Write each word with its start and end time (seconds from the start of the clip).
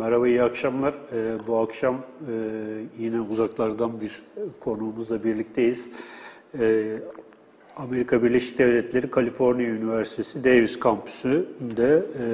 Merhaba, 0.00 0.28
iyi 0.28 0.42
akşamlar. 0.42 0.94
Ee, 1.12 1.38
bu 1.46 1.58
akşam 1.58 1.94
e, 1.94 2.34
yine 2.98 3.20
uzaklardan 3.20 4.00
bir 4.00 4.22
konuğumuzla 4.60 5.24
birlikteyiz. 5.24 5.88
Ee, 6.58 6.98
Amerika 7.76 8.22
Birleşik 8.22 8.58
Devletleri 8.58 9.10
Kaliforniya 9.10 9.70
Üniversitesi 9.70 10.44
Davis 10.44 10.78
Kampüsü'nde 10.78 12.02
e, 12.20 12.26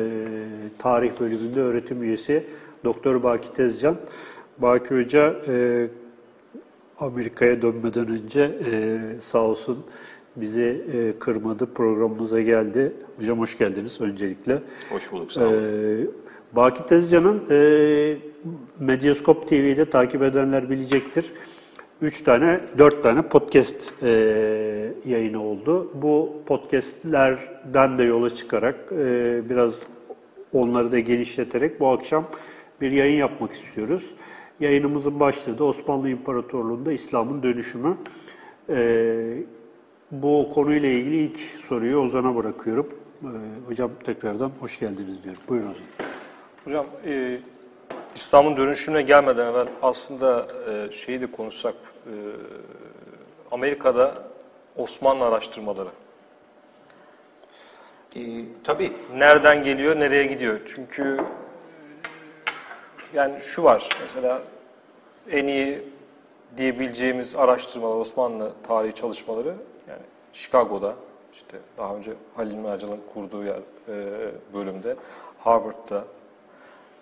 tarih 0.79 1.10
bölümünde 1.21 1.60
öğretim 1.60 2.02
üyesi 2.02 2.44
Doktor 2.85 3.22
Baki 3.22 3.53
Tezcan. 3.53 3.96
Baki 4.58 4.94
Hoca 4.94 5.37
e, 5.48 5.87
Amerika'ya 6.98 7.62
dönmeden 7.62 8.08
önce 8.08 8.58
e, 8.72 8.98
sağ 9.21 9.42
olsun 9.42 9.78
bizi 10.37 10.85
e, 10.92 11.19
kırmadı, 11.19 11.67
programımıza 11.74 12.40
geldi. 12.40 12.92
Hocam 13.19 13.38
hoş 13.38 13.58
geldiniz 13.58 14.01
öncelikle. 14.01 14.62
Hoş 14.90 15.12
bulduk, 15.12 15.33
sağ 15.33 15.40
olun. 15.46 15.53
Ee, 15.53 16.26
Baki 16.57 16.87
Tezcan'ın 16.87 17.43
e, 17.51 18.16
Medyaskop 18.80 19.48
TV'de 19.48 19.91
takip 19.91 20.23
edenler 20.23 20.70
bilecektir. 20.70 21.33
Üç 22.02 22.20
tane, 22.20 22.60
dört 22.78 23.02
tane 23.02 23.23
podcast 23.23 23.92
e, 24.02 24.09
yayını 25.06 25.42
oldu. 25.42 25.91
Bu 25.95 26.33
podcastlerden 26.47 27.98
de 27.98 28.02
yola 28.02 28.34
çıkarak 28.34 28.77
e, 28.92 29.41
biraz 29.50 29.74
onları 30.52 30.92
da 30.92 30.98
genişleterek 30.98 31.80
bu 31.80 31.88
akşam 31.88 32.24
bir 32.80 32.91
yayın 32.91 33.19
yapmak 33.19 33.52
istiyoruz. 33.52 34.11
Yayınımızın 34.61 35.20
başlığı 35.20 35.59
da 35.59 35.64
Osmanlı 35.64 36.11
İmparatorluğu'nda 36.11 36.92
İslam'ın 36.92 37.42
dönüşümü. 37.42 37.97
E, 38.69 39.38
bu 40.11 40.50
konuyla 40.55 40.88
ilgili 40.88 41.16
ilk 41.16 41.38
soruyu 41.38 41.98
Ozan'a 41.98 42.36
bırakıyorum. 42.36 42.88
E, 43.23 43.30
hocam 43.69 43.91
tekrardan 44.05 44.50
hoş 44.61 44.78
geldiniz 44.78 45.25
diyorum. 45.25 45.42
Buyurun 45.48 45.70
Ozan. 45.70 46.05
Hocam 46.66 46.87
e, 47.06 47.38
İslam'ın 48.15 48.56
dönüşümüne 48.56 49.02
gelmeden 49.02 49.47
evvel 49.47 49.66
aslında 49.83 50.47
e, 50.70 50.92
şeyi 50.92 51.20
de 51.20 51.31
konuşsak 51.31 51.75
e, 52.06 52.12
Amerika'da 53.50 54.14
Osmanlı 54.77 55.25
araştırmaları 55.25 55.89
Ee, 58.17 58.20
tabii, 58.64 58.92
nereden 59.14 59.64
geliyor, 59.64 60.00
nereye 60.00 60.25
gidiyor? 60.25 60.61
Çünkü 60.67 61.20
yani 63.14 63.41
şu 63.41 63.64
var 63.64 63.89
mesela 64.01 64.42
en 65.30 65.47
iyi 65.47 65.83
diyebileceğimiz 66.56 67.36
araştırmalar 67.36 67.97
Osmanlı 67.97 68.53
tarihi 68.62 68.95
çalışmaları 68.95 69.55
yani 69.89 70.03
Chicago'da 70.33 70.95
işte 71.33 71.56
daha 71.78 71.95
önce 71.95 72.12
Halil 72.36 72.55
Mercan'ın 72.55 73.01
kurduğu 73.14 73.45
yer, 73.45 73.56
e, 73.89 73.95
bölümde 74.55 74.97
Harvard'da 75.39 76.05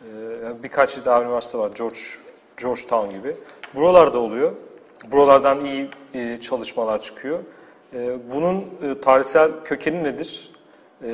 e, 0.04 0.44
yani 0.44 0.62
birkaç 0.62 1.04
daha 1.04 1.22
üniversite 1.22 1.58
var 1.58 1.70
George 1.78 1.98
Georgetown 2.56 3.10
gibi. 3.10 3.36
Buralarda 3.74 4.18
oluyor. 4.18 4.52
Buralardan 5.12 5.64
iyi 5.64 5.90
e, 6.14 6.40
çalışmalar 6.40 7.00
çıkıyor. 7.00 7.38
E, 7.94 8.18
bunun 8.32 8.64
e, 8.82 9.00
tarihsel 9.00 9.50
kökeni 9.64 10.04
nedir? 10.04 10.52
E, 11.02 11.10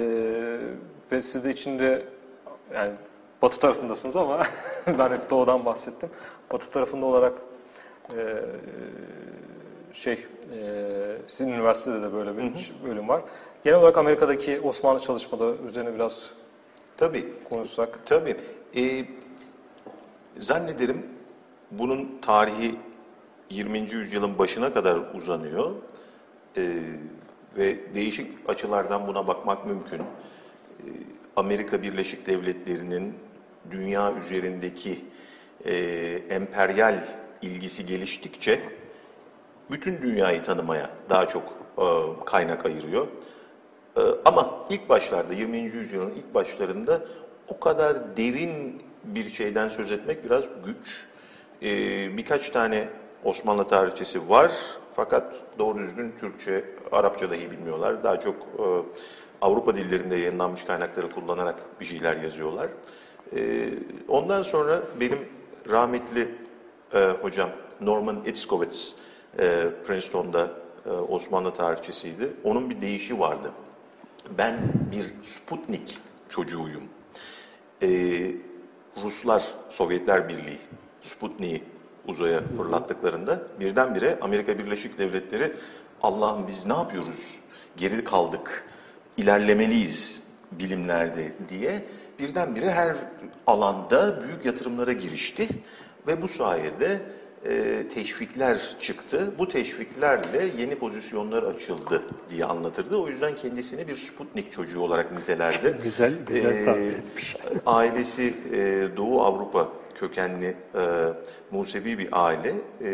ve 1.12 1.22
siz 1.22 1.44
de 1.44 1.50
içinde 1.50 2.06
yani 2.74 2.92
batı 3.42 3.60
tarafındasınız 3.60 4.16
ama 4.16 4.42
ben 4.98 5.10
hep 5.10 5.30
doğudan 5.30 5.64
bahsettim. 5.64 6.10
Batı 6.52 6.70
tarafında 6.70 7.06
olarak 7.06 7.38
e, 8.16 8.36
şey 9.92 10.12
e, 10.12 10.18
sizin 11.26 11.52
üniversitede 11.52 12.02
de 12.02 12.12
böyle 12.12 12.36
bir 12.36 12.72
bölüm 12.86 13.08
var. 13.08 13.22
Genel 13.64 13.78
olarak 13.78 13.98
Amerika'daki 13.98 14.60
Osmanlı 14.60 15.00
çalışmaları 15.00 15.56
üzerine 15.66 15.94
biraz 15.94 16.32
tabii, 17.00 17.24
konuşsak. 17.44 18.06
tabii. 18.06 18.36
Ee, 18.76 19.04
zannederim 20.38 21.06
bunun 21.70 22.18
tarihi 22.22 22.76
20. 23.50 23.78
yüzyılın 23.78 24.38
başına 24.38 24.74
kadar 24.74 24.98
uzanıyor. 25.14 25.70
Ee, 26.56 26.62
ve 27.56 27.94
değişik 27.94 28.50
açılardan 28.50 29.06
buna 29.06 29.26
bakmak 29.26 29.66
mümkün. 29.66 29.98
Ee, 29.98 30.02
Amerika 31.36 31.82
Birleşik 31.82 32.26
Devletleri'nin 32.26 33.14
dünya 33.70 34.14
üzerindeki 34.16 35.04
e, 35.64 35.74
emperyal 36.30 37.04
ilgisi 37.42 37.86
geliştikçe 37.86 38.60
bütün 39.70 40.02
dünyayı 40.02 40.42
tanımaya 40.42 40.90
daha 41.10 41.28
çok 41.28 41.42
e, 41.78 41.84
kaynak 42.24 42.66
ayırıyor. 42.66 43.06
E, 43.96 44.00
ama 44.24 44.50
ilk 44.70 44.88
başlarda 44.88 45.34
20. 45.34 45.58
yüzyılın 45.58 46.10
ilk 46.10 46.34
başlarında 46.34 47.00
o 47.48 47.60
kadar 47.60 48.16
derin 48.16 48.82
bir 49.04 49.30
şeyden 49.30 49.68
söz 49.68 49.92
etmek 49.92 50.24
biraz 50.24 50.44
güç. 50.64 51.04
E, 51.62 51.66
birkaç 52.16 52.50
tane 52.50 52.88
Osmanlı 53.24 53.66
tarihçisi 53.66 54.28
var 54.28 54.52
fakat 54.96 55.34
doğru 55.58 55.78
düzgün 55.78 56.14
Türkçe, 56.20 56.64
Arapça 56.92 57.30
dahi 57.30 57.50
bilmiyorlar. 57.50 58.04
Daha 58.04 58.20
çok 58.20 58.34
e, 58.34 58.64
Avrupa 59.40 59.76
dillerinde 59.76 60.16
yayınlanmış 60.16 60.64
kaynakları 60.64 61.10
kullanarak 61.10 61.80
bir 61.80 61.84
şeyler 61.84 62.16
yazıyorlar. 62.16 62.68
E, 63.36 63.68
ondan 64.08 64.42
sonra 64.42 64.82
benim 65.00 65.18
rahmetli 65.70 66.34
e, 66.94 67.10
hocam 67.22 67.50
Norman 67.80 68.24
Itzkovitz, 68.24 68.94
e, 69.38 69.68
Princeton'da 69.86 70.50
e, 70.86 70.90
Osmanlı 70.90 71.54
tarihçisiydi. 71.54 72.32
Onun 72.44 72.70
bir 72.70 72.80
deyişi 72.80 73.20
vardı. 73.20 73.50
Ben 74.38 74.54
bir 74.92 75.12
Sputnik 75.22 75.98
çocuğuyum. 76.28 76.82
E, 77.82 77.88
Ruslar, 79.02 79.44
Sovyetler 79.68 80.28
Birliği 80.28 80.58
Sputnik'i 81.00 81.64
uzaya 82.08 82.40
fırlattıklarında 82.56 83.42
birdenbire 83.60 84.18
Amerika 84.20 84.58
Birleşik 84.58 84.98
Devletleri 84.98 85.52
Allah'ım 86.02 86.48
biz 86.48 86.66
ne 86.66 86.72
yapıyoruz? 86.72 87.38
Geri 87.76 88.04
kaldık, 88.04 88.64
ilerlemeliyiz 89.16 90.22
bilimlerde 90.52 91.32
diye 91.48 91.84
birdenbire 92.18 92.70
her 92.70 92.96
alanda 93.46 94.22
büyük 94.22 94.44
yatırımlara 94.44 94.92
girişti 94.92 95.48
ve 96.06 96.22
bu 96.22 96.28
sayede 96.28 97.00
e, 97.44 97.88
teşvikler 97.94 98.76
çıktı. 98.80 99.32
Bu 99.38 99.48
teşviklerle 99.48 100.50
yeni 100.58 100.74
pozisyonlar 100.74 101.42
açıldı 101.42 102.02
diye 102.30 102.44
anlatırdı. 102.44 102.96
O 102.96 103.08
yüzden 103.08 103.36
kendisini 103.36 103.88
bir 103.88 103.96
Sputnik 103.96 104.52
çocuğu 104.52 104.80
olarak 104.80 105.12
nitelerdi. 105.12 105.78
Güzel, 105.82 106.12
güzel 106.26 106.64
tahmin 106.64 106.88
etmiş. 106.88 107.36
Ailesi 107.66 108.34
e, 108.52 108.88
Doğu 108.96 109.22
Avrupa 109.22 109.68
kökenli 109.94 110.46
e, 110.46 110.80
Musevi 111.50 111.98
bir 111.98 112.08
aile. 112.12 112.54
E, 112.80 112.90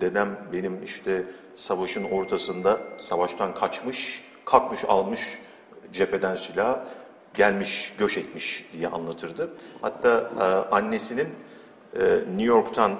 dedem 0.00 0.38
benim 0.52 0.84
işte 0.84 1.22
savaşın 1.54 2.04
ortasında 2.04 2.80
savaştan 2.98 3.54
kaçmış, 3.54 4.22
kalkmış 4.44 4.84
almış 4.88 5.20
cepheden 5.92 6.36
silah, 6.36 6.80
gelmiş, 7.34 7.94
göç 7.98 8.16
etmiş 8.16 8.68
diye 8.72 8.88
anlatırdı. 8.88 9.50
Hatta 9.80 10.30
e, 10.40 10.42
annesinin 10.74 11.28
e, 12.00 12.00
New 12.28 12.42
York'tan 12.42 12.92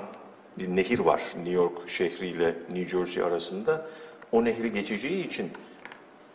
bir 0.58 0.76
nehir 0.76 0.98
var. 0.98 1.22
New 1.36 1.52
York 1.52 1.88
şehriyle 1.88 2.54
New 2.70 2.98
Jersey 2.98 3.22
arasında. 3.22 3.86
O 4.32 4.44
nehri 4.44 4.72
geçeceği 4.72 5.26
için 5.26 5.50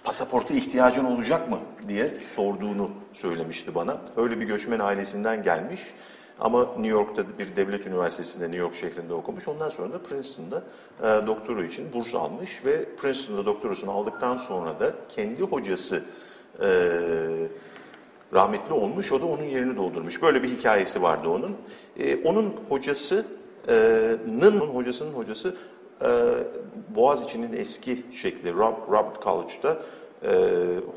pasaporta 0.03 0.53
ihtiyacın 0.53 1.05
olacak 1.05 1.49
mı 1.49 1.59
diye 1.87 2.19
sorduğunu 2.19 2.91
söylemişti 3.13 3.75
bana. 3.75 4.01
Öyle 4.17 4.39
bir 4.39 4.45
göçmen 4.45 4.79
ailesinden 4.79 5.43
gelmiş. 5.43 5.81
Ama 6.39 6.65
New 6.65 6.87
York'ta 6.87 7.23
bir 7.39 7.55
devlet 7.55 7.87
üniversitesinde 7.87 8.45
New 8.45 8.59
York 8.59 8.75
şehrinde 8.75 9.13
okumuş. 9.13 9.47
Ondan 9.47 9.69
sonra 9.69 9.93
da 9.93 10.03
Princeton'da 10.03 10.63
e, 10.99 11.27
doktora 11.27 11.65
için 11.65 11.93
burs 11.93 12.15
almış 12.15 12.61
ve 12.65 12.95
Princeton'da 12.95 13.45
doktorasını 13.45 13.91
aldıktan 13.91 14.37
sonra 14.37 14.79
da 14.79 14.93
kendi 15.09 15.41
hocası 15.41 16.03
e, 16.61 16.69
rahmetli 18.33 18.73
olmuş. 18.73 19.11
O 19.11 19.21
da 19.21 19.25
onun 19.25 19.43
yerini 19.43 19.75
doldurmuş. 19.75 20.21
Böyle 20.21 20.43
bir 20.43 20.49
hikayesi 20.49 21.01
vardı 21.01 21.29
onun. 21.29 21.57
E, 21.99 22.23
onun 22.23 22.55
hocasının 23.67 24.59
hocasının 24.59 25.13
hocası 25.13 25.55
e, 26.01 26.09
Boğaziçi'nin 26.95 27.53
eski 27.53 28.03
şekli 28.21 28.53
Rob, 28.53 28.91
Robert 28.91 29.23
College'da 29.23 29.77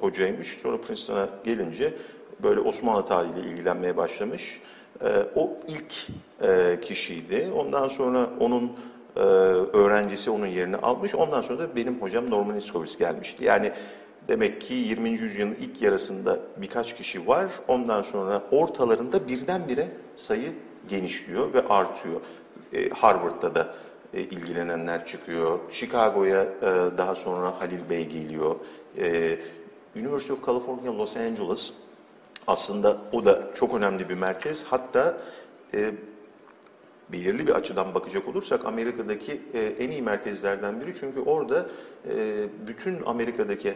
hocaymış. 0.00 0.58
Sonra 0.62 0.80
Princeton'a 0.80 1.28
gelince 1.44 1.94
böyle 2.42 2.60
Osmanlı 2.60 3.04
tarihiyle 3.04 3.48
ilgilenmeye 3.48 3.96
başlamış. 3.96 4.60
O 5.34 5.50
ilk 5.68 6.06
kişiydi. 6.82 7.50
Ondan 7.56 7.88
sonra 7.88 8.30
onun 8.40 8.72
e, 9.16 9.20
öğrencisi 9.20 10.30
onun 10.30 10.46
yerini 10.46 10.76
almış. 10.76 11.14
Ondan 11.14 11.40
sonra 11.40 11.58
da 11.58 11.76
benim 11.76 12.02
hocam 12.02 12.30
Norman 12.30 12.56
Iskovic 12.56 12.98
gelmişti. 12.98 13.44
Yani 13.44 13.72
demek 14.28 14.60
ki 14.60 14.74
20. 14.74 15.10
yüzyılın 15.10 15.56
ilk 15.60 15.82
yarısında 15.82 16.38
birkaç 16.56 16.96
kişi 16.96 17.26
var. 17.26 17.46
Ondan 17.68 18.02
sonra 18.02 18.42
ortalarında 18.50 19.28
birdenbire 19.28 19.88
sayı 20.16 20.52
genişliyor 20.88 21.54
ve 21.54 21.68
artıyor. 21.68 22.20
E, 22.76 22.88
Harvard'da 22.88 23.54
da 23.54 23.74
e, 24.14 24.20
ilgilenenler 24.20 25.06
çıkıyor. 25.06 25.58
Chicago'ya 25.70 26.42
e, 26.42 26.98
daha 26.98 27.14
sonra 27.14 27.60
Halil 27.60 27.90
Bey 27.90 28.08
geliyor. 28.08 28.56
E, 28.98 29.38
University 29.96 30.32
of 30.32 30.46
California 30.46 30.98
Los 30.98 31.16
Angeles 31.16 31.72
aslında 32.46 32.96
o 33.12 33.24
da 33.24 33.42
çok 33.54 33.74
önemli 33.74 34.08
bir 34.08 34.14
merkez. 34.14 34.64
Hatta 34.64 35.18
e, 35.74 35.90
belirli 37.12 37.46
bir 37.46 37.52
açıdan 37.52 37.94
bakacak 37.94 38.28
olursak 38.28 38.66
Amerika'daki 38.66 39.42
en 39.78 39.90
iyi 39.90 40.02
merkezlerden 40.02 40.80
biri. 40.80 40.94
Çünkü 41.00 41.20
orada 41.20 41.66
bütün 42.66 43.02
Amerika'daki 43.06 43.74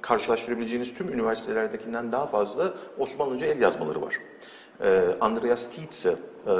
karşılaştırabileceğiniz 0.00 0.94
tüm 0.94 1.12
üniversitelerdekinden 1.12 2.12
daha 2.12 2.26
fazla 2.26 2.74
Osmanlıca 2.98 3.46
el 3.46 3.60
yazmaları 3.60 4.02
var. 4.02 4.18
Ee, 4.82 5.00
Andreas 5.20 5.70
Tietze 5.70 6.16
e, 6.46 6.52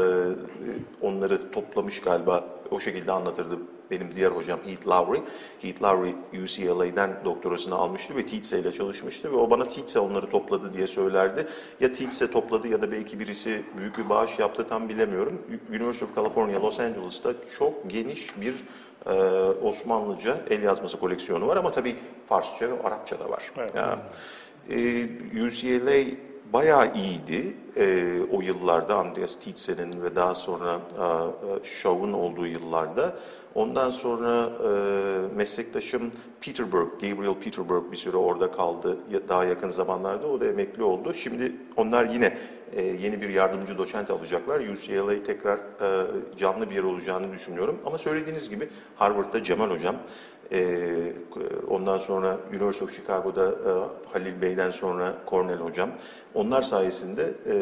onları 1.03 1.51
toplamış 1.51 2.01
galiba 2.01 2.45
o 2.71 2.81
şekilde 2.81 3.13
anlatırdı 3.13 3.59
benim 3.91 4.15
diğer 4.15 4.31
hocam 4.31 4.61
Heath 4.67 4.89
Lowry. 4.89 5.21
Heath 5.61 5.83
Lowry 5.83 6.15
UCLA'den 6.43 7.17
doktorasını 7.25 7.75
almıştı 7.75 8.17
ve 8.17 8.27
Tietze 8.27 8.59
ile 8.59 8.73
çalışmıştı 8.73 9.33
ve 9.33 9.37
o 9.37 9.51
bana 9.51 9.65
Tietze 9.65 10.01
onları 10.01 10.31
topladı 10.31 10.75
diye 10.75 10.87
söylerdi. 10.87 11.47
Ya 11.81 11.93
Tietze 11.93 12.31
topladı 12.31 12.69
ya 12.69 12.83
da 12.83 12.93
belki 12.93 13.21
birisi 13.21 13.63
büyük 13.79 13.99
bir 13.99 14.09
bağış 14.09 14.39
yaptı 14.39 14.69
tam 14.69 14.89
bilemiyorum. 14.89 15.43
University 15.71 16.05
of 16.05 16.15
California 16.15 16.63
Los 16.63 16.81
Angeles'ta 16.81 17.33
çok 17.59 17.91
geniş 17.91 18.41
bir 18.41 18.55
e, 19.07 19.13
Osmanlıca 19.63 20.37
el 20.51 20.63
yazması 20.63 21.01
koleksiyonu 21.01 21.47
var 21.47 21.57
ama 21.57 21.73
tabii 21.73 21.97
Farsça 22.27 22.71
ve 22.71 22.83
Arapça 22.83 23.19
da 23.19 23.31
var. 23.31 23.53
Evet. 23.59 23.75
Ya, 23.75 23.99
e, 24.71 25.05
UCLA 25.47 26.28
bayağı 26.53 26.95
iyiydi 26.95 27.55
e, 27.77 28.19
o 28.33 28.41
yıllarda 28.41 28.97
Andreas 28.97 29.39
Tietze'nin 29.39 30.03
ve 30.03 30.17
daha 30.17 30.35
sonra 30.35 30.81
e, 30.99 31.03
e, 31.03 31.81
Shaw'un 31.83 32.13
olduğu 32.13 32.47
yıllarda. 32.47 33.17
Ondan 33.55 33.91
sonra 33.91 34.51
e, 34.65 35.37
meslektaşım 35.37 36.11
Peterberg, 36.41 36.89
Gabriel 37.01 37.35
Peterberg 37.35 37.93
bir 37.93 37.97
süre 37.97 38.17
orada 38.17 38.51
kaldı 38.51 38.99
daha 39.29 39.45
yakın 39.45 39.71
zamanlarda. 39.71 40.27
O 40.27 40.41
da 40.41 40.47
emekli 40.47 40.83
oldu. 40.83 41.15
Şimdi 41.15 41.53
onlar 41.77 42.05
yine 42.05 42.39
e, 42.73 42.83
yeni 42.85 43.21
bir 43.21 43.29
yardımcı 43.29 43.79
doçent 43.79 44.11
alacaklar. 44.11 44.61
UCLA 44.61 45.25
tekrar 45.25 45.59
e, 45.59 46.07
canlı 46.39 46.71
bir 46.71 46.75
yer 46.75 46.83
olacağını 46.83 47.33
düşünüyorum. 47.33 47.79
Ama 47.87 47.99
söylediğiniz 47.99 48.51
gibi 48.51 48.69
Harvard'da 48.97 49.45
Cemal 49.45 49.71
Hocam, 49.71 49.97
e, 50.53 51.13
ondan 51.71 51.99
sonra 51.99 52.39
University 52.51 52.85
of 52.85 52.97
Chicago'da 52.97 53.45
e, 53.51 53.71
Halil 54.13 54.43
Bey'den 54.43 54.71
sonra 54.71 55.15
Cornell 55.31 55.59
Hocam. 55.59 55.91
Onlar 56.35 56.63
sayesinde 56.63 57.35
e, 57.47 57.55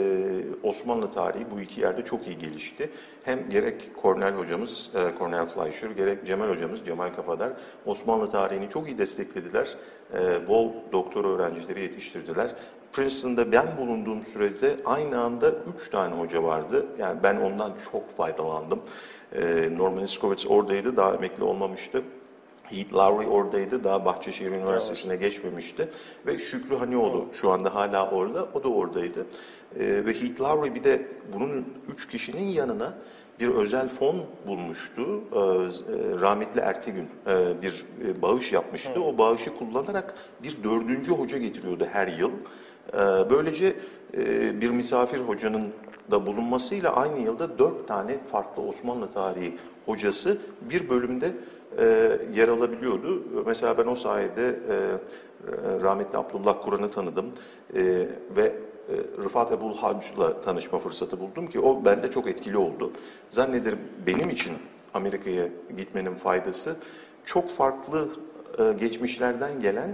Osmanlı 0.63 1.11
tarihi 1.11 1.47
bu 1.51 1.61
iki 1.61 1.81
yerde 1.81 2.05
çok 2.05 2.27
iyi 2.27 2.39
gelişti. 2.39 2.91
Hem 3.25 3.51
gerek 3.51 3.91
Cornell 4.03 4.35
hocamız, 4.35 4.91
e, 4.95 5.19
Cornell 5.19 5.47
Fleischer, 5.47 5.91
gerek 5.91 6.27
Cemal 6.27 6.49
hocamız, 6.49 6.85
Cemal 6.85 7.15
Kafadar 7.15 7.53
Osmanlı 7.87 8.31
tarihini 8.31 8.69
çok 8.69 8.87
iyi 8.87 8.99
desteklediler. 8.99 9.77
E, 10.15 10.49
bol 10.49 10.73
doktor 10.93 11.25
öğrencileri 11.25 11.81
yetiştirdiler. 11.81 12.51
Princeton'da 12.93 13.53
ben 13.53 13.67
bulunduğum 13.79 14.25
sürede 14.25 14.77
aynı 14.85 15.21
anda 15.21 15.51
üç 15.51 15.91
tane 15.91 16.15
hoca 16.15 16.43
vardı. 16.43 16.87
Yani 16.99 17.23
ben 17.23 17.37
ondan 17.37 17.73
çok 17.93 18.11
faydalandım. 18.17 18.81
E, 19.33 19.69
Norman 19.77 20.05
Iskovitz 20.05 20.47
oradaydı, 20.47 20.97
daha 20.97 21.15
emekli 21.15 21.45
olmamıştı. 21.45 22.03
Heath 22.71 22.95
Lowry 22.95 23.27
oradaydı, 23.27 23.85
daha 23.85 24.05
Bahçeşehir 24.05 24.51
Üniversitesi'ne 24.51 25.17
geçmemişti. 25.17 25.89
Ve 26.27 26.39
Şükrü 26.39 26.77
Hanioğlu 26.77 27.27
şu 27.41 27.51
anda 27.51 27.75
hala 27.75 28.11
orada, 28.11 28.49
o 28.55 28.65
da 28.65 28.69
oradaydı. 28.69 29.27
Ee, 29.81 30.05
ve 30.07 30.21
Heath 30.23 30.41
Lowry 30.41 30.75
bir 30.75 30.85
de 30.85 31.03
bunun 31.33 31.67
üç 31.89 32.09
kişinin 32.09 32.47
yanına 32.47 32.95
bir 33.41 33.49
özel 33.49 33.89
fon 33.89 34.17
bulmuştu. 34.47 35.21
Ee, 35.33 35.39
e, 35.39 36.21
rahmetli 36.21 36.61
Ertegün 36.61 37.09
e, 37.27 37.63
bir 37.63 37.85
e, 38.05 38.23
bağış 38.23 38.53
yapmıştı. 38.53 39.03
O 39.03 39.19
bağışı 39.19 39.57
kullanarak 39.59 40.15
bir 40.43 40.57
dördüncü 40.65 41.13
hoca 41.13 41.39
getiriyordu 41.39 41.87
her 41.93 42.09
yıl. 42.09 42.31
Ee, 42.93 43.31
böylece 43.31 43.77
e, 44.15 44.61
bir 44.61 44.71
misafir 44.71 45.19
hocanın 45.19 45.73
da 46.11 46.27
bulunmasıyla 46.27 46.97
aynı 46.97 47.19
yılda 47.19 47.59
dört 47.59 47.89
tane 47.89 48.19
farklı 48.33 48.63
Osmanlı 48.63 49.13
tarihi 49.13 49.57
hocası 49.87 50.39
bir 50.61 50.89
bölümde 50.89 51.33
e, 51.79 52.19
yer 52.35 52.49
alabiliyordu. 52.49 53.23
Mesela 53.47 53.79
ben 53.79 53.87
o 53.87 53.95
sayede 53.95 54.47
e, 54.47 54.75
e, 54.75 55.81
rahmetli 55.83 56.19
Abdullah 56.19 56.63
Kur'an'ı 56.63 56.91
tanıdım 56.91 57.27
e, 57.75 57.83
ve 58.37 58.43
e, 58.43 58.95
Rıfat 59.25 59.53
Ebul 59.53 59.77
Hac'la 59.77 60.41
tanışma 60.41 60.79
fırsatı 60.79 61.21
buldum 61.21 61.47
ki 61.47 61.61
o 61.61 61.85
bende 61.85 62.11
çok 62.11 62.27
etkili 62.27 62.57
oldu. 62.57 62.93
Zannederim 63.31 63.79
benim 64.07 64.31
için 64.31 64.53
Amerika'ya 64.95 65.49
gitmenin 65.77 66.15
faydası 66.15 66.77
çok 67.25 67.51
farklı 67.51 68.09
e, 68.59 68.73
geçmişlerden 68.73 69.61
gelen 69.61 69.91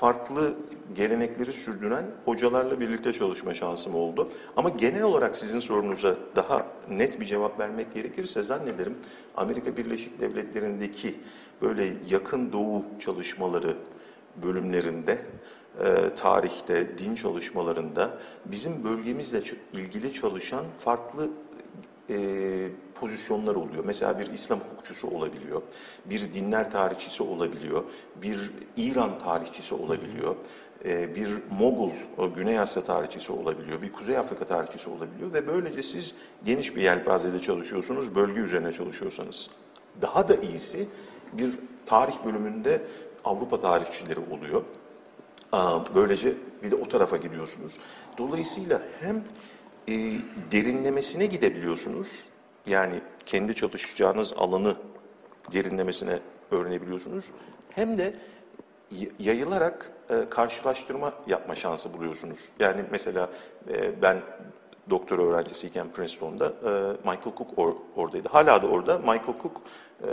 farklı 0.00 0.54
gelenekleri 0.94 1.52
sürdüren 1.52 2.04
hocalarla 2.24 2.80
birlikte 2.80 3.12
çalışma 3.12 3.54
şansım 3.54 3.94
oldu. 3.94 4.28
Ama 4.56 4.68
genel 4.68 5.02
olarak 5.02 5.36
sizin 5.36 5.60
sorunuza 5.60 6.16
daha 6.36 6.66
net 6.90 7.20
bir 7.20 7.26
cevap 7.26 7.60
vermek 7.60 7.94
gerekirse 7.94 8.42
zannederim 8.42 8.96
Amerika 9.36 9.76
Birleşik 9.76 10.20
Devletleri'ndeki 10.20 11.14
böyle 11.62 11.92
yakın 12.08 12.52
doğu 12.52 12.84
çalışmaları 13.00 13.76
bölümlerinde, 14.42 15.18
e, 15.84 16.14
tarihte, 16.16 16.98
din 16.98 17.14
çalışmalarında 17.14 18.18
bizim 18.44 18.84
bölgemizle 18.84 19.42
ilgili 19.72 20.12
çalışan 20.12 20.64
farklı 20.78 21.30
e, 22.10 22.16
pozisyonlar 22.94 23.54
oluyor. 23.54 23.84
Mesela 23.84 24.18
bir 24.18 24.32
İslam 24.32 24.60
hukukçusu 24.60 25.08
olabiliyor, 25.08 25.62
bir 26.04 26.34
dinler 26.34 26.70
tarihçisi 26.70 27.22
olabiliyor, 27.22 27.84
bir 28.22 28.50
İran 28.76 29.18
tarihçisi 29.18 29.74
olabiliyor, 29.74 30.36
e, 30.84 31.14
bir 31.14 31.28
Mogul, 31.58 31.90
o 32.18 32.34
Güney 32.34 32.58
Asya 32.58 32.84
tarihçisi 32.84 33.32
olabiliyor, 33.32 33.82
bir 33.82 33.92
Kuzey 33.92 34.18
Afrika 34.18 34.44
tarihçisi 34.44 34.90
olabiliyor 34.90 35.32
ve 35.32 35.46
böylece 35.46 35.82
siz 35.82 36.14
geniş 36.44 36.76
bir 36.76 36.82
yelpazede 36.82 37.40
çalışıyorsunuz, 37.40 38.14
bölge 38.14 38.40
üzerine 38.40 38.72
çalışıyorsanız. 38.72 39.50
Daha 40.02 40.28
da 40.28 40.36
iyisi 40.36 40.88
bir 41.32 41.50
tarih 41.86 42.14
bölümünde 42.24 42.82
Avrupa 43.24 43.60
tarihçileri 43.60 44.20
oluyor. 44.20 44.62
Böylece 45.94 46.34
bir 46.62 46.70
de 46.70 46.74
o 46.74 46.88
tarafa 46.88 47.16
gidiyorsunuz. 47.16 47.78
Dolayısıyla 48.18 48.82
hem 49.00 49.24
e, 49.88 49.94
derinlemesine 50.52 51.26
gidebiliyorsunuz, 51.26 52.08
yani 52.66 53.00
kendi 53.26 53.54
çalışacağınız 53.54 54.32
alanı 54.36 54.76
derinlemesine 55.52 56.18
öğrenebiliyorsunuz, 56.50 57.24
hem 57.70 57.98
de 57.98 58.14
yayılarak 59.18 59.92
e, 60.10 60.28
karşılaştırma 60.30 61.12
yapma 61.26 61.54
şansı 61.54 61.94
buluyorsunuz. 61.94 62.48
Yani 62.58 62.84
mesela 62.90 63.30
e, 63.70 64.02
ben 64.02 64.20
doktor 64.90 65.18
öğrencisiyken 65.18 65.92
Princeton'da 65.92 66.46
e, 66.46 66.70
Michael 66.98 67.36
Cook 67.38 67.50
or- 67.58 67.76
oradaydı. 67.96 68.28
Hala 68.32 68.62
da 68.62 68.66
orada. 68.66 68.98
Michael 68.98 69.40
Cook 69.42 69.62
e, 70.02 70.08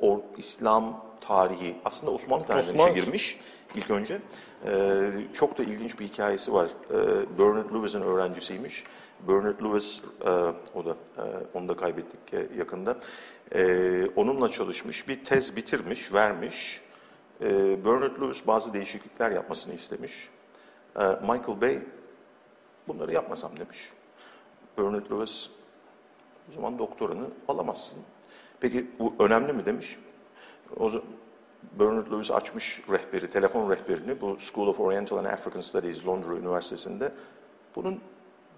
or, 0.00 0.18
İslam 0.36 1.04
tarihi, 1.20 1.76
aslında 1.84 2.12
Osmanlı 2.12 2.44
tarihine 2.44 2.72
Osmanlı. 2.82 2.94
girmiş 2.94 3.38
ilk 3.74 3.90
önce. 3.90 4.18
Ee, 4.66 5.10
çok 5.34 5.58
da 5.58 5.62
ilginç 5.62 5.98
bir 6.00 6.04
hikayesi 6.04 6.52
var. 6.52 6.68
Ee, 6.90 7.38
Bernard 7.38 7.74
Lewis'in 7.74 8.02
öğrencisiymiş. 8.02 8.84
Bernard 9.28 9.62
Lewis, 9.62 10.02
e, 10.24 10.30
o 10.74 10.84
da 10.84 10.90
e, 10.90 11.22
onu 11.54 11.68
da 11.68 11.76
kaybettik 11.76 12.34
e, 12.34 12.48
yakında. 12.58 12.96
Ee, 13.54 14.06
onunla 14.16 14.48
çalışmış, 14.48 15.08
bir 15.08 15.24
tez 15.24 15.56
bitirmiş, 15.56 16.12
vermiş. 16.12 16.80
Ee, 17.40 17.84
Bernard 17.84 18.22
Lewis 18.22 18.46
bazı 18.46 18.72
değişiklikler 18.72 19.30
yapmasını 19.30 19.74
istemiş. 19.74 20.28
Ee, 20.96 21.00
Michael 21.00 21.60
Bay 21.60 21.78
bunları 22.88 23.12
yapmasam 23.12 23.50
demiş. 23.58 23.92
Bernard 24.78 25.10
Lewis 25.10 25.50
o 26.50 26.52
zaman 26.54 26.78
doktoranı 26.78 27.26
alamazsın. 27.48 27.98
Peki 28.60 28.86
bu 28.98 29.14
önemli 29.18 29.52
mi 29.52 29.66
demiş. 29.66 29.98
O 30.76 30.90
zaman 30.90 31.06
Bernard 31.78 32.12
Lewis 32.12 32.30
açmış 32.30 32.82
rehberi, 32.90 33.30
telefon 33.30 33.70
rehberini 33.70 34.20
bu 34.20 34.36
School 34.38 34.66
of 34.66 34.80
Oriental 34.80 35.16
and 35.16 35.26
African 35.26 35.60
Studies 35.60 36.06
Londra 36.06 36.36
Üniversitesi'nde. 36.36 37.12
Bunun 37.76 38.00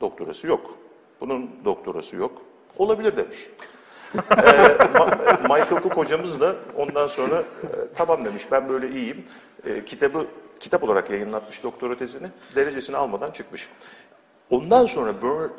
doktorası 0.01 0.47
yok. 0.47 0.75
Bunun 1.21 1.51
doktorası 1.65 2.17
yok. 2.17 2.43
Olabilir 2.79 3.17
demiş. 3.17 3.39
Ee, 4.15 4.79
Michael 5.43 5.83
Cook 5.83 5.97
hocamız 5.97 6.41
da 6.41 6.55
ondan 6.77 7.07
sonra 7.07 7.41
e, 7.41 7.45
tamam 7.95 8.25
demiş 8.25 8.47
ben 8.51 8.69
böyle 8.69 8.91
iyiyim. 8.91 9.25
E, 9.67 9.85
kitabı 9.85 10.27
kitap 10.61 10.83
olarak 10.85 11.11
yayınlatmış 11.11 11.63
doktora 11.63 11.97
tezini. 11.97 12.27
Derecesini 12.57 12.97
almadan 12.97 13.31
çıkmış. 13.31 13.69
Ondan 14.51 14.87
sonra 14.87 15.23
Bernard, 15.23 15.51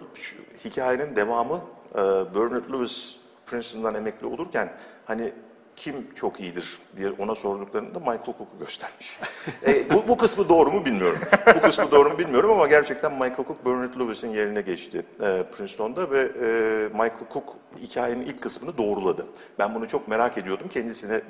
hikayenin 0.66 1.16
devamı 1.16 1.62
e, 1.92 1.98
Bernard 2.36 2.74
Lewis 2.74 3.16
Princeton'dan 3.46 3.96
emekli 3.96 4.28
olurken 4.28 4.74
hani 5.06 5.34
kim 5.76 6.14
çok 6.16 6.40
iyidir 6.40 6.78
diye 6.98 7.12
ona 7.12 7.36
sorduklarında 7.36 8.00
Michael 8.00 8.26
Cook'u 8.26 8.48
göstermiş. 8.60 9.20
E, 9.68 9.90
bu, 9.90 10.08
bu 10.08 10.18
kısmı 10.18 10.50
doğru 10.50 10.72
mu 10.72 10.86
bilmiyorum. 10.86 11.20
Bu 11.56 11.62
kısmı 11.62 11.92
doğru 11.92 12.10
mu 12.10 12.18
bilmiyorum 12.18 12.52
ama 12.52 12.68
gerçekten 12.68 13.12
Michael 13.14 13.36
Cook 13.36 13.66
Bernard 13.66 14.00
Lewis'in 14.00 14.30
yerine 14.30 14.62
geçti 14.62 15.06
e, 15.22 15.44
Princeton'da 15.58 16.12
ve 16.12 16.20
e, 16.20 16.48
Michael 16.88 17.30
Cook 17.34 17.56
hikayenin 17.78 18.26
ilk 18.26 18.42
kısmını 18.42 18.78
doğruladı. 18.78 19.28
Ben 19.60 19.76
bunu 19.76 19.88
çok 19.88 20.08
merak 20.08 20.38
ediyordum. 20.38 20.68
Kendisine 20.68 21.22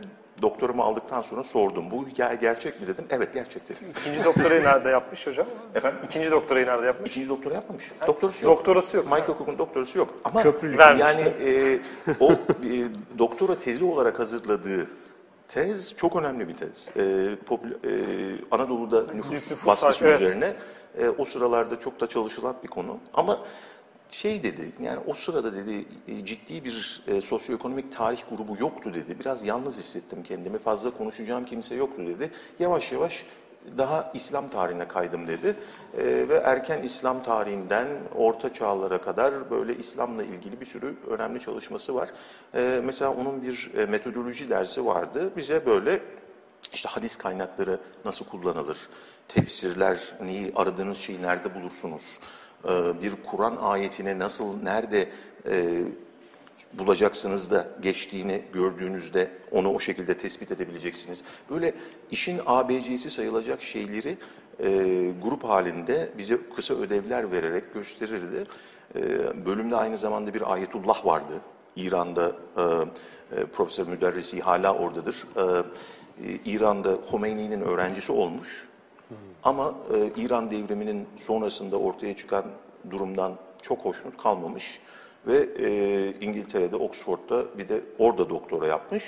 doktorumu 0.41 0.83
aldıktan 0.83 1.21
sonra 1.21 1.43
sordum. 1.43 1.91
Bu 1.91 2.07
hikaye 2.07 2.35
gerçek 2.35 2.81
mi 2.81 2.87
dedim. 2.87 3.05
Evet 3.09 3.33
gerçek 3.33 3.69
dedim. 3.69 3.87
İkinci 3.99 4.23
doktorayı 4.23 4.63
nerede 4.63 4.89
yapmış 4.89 5.27
hocam? 5.27 5.47
Efendim? 5.75 5.99
İkinci 6.05 6.31
doktorayı 6.31 6.65
nerede 6.65 6.85
yapmış? 6.85 7.11
İkinci 7.11 7.29
doktora 7.29 7.53
yapmamış. 7.53 7.91
Doktorası 8.07 8.45
yok. 8.45 8.57
Doktorası 8.57 8.97
yok. 8.97 9.05
Michael 9.05 9.25
Cook'un 9.25 9.57
doktorası 9.57 9.97
yok. 9.97 10.13
Ama 10.23 10.43
Köprülük. 10.43 10.79
Yani 10.79 11.21
e, 11.21 11.79
o 12.19 12.31
e, 12.31 12.37
doktora 13.19 13.59
tezi 13.59 13.83
olarak 13.83 14.19
hazırladığı 14.19 14.87
tez 15.47 15.95
çok 15.95 16.15
önemli 16.15 16.47
bir 16.47 16.57
tez. 16.57 16.89
E, 16.97 17.01
popül- 17.49 17.77
e, 17.83 17.91
Anadolu'da 18.51 19.13
nüfus, 19.13 19.31
nüfus 19.31 19.67
baskısı 19.67 20.05
evet. 20.05 20.21
üzerine 20.21 20.53
e, 20.97 21.09
o 21.09 21.25
sıralarda 21.25 21.79
çok 21.79 21.99
da 21.99 22.07
çalışılan 22.07 22.55
bir 22.63 22.67
konu. 22.67 22.97
Ama 23.13 23.39
şey 24.11 24.43
dedi, 24.43 24.71
yani 24.81 24.99
o 25.07 25.13
sırada 25.13 25.55
dedi 25.55 25.85
e, 26.07 26.25
ciddi 26.25 26.65
bir 26.65 27.03
e, 27.07 27.21
sosyoekonomik 27.21 27.91
tarih 27.91 28.21
grubu 28.29 28.57
yoktu 28.59 28.93
dedi. 28.93 29.19
Biraz 29.19 29.45
yalnız 29.45 29.77
hissettim 29.77 30.23
kendimi, 30.23 30.57
fazla 30.57 30.91
konuşacağım 30.91 31.45
kimse 31.45 31.75
yoktu 31.75 32.05
dedi. 32.07 32.31
Yavaş 32.59 32.91
yavaş 32.91 33.25
daha 33.77 34.11
İslam 34.13 34.47
tarihine 34.47 34.87
kaydım 34.87 35.27
dedi. 35.27 35.55
E, 35.97 36.29
ve 36.29 36.35
erken 36.35 36.83
İslam 36.83 37.23
tarihinden 37.23 37.87
orta 38.15 38.53
çağlara 38.53 39.01
kadar 39.01 39.49
böyle 39.49 39.77
İslam'la 39.77 40.23
ilgili 40.23 40.61
bir 40.61 40.65
sürü 40.65 40.95
önemli 41.09 41.39
çalışması 41.39 41.95
var. 41.95 42.09
E, 42.55 42.81
mesela 42.83 43.13
onun 43.13 43.43
bir 43.43 43.71
e, 43.77 43.85
metodoloji 43.85 44.49
dersi 44.49 44.85
vardı. 44.85 45.31
Bize 45.37 45.65
böyle 45.65 45.99
işte 46.73 46.89
hadis 46.89 47.17
kaynakları 47.17 47.79
nasıl 48.05 48.25
kullanılır, 48.25 48.77
tefsirler, 49.27 49.99
neyi 50.21 50.51
aradığınız 50.55 50.97
şeyi 50.97 51.21
nerede 51.21 51.55
bulursunuz, 51.55 52.19
bir 53.01 53.13
Kur'an 53.25 53.55
ayetine 53.55 54.19
nasıl, 54.19 54.63
nerede 54.63 55.09
e, 55.49 55.83
bulacaksınız 56.73 57.51
da 57.51 57.67
geçtiğini 57.81 58.41
gördüğünüzde 58.53 59.31
onu 59.51 59.73
o 59.73 59.79
şekilde 59.79 60.17
tespit 60.17 60.51
edebileceksiniz. 60.51 61.23
Böyle 61.49 61.73
işin 62.11 62.41
ABC'si 62.45 63.09
sayılacak 63.09 63.61
şeyleri 63.61 64.17
e, 64.59 64.67
grup 65.23 65.43
halinde 65.43 66.09
bize 66.17 66.37
kısa 66.55 66.73
ödevler 66.73 67.31
vererek 67.31 67.73
gösterirdi. 67.73 68.45
E, 68.95 69.01
bölümde 69.45 69.75
aynı 69.75 69.97
zamanda 69.97 70.33
bir 70.33 70.53
ayetullah 70.53 71.05
vardı. 71.05 71.33
İran'da 71.75 72.31
e, 72.57 72.61
e, 73.37 73.45
Profesör 73.45 73.87
Müderrisi 73.87 74.41
hala 74.41 74.75
oradadır. 74.75 75.23
E, 75.35 75.41
e, 75.41 76.39
İran'da 76.45 76.91
Homeyni'nin 76.91 77.61
öğrencisi 77.61 78.11
olmuş. 78.11 78.67
Ama 79.45 79.75
e, 79.93 80.21
İran 80.21 80.51
devriminin 80.51 81.07
sonrasında 81.17 81.77
ortaya 81.77 82.15
çıkan 82.15 82.45
durumdan 82.89 83.33
çok 83.61 83.79
hoşnut 83.85 84.17
kalmamış 84.17 84.79
ve 85.27 85.37
e, 85.37 85.69
İngiltere'de 86.21 86.75
Oxford'da 86.75 87.57
bir 87.57 87.69
de 87.69 87.81
orada 87.99 88.29
doktora 88.29 88.67
yapmış. 88.67 89.03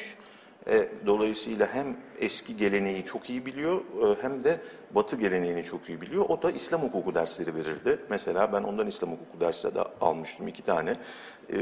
E, 0.68 0.90
dolayısıyla 1.06 1.68
hem 1.74 1.98
eski 2.20 2.58
geleneği 2.58 3.06
çok 3.06 3.30
iyi 3.30 3.46
biliyor 3.46 3.78
e, 3.78 4.22
hem 4.22 4.44
de 4.44 4.62
Batı 4.92 5.16
geleneğini 5.16 5.64
çok 5.64 5.90
iyi 5.90 6.02
biliyor. 6.02 6.26
O 6.30 6.42
da 6.42 6.52
İslam 6.52 6.82
hukuku 6.82 7.16
dersleri 7.16 7.56
verirdi. 7.56 8.00
Mesela 8.10 8.54
ben 8.54 8.64
ondan 8.64 8.88
İslam 8.88 9.12
hukuku 9.12 9.40
dersi 9.40 9.76
de 9.76 9.82
almıştım 10.02 10.48
iki 10.48 10.64
tane. 10.64 10.96
E, 11.54 11.56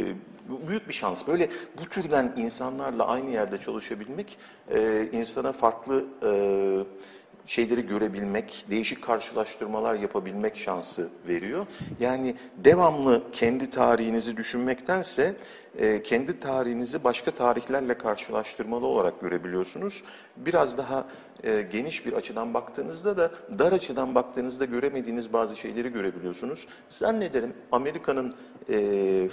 büyük 0.68 0.88
bir 0.88 0.94
şans. 0.94 1.28
Böyle 1.28 1.50
bu 1.82 1.90
türden 1.90 2.34
insanlarla 2.38 3.08
aynı 3.08 3.30
yerde 3.30 3.58
çalışabilmek 3.58 4.38
e, 4.72 5.10
insana 5.12 5.52
farklı 5.52 6.06
e, 6.24 6.32
şeyleri 7.46 7.88
görebilmek, 7.88 8.66
değişik 8.70 9.04
karşılaştırmalar 9.04 9.96
yapabilmek 9.96 10.58
şansı 10.58 11.10
veriyor. 11.28 11.66
Yani 12.00 12.36
devamlı 12.58 13.24
kendi 13.32 13.70
tarihinizi 13.70 14.38
düşünmektense 14.38 15.36
e, 15.80 16.04
kendi 16.04 16.40
tarihinizi 16.40 17.04
başka 17.04 17.32
tarihlerle 17.32 17.98
karşılaştırmalı 17.98 18.86
olarak 18.86 19.22
görebiliyorsunuz. 19.22 20.04
Biraz 20.38 20.78
daha 20.78 21.08
e, 21.44 21.62
geniş 21.62 22.06
bir 22.06 22.14
açıdan 22.14 22.54
baktığınızda 22.54 23.18
da 23.18 23.32
dar 23.60 23.72
açıdan 23.72 24.16
baktığınızda 24.16 24.66
göremediğiniz 24.66 25.34
bazı 25.34 25.56
şeyleri 25.56 25.90
görebiliyorsunuz. 25.90 26.68
Zannederim 26.90 27.54
Amerika'nın 27.72 28.36
e, 28.70 29.30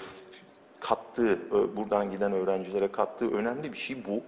kattığı, 0.83 1.39
buradan 1.77 2.11
giden 2.11 2.33
öğrencilere 2.33 2.93
kattığı 2.93 3.31
önemli 3.31 3.73
bir 3.73 3.79
şey 3.79 4.05
bu. 4.07 4.23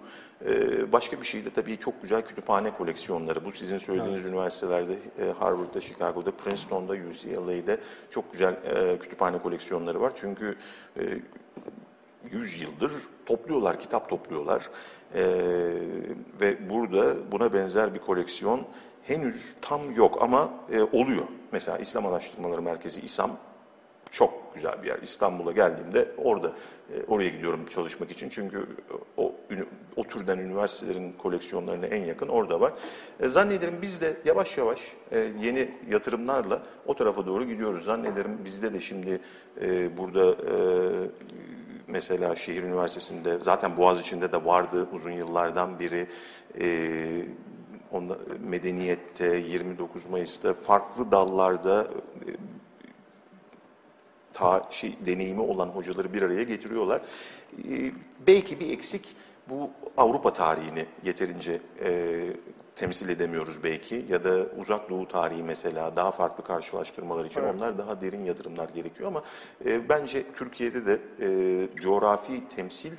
Ee, 0.44 0.92
Başka 0.92 1.20
bir 1.20 1.26
şey 1.26 1.44
de 1.44 1.50
tabii 1.50 1.78
çok 1.78 2.02
güzel 2.02 2.22
kütüphane 2.22 2.70
koleksiyonları. 2.70 3.44
Bu 3.44 3.52
sizin 3.52 3.78
söylediğiniz 3.78 4.24
üniversitelerde, 4.24 4.92
e, 4.92 5.30
Harvard'da, 5.38 5.80
Chicago'da, 5.80 6.30
Princeton'da, 6.30 6.92
UCLA'de 6.92 7.80
çok 8.10 8.32
güzel 8.32 8.52
e, 8.52 8.98
kütüphane 8.98 9.38
koleksiyonları 9.38 10.00
var. 10.00 10.12
Çünkü 10.20 10.56
e, 10.96 11.02
100 12.32 12.62
yıldır 12.62 12.92
topluyorlar, 13.26 13.80
kitap 13.80 14.08
topluyorlar. 14.08 14.70
Ve 16.40 16.70
burada 16.70 17.32
buna 17.32 17.52
benzer 17.52 17.94
bir 17.94 17.98
koleksiyon 17.98 18.66
henüz 19.02 19.56
tam 19.60 19.94
yok 19.94 20.22
ama 20.22 20.50
e, 20.72 20.82
oluyor. 20.82 21.24
Mesela 21.52 21.78
İslam 21.78 22.06
Araştırmaları 22.06 22.62
Merkezi 22.62 23.00
İSAM 23.00 23.30
çok 24.14 24.54
güzel 24.54 24.82
bir 24.82 24.88
yer. 24.88 24.98
İstanbul'a 25.02 25.52
geldiğimde 25.52 26.08
orada 26.18 26.52
e, 26.92 27.04
oraya 27.08 27.28
gidiyorum 27.28 27.66
çalışmak 27.66 28.10
için. 28.10 28.28
Çünkü 28.28 28.66
o 29.16 29.34
o 29.96 30.04
türden 30.04 30.38
üniversitelerin 30.38 31.12
koleksiyonlarına 31.12 31.86
en 31.86 32.04
yakın 32.04 32.28
orada 32.28 32.60
var. 32.60 32.72
E, 33.20 33.28
zannederim 33.28 33.78
biz 33.82 34.00
de 34.00 34.16
yavaş 34.24 34.58
yavaş 34.58 34.78
e, 35.12 35.18
yeni 35.40 35.70
yatırımlarla 35.90 36.62
o 36.86 36.94
tarafa 36.96 37.26
doğru 37.26 37.44
gidiyoruz. 37.44 37.84
Zannederim 37.84 38.38
bizde 38.44 38.74
de 38.74 38.80
şimdi 38.80 39.20
burada 39.96 40.36
mesela 41.86 42.36
şehir 42.36 42.62
üniversitesinde 42.62 43.40
zaten 43.40 43.76
Boğaziçi'nde 43.76 44.32
de 44.32 44.44
vardı 44.44 44.88
uzun 44.92 45.10
yıllardan 45.10 45.78
beri 45.78 46.06
e, 46.60 46.66
onda, 47.92 48.18
medeniyette 48.40 49.36
29 49.36 50.06
Mayıs'ta 50.06 50.54
farklı 50.54 51.12
dallarda 51.12 51.86
ta, 54.34 54.62
şey, 54.70 54.98
deneyimi 55.06 55.40
olan 55.40 55.68
hocaları 55.68 56.12
bir 56.12 56.22
araya 56.22 56.42
getiriyorlar. 56.42 57.02
Ee, 57.68 57.92
belki 58.26 58.60
bir 58.60 58.70
eksik 58.70 59.16
bu 59.48 59.70
Avrupa 59.96 60.32
tarihini 60.32 60.86
yeterince 61.04 61.60
e, 61.84 62.20
temsil 62.76 63.08
edemiyoruz 63.08 63.64
belki 63.64 64.06
ya 64.08 64.24
da 64.24 64.46
uzak 64.58 64.90
doğu 64.90 65.08
tarihi 65.08 65.42
mesela 65.42 65.96
daha 65.96 66.10
farklı 66.10 66.44
karşılaştırmalar 66.44 67.24
için 67.24 67.40
onlar 67.40 67.78
daha 67.78 68.00
derin 68.00 68.24
yatırımlar 68.24 68.68
gerekiyor 68.68 69.08
ama 69.08 69.22
e, 69.64 69.88
bence 69.88 70.24
Türkiye'de 70.32 70.86
de 70.86 71.00
e, 71.20 71.68
coğrafi 71.82 72.48
temsil 72.56 72.92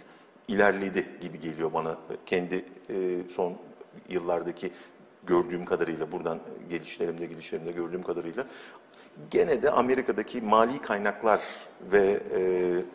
ilerledi 0.48 1.06
gibi 1.22 1.39
geliyor 1.39 1.74
bana 1.74 1.98
kendi 2.25 2.65
e, 2.89 3.24
son 3.36 3.58
yıllardaki 4.10 4.72
gördüğüm 5.27 5.65
kadarıyla 5.65 6.12
buradan 6.12 6.39
gelişlerimde 6.70 7.25
gidişlerimde 7.25 7.72
gördüğüm 7.72 8.04
kadarıyla 8.04 8.46
gene 9.31 9.62
de 9.62 9.72
Amerika'daki 9.72 10.41
mali 10.41 10.81
kaynaklar 10.81 11.41
ve 11.91 12.19
e, 12.36 12.41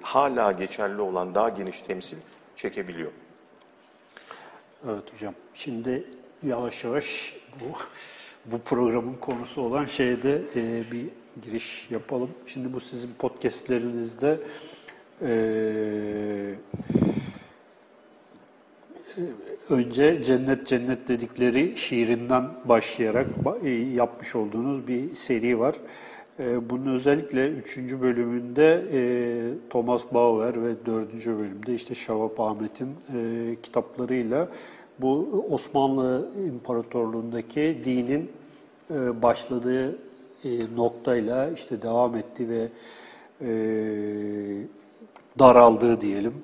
hala 0.02 0.52
geçerli 0.52 1.00
olan 1.00 1.34
daha 1.34 1.48
geniş 1.48 1.82
temsil 1.82 2.16
çekebiliyor. 2.56 3.10
Evet 4.88 5.14
hocam. 5.14 5.34
Şimdi 5.54 6.04
yavaş 6.42 6.84
yavaş 6.84 7.36
bu 7.60 7.78
bu 8.44 8.58
programın 8.58 9.14
konusu 9.14 9.62
olan 9.62 9.84
şeyde 9.84 10.42
e, 10.56 10.90
bir 10.92 11.06
giriş 11.42 11.90
yapalım. 11.90 12.30
Şimdi 12.46 12.72
bu 12.72 12.80
sizin 12.80 13.10
podcastlerinizde 13.18 14.40
e, 15.22 15.32
önce 19.70 20.22
cennet 20.22 20.66
cennet 20.66 21.08
dedikleri 21.08 21.76
şiirinden 21.76 22.50
başlayarak 22.64 23.26
ba- 23.44 23.66
e, 23.66 23.94
yapmış 23.94 24.36
olduğunuz 24.36 24.88
bir 24.88 25.14
seri 25.14 25.58
var. 25.58 25.74
E, 26.40 26.70
Bunun 26.70 26.94
özellikle 26.94 27.49
üçüncü 27.49 28.00
bölümünde 28.00 28.85
e, 28.92 29.00
Thomas 29.70 30.02
Bauer 30.14 30.62
ve 30.62 30.87
dördüncü 30.87 31.38
bölümde 31.38 31.75
işte 31.75 31.94
Şavap 31.94 32.40
Ahmet'in 32.40 32.88
e, 33.14 33.56
kitaplarıyla 33.62 34.49
bu 34.99 35.44
Osmanlı 35.50 36.28
İmparatorluğu'ndaki 36.47 37.78
dinin 37.85 38.30
e, 38.90 39.23
başladığı 39.23 39.99
noktayla 40.76 41.50
işte 41.50 41.82
devam 41.82 42.16
etti 42.16 42.49
ve 42.49 42.68
daraldığı 45.38 46.00
diyelim 46.00 46.35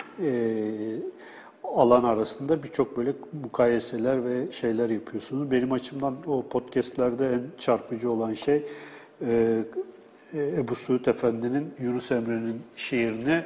alan 1.65 2.05
arasında 2.05 2.63
birçok 2.63 2.97
böyle 2.97 3.13
mukayeseler 3.43 4.25
ve 4.25 4.53
şeyler 4.53 4.91
yapıyorsunuz. 4.91 5.51
Benim 5.51 5.73
açımdan 5.73 6.15
o 6.27 6.43
podcastlerde 6.43 7.29
en 7.29 7.41
çarpıcı 7.59 8.11
olan 8.13 8.35
şey 8.35 8.65
e, 9.27 9.63
Ebu 10.35 10.75
Suud 10.75 11.07
Efendi'nin 11.07 11.75
Yunus 11.81 12.11
Emre'nin 12.11 12.63
şiirini 12.77 13.45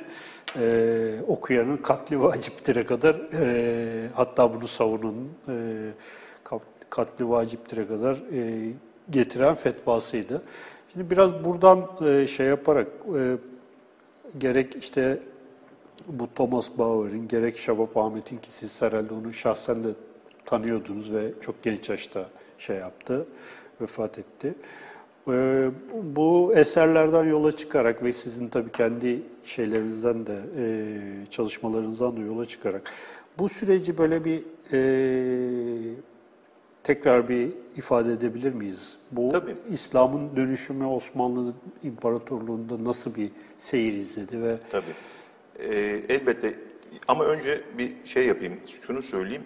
e, 0.58 1.16
okuyanın 1.28 1.76
katli 1.76 2.22
vaciptir'e 2.22 2.86
kadar 2.86 3.16
e, 3.40 4.08
hatta 4.14 4.54
bunu 4.54 4.68
savunanın 4.68 5.28
e, 5.48 5.54
kat- 6.44 6.62
katli 6.90 7.28
vaciptir'e 7.28 7.86
kadar 7.86 8.16
e, 8.32 8.72
getiren 9.10 9.54
fetvasıydı. 9.54 10.42
Şimdi 10.92 11.10
biraz 11.10 11.44
buradan 11.44 11.88
e, 12.06 12.26
şey 12.26 12.46
yaparak 12.46 12.86
e, 13.18 13.36
gerek 14.38 14.76
işte 14.80 15.18
bu 16.06 16.28
Thomas 16.34 16.68
Bauer'in 16.78 17.28
gerek 17.28 17.58
Şabap 17.58 17.96
Ahmet'in 17.96 18.38
ki 18.38 18.52
siz 18.52 18.82
herhalde 18.82 19.14
onu 19.14 19.32
şahsen 19.32 19.84
de 19.84 19.88
tanıyordunuz 20.44 21.12
ve 21.12 21.32
çok 21.40 21.62
genç 21.62 21.88
yaşta 21.88 22.26
şey 22.58 22.76
yaptı, 22.76 23.26
vefat 23.80 24.18
etti. 24.18 24.48
E, 24.48 24.54
bu 26.16 26.52
eserlerden 26.56 27.24
yola 27.24 27.56
çıkarak 27.56 28.02
ve 28.02 28.12
sizin 28.12 28.48
tabii 28.48 28.72
kendi 28.72 29.22
şeylerinizden 29.44 30.26
de 30.26 30.38
e, 30.58 30.96
çalışmalarınızdan 31.30 32.16
da 32.16 32.20
yola 32.20 32.44
çıkarak 32.46 32.90
bu 33.38 33.48
süreci 33.48 33.98
böyle 33.98 34.24
bir 34.24 34.42
e, 34.72 34.80
tekrar 36.82 37.28
bir 37.28 37.48
ifade 37.76 38.12
edebilir 38.12 38.52
miyiz? 38.52 38.96
Bu 39.12 39.32
Tabii. 39.32 39.54
İslam'ın 39.70 40.36
dönüşümü 40.36 40.84
Osmanlı 40.86 41.52
İmparatorluğu'nda 41.82 42.84
nasıl 42.84 43.14
bir 43.14 43.30
seyir 43.58 43.92
izledi 43.92 44.42
ve 44.42 44.56
Tabii. 44.70 44.84
Ee, 45.58 46.00
elbette 46.08 46.54
ama 47.08 47.24
önce 47.24 47.60
bir 47.78 47.92
şey 48.04 48.26
yapayım, 48.26 48.54
şunu 48.86 49.02
söyleyeyim. 49.02 49.44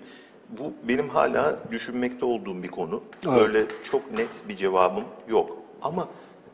Bu 0.58 0.72
benim 0.88 1.08
hala 1.08 1.58
düşünmekte 1.70 2.24
olduğum 2.24 2.62
bir 2.62 2.68
konu. 2.68 3.02
Evet. 3.26 3.36
Böyle 3.36 3.64
çok 3.90 4.12
net 4.18 4.48
bir 4.48 4.56
cevabım 4.56 5.04
yok. 5.28 5.63
Ama 5.84 6.08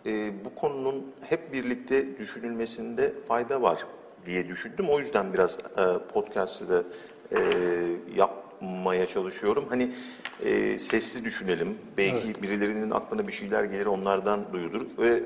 e, 0.06 0.32
bu 0.44 0.54
konunun 0.54 1.06
hep 1.20 1.52
birlikte 1.52 2.18
düşünülmesinde 2.18 3.12
fayda 3.28 3.62
var 3.62 3.86
diye 4.26 4.48
düşündüm. 4.48 4.88
O 4.90 4.98
yüzden 4.98 5.32
biraz 5.32 5.58
e, 5.58 6.12
podcast'ı 6.12 6.68
da 6.68 6.84
e, 7.32 7.38
yapmaya 8.16 9.06
çalışıyorum. 9.06 9.64
Hani 9.68 9.92
e, 10.44 10.78
sesli 10.78 11.24
düşünelim. 11.24 11.78
Belki 11.96 12.42
birilerinin 12.42 12.90
aklına 12.90 13.26
bir 13.26 13.32
şeyler 13.32 13.64
gelir 13.64 13.86
onlardan 13.86 14.52
duyulur. 14.52 14.86
Ve 14.98 15.22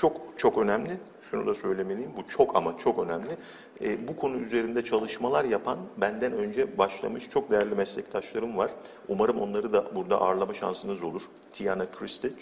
çok 0.00 0.20
çok 0.36 0.58
önemli. 0.58 0.90
Şunu 1.30 1.46
da 1.46 1.54
söylemeliyim. 1.54 2.10
Bu 2.16 2.28
çok 2.28 2.56
ama 2.56 2.78
çok 2.78 2.98
önemli. 2.98 3.36
E, 3.80 4.08
bu 4.08 4.16
konu 4.16 4.36
üzerinde 4.36 4.84
çalışmalar 4.84 5.44
yapan 5.44 5.78
benden 5.96 6.32
önce 6.32 6.78
başlamış 6.78 7.30
çok 7.30 7.50
değerli 7.50 7.74
meslektaşlarım 7.74 8.56
var. 8.56 8.70
Umarım 9.08 9.40
onları 9.40 9.72
da 9.72 9.94
burada 9.94 10.20
ağırlama 10.20 10.54
şansınız 10.54 11.02
olur. 11.02 11.22
Tiana 11.52 11.90
Kristic 11.90 12.34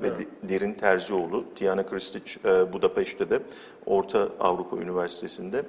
ve 0.00 0.18
De- 0.18 0.26
Derin 0.48 0.72
Terzioğlu. 0.72 1.44
Tiana 1.54 1.86
Kristic 1.86 2.22
e, 2.44 2.72
Budapeşte'de, 2.72 3.40
Orta 3.86 4.28
Avrupa 4.40 4.76
Üniversitesi'nde 4.76 5.62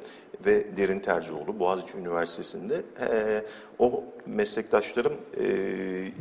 ve 0.45 0.77
Derin 0.77 0.99
Terzioğlu 0.99 1.59
Boğaziçi 1.59 1.97
Üniversitesi'nde. 1.97 2.81
E, 3.01 3.41
o 3.79 4.03
meslektaşlarım 4.25 5.13
e, 5.37 5.43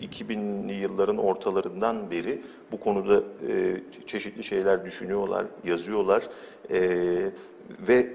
2000'li 0.07 0.73
yılların 0.73 1.19
ortalarından 1.19 2.11
beri 2.11 2.43
bu 2.73 2.81
konuda 2.81 3.17
e, 3.49 3.81
çeşitli 4.07 4.45
şeyler 4.45 4.85
düşünüyorlar, 4.85 5.47
yazıyorlar 5.65 6.29
E, 6.71 6.81
ve 7.89 8.07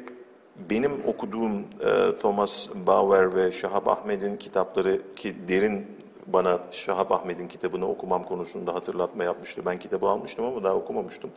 benim 0.69 0.91
okuduğum 1.05 1.59
e, 1.59 2.17
Thomas 2.19 2.67
Bauer 2.87 3.35
ve 3.35 3.51
Şahap 3.51 3.87
Ahmet'in 3.87 4.37
kitapları 4.37 5.01
ki 5.15 5.35
derin 5.47 5.87
bana 6.27 6.59
Şahap 6.71 7.11
Ahmet'in 7.11 7.47
kitabını 7.47 7.87
okumam 7.89 8.23
konusunda 8.23 8.75
hatırlatma 8.75 9.23
yapmıştı. 9.23 9.61
Ben 9.65 9.79
kitabı 9.79 10.07
almıştım 10.07 10.45
ama 10.45 10.63
daha 10.63 10.75
okumamıştım. 10.75 11.31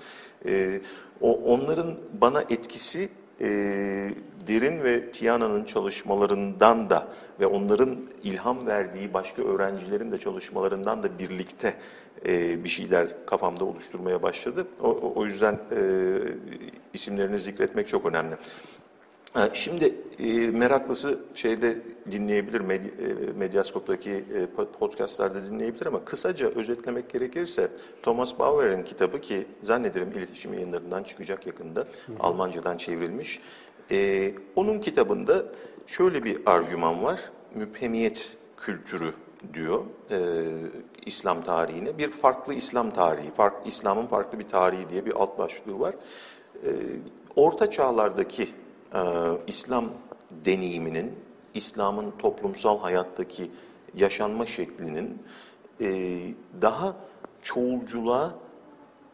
E, 0.47 0.80
o 1.20 1.32
onların 1.32 1.94
bana 2.20 2.40
etkisi 2.40 3.09
e, 3.40 3.47
Derin 4.49 4.85
ve 4.85 5.11
Tiana'nın 5.11 5.64
çalışmalarından 5.64 6.90
da 6.90 7.09
ve 7.40 7.47
onların 7.47 7.97
ilham 8.23 8.66
verdiği 8.66 9.14
başka 9.14 9.42
öğrencilerin 9.42 10.12
de 10.12 10.18
çalışmalarından 10.18 11.02
da 11.02 11.18
birlikte 11.18 11.75
e, 12.26 12.64
bir 12.64 12.68
şeyler 12.68 13.26
kafamda 13.26 13.64
oluşturmaya 13.64 14.23
başladı. 14.23 14.66
O, 14.82 15.12
o- 15.14 15.25
yüzden 15.26 15.54
e, 15.54 15.80
isimlerini 16.92 17.38
zikretmek 17.38 17.88
çok 17.88 18.06
önemli. 18.06 18.35
Şimdi 19.52 19.94
e, 20.18 20.46
meraklısı 20.46 21.18
şeyde 21.34 21.78
dinleyebilir, 22.10 22.60
e, 22.60 23.32
Medyaskop'taki 23.32 24.10
e, 24.10 24.44
po- 24.56 24.72
podcastlarda 24.72 25.46
dinleyebilir 25.50 25.87
ama 25.87 26.04
kısaca 26.04 26.49
özetlemek 26.49 27.10
gerekirse 27.10 27.68
Thomas 28.02 28.38
Bauer'in 28.38 28.82
kitabı 28.82 29.20
ki 29.20 29.46
zannederim 29.62 30.12
iletişim 30.12 30.54
yayınlarından 30.54 31.02
çıkacak 31.02 31.46
yakında, 31.46 31.87
Almancadan 32.20 32.76
çevrilmiş. 32.76 33.40
Onun 34.56 34.78
kitabında 34.78 35.44
şöyle 35.87 36.25
bir 36.25 36.40
argüman 36.47 37.04
var, 37.04 37.21
müphemiyet 37.54 38.36
kültürü 38.56 39.12
diyor 39.54 39.84
e, 40.10 40.19
İslam 41.06 41.45
tarihine. 41.45 41.99
Bir 41.99 42.10
farklı 42.10 42.54
İslam 42.54 42.90
tarihi, 42.90 43.30
fark, 43.30 43.66
İslam'ın 43.66 44.06
farklı 44.06 44.38
bir 44.38 44.49
tarihi 44.49 44.90
diye 44.90 45.06
bir 45.06 45.12
alt 45.12 45.38
başlığı 45.38 45.80
var. 45.80 45.95
E, 46.64 46.69
Orta 47.36 47.71
çağlardaki 47.71 48.49
e, 48.95 49.00
İslam 49.47 49.85
deneyiminin, 50.45 51.19
İslam'ın 51.55 52.11
toplumsal 52.19 52.81
hayattaki 52.81 53.50
yaşanma 53.95 54.47
şeklinin 54.47 55.23
e, 55.81 56.21
daha 56.63 56.97
çoğulculuğa 57.43 58.35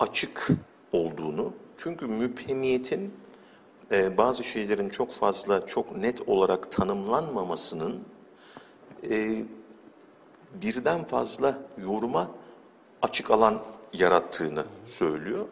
açık 0.01 0.49
olduğunu, 0.93 1.53
çünkü 1.79 2.07
müphemiyetin 2.07 3.15
e, 3.93 4.17
bazı 4.17 4.45
şeylerin 4.45 4.89
çok 4.89 5.13
fazla, 5.13 5.67
çok 5.67 5.97
net 5.97 6.29
olarak 6.29 6.73
tanımlanmamasının 6.73 8.05
e, 9.11 9.43
birden 10.55 11.05
fazla 11.05 11.59
yoruma 11.79 12.31
açık 13.03 13.31
alan 13.31 13.63
yarattığını 13.93 14.65
söylüyor. 14.87 15.47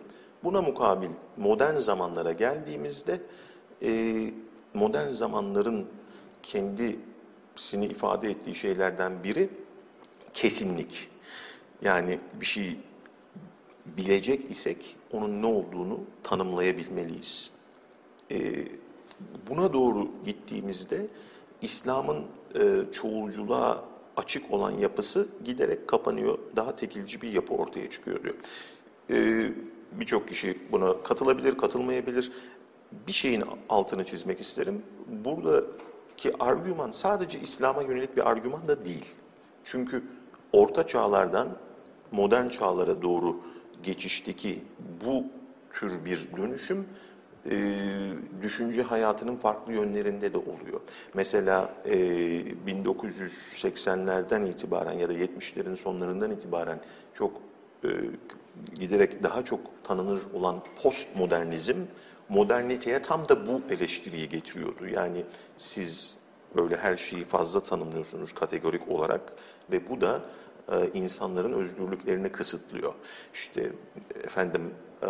Buna 0.45 0.63
mukabil 0.63 1.09
modern 1.37 1.77
zamanlara 1.77 2.33
geldiğimizde 2.33 3.21
e, 3.85 4.31
modern 4.75 5.13
zamanların 5.13 5.87
kendisini 6.43 7.87
ifade 7.87 8.31
ettiği 8.31 8.55
şeylerden 8.55 9.25
biri 9.25 9.49
kesinlik. 10.35 11.09
Yani 11.83 12.19
bir 12.41 12.47
şey 12.47 12.77
bilecek 13.87 14.51
isek 14.51 14.97
onun 15.13 15.43
ne 15.43 15.47
olduğunu 15.47 16.01
tanımlayabilmeliyiz. 16.23 17.51
E, 18.31 18.65
buna 19.49 19.73
doğru 19.73 20.09
gittiğimizde 20.25 21.07
İslam'ın 21.63 22.25
e, 22.55 22.93
çoğulculuğa 22.93 23.85
açık 24.17 24.51
olan 24.51 24.71
yapısı 24.71 25.29
giderek 25.45 25.89
kapanıyor. 25.89 26.39
Daha 26.57 26.77
tekilci 26.77 27.23
bir 27.23 27.33
yapı 27.33 27.55
ortaya 27.55 27.91
çıkıyor 27.91 28.23
diyor. 28.23 28.35
E, 29.11 29.53
Birçok 29.93 30.29
kişi 30.29 30.59
buna 30.73 31.03
katılabilir, 31.03 31.59
katılmayabilir. 31.59 32.33
Bir 33.07 33.13
şeyin 33.13 33.45
altını 33.69 34.05
çizmek 34.05 34.41
isterim. 34.41 34.83
Buradaki 35.07 36.39
argüman 36.39 36.91
sadece 36.91 37.41
İslam'a 37.41 37.83
yönelik 37.83 38.17
bir 38.17 38.31
argüman 38.31 38.69
da 38.69 38.85
değil. 38.85 39.15
Çünkü 39.65 40.03
orta 40.53 40.87
çağlardan 40.87 41.49
modern 42.13 42.49
çağlara 42.49 43.03
doğru 43.03 43.41
geçişteki 43.83 44.63
bu 45.05 45.25
tür 45.73 46.05
bir 46.05 46.29
dönüşüm 46.37 46.87
e, 47.51 47.57
düşünce 48.43 48.83
hayatının 48.83 49.37
farklı 49.37 49.73
yönlerinde 49.73 50.33
de 50.33 50.39
oluyor. 50.39 50.81
Mesela 51.15 51.75
e, 51.85 51.95
1980'lerden 52.67 54.47
itibaren 54.47 54.93
ya 54.93 55.09
da 55.09 55.13
70'lerin 55.13 55.77
sonlarından 55.77 56.31
itibaren 56.31 56.81
çok 57.15 57.33
e, 57.85 57.89
giderek 58.75 59.23
daha 59.23 59.45
çok 59.45 59.61
tanınır 59.85 60.21
olan 60.35 60.63
postmodernizm 60.83 61.77
moderniteye 62.29 63.03
tam 63.03 63.29
da 63.29 63.47
bu 63.47 63.63
eleştiriyi 63.71 64.29
getiriyordu. 64.29 64.87
Yani 64.87 65.25
siz 65.57 66.15
böyle 66.57 66.77
her 66.77 66.97
şeyi 66.97 67.25
fazla 67.25 67.61
tanımlıyorsunuz 67.61 68.33
kategorik 68.33 68.89
olarak 68.89 69.33
ve 69.73 69.89
bu 69.89 70.01
da 70.01 70.21
e, 70.73 70.91
insanların 70.95 71.53
özgürlüklerini 71.53 72.33
kısıtlıyor. 72.33 72.95
İşte 73.35 73.73
efendim 74.25 74.75
e, 75.03 75.09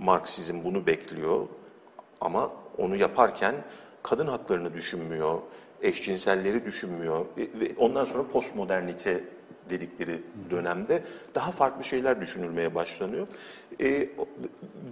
Marksizm 0.00 0.64
bunu 0.64 0.86
bekliyor 0.86 1.46
ama 2.20 2.52
onu 2.78 2.96
yaparken 2.96 3.54
kadın 4.02 4.26
haklarını 4.26 4.74
düşünmüyor, 4.74 5.38
eşcinselleri 5.82 6.64
düşünmüyor 6.64 7.26
ve 7.36 7.74
ondan 7.78 8.04
sonra 8.04 8.28
postmodernite 8.28 9.24
dedikleri 9.70 10.22
dönemde 10.50 11.02
daha 11.34 11.50
farklı 11.52 11.84
şeyler 11.84 12.20
düşünülmeye 12.20 12.74
başlanıyor. 12.74 13.26
E, 13.80 14.08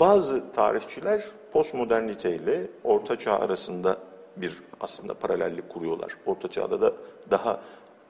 bazı 0.01 0.53
tarihçiler 0.53 1.25
postmodernite 1.53 2.37
ile 2.37 2.67
Orta 2.85 3.19
Çağ 3.19 3.39
arasında 3.39 3.99
bir 4.37 4.63
aslında 4.81 5.15
paralellik 5.15 5.69
kuruyorlar. 5.69 6.17
Orta 6.27 6.49
Çağ'da 6.49 6.81
da 6.81 6.93
daha 7.31 7.61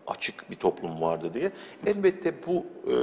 açık 0.07 0.51
bir 0.51 0.57
toplum 0.57 1.01
vardı 1.01 1.35
diye. 1.35 1.51
Elbette 1.87 2.35
bu 2.47 2.67
e, 2.91 2.95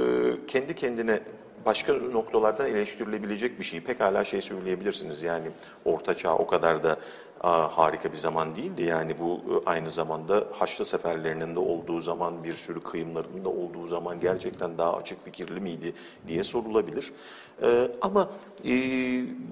kendi 0.46 0.74
kendine 0.74 1.20
başka 1.66 1.94
noktalardan 1.94 2.68
eleştirilebilecek 2.68 3.58
bir 3.58 3.64
şey. 3.64 3.80
Pekala 3.80 4.24
şey 4.24 4.42
söyleyebilirsiniz 4.42 5.22
yani 5.22 5.46
Orta 5.84 6.16
Çağ 6.16 6.36
o 6.36 6.46
kadar 6.46 6.84
da 6.84 6.96
aa, 7.42 7.78
harika 7.78 8.12
bir 8.12 8.16
zaman 8.16 8.56
değildi. 8.56 8.82
Yani 8.82 9.18
bu 9.18 9.40
e, 9.66 9.70
aynı 9.70 9.90
zamanda 9.90 10.44
Haçlı 10.52 10.84
seferlerinin 10.84 11.54
de 11.54 11.58
olduğu 11.58 12.00
zaman, 12.00 12.44
bir 12.44 12.52
sürü 12.52 12.80
kıyımların 12.80 13.44
da 13.44 13.48
olduğu 13.48 13.86
zaman 13.86 14.20
gerçekten 14.20 14.78
daha 14.78 14.96
açık 14.96 15.24
fikirli 15.24 15.60
miydi 15.60 15.92
diye 16.28 16.44
sorulabilir. 16.44 17.12
E, 17.62 17.90
ama 18.00 18.30
e, 18.64 18.72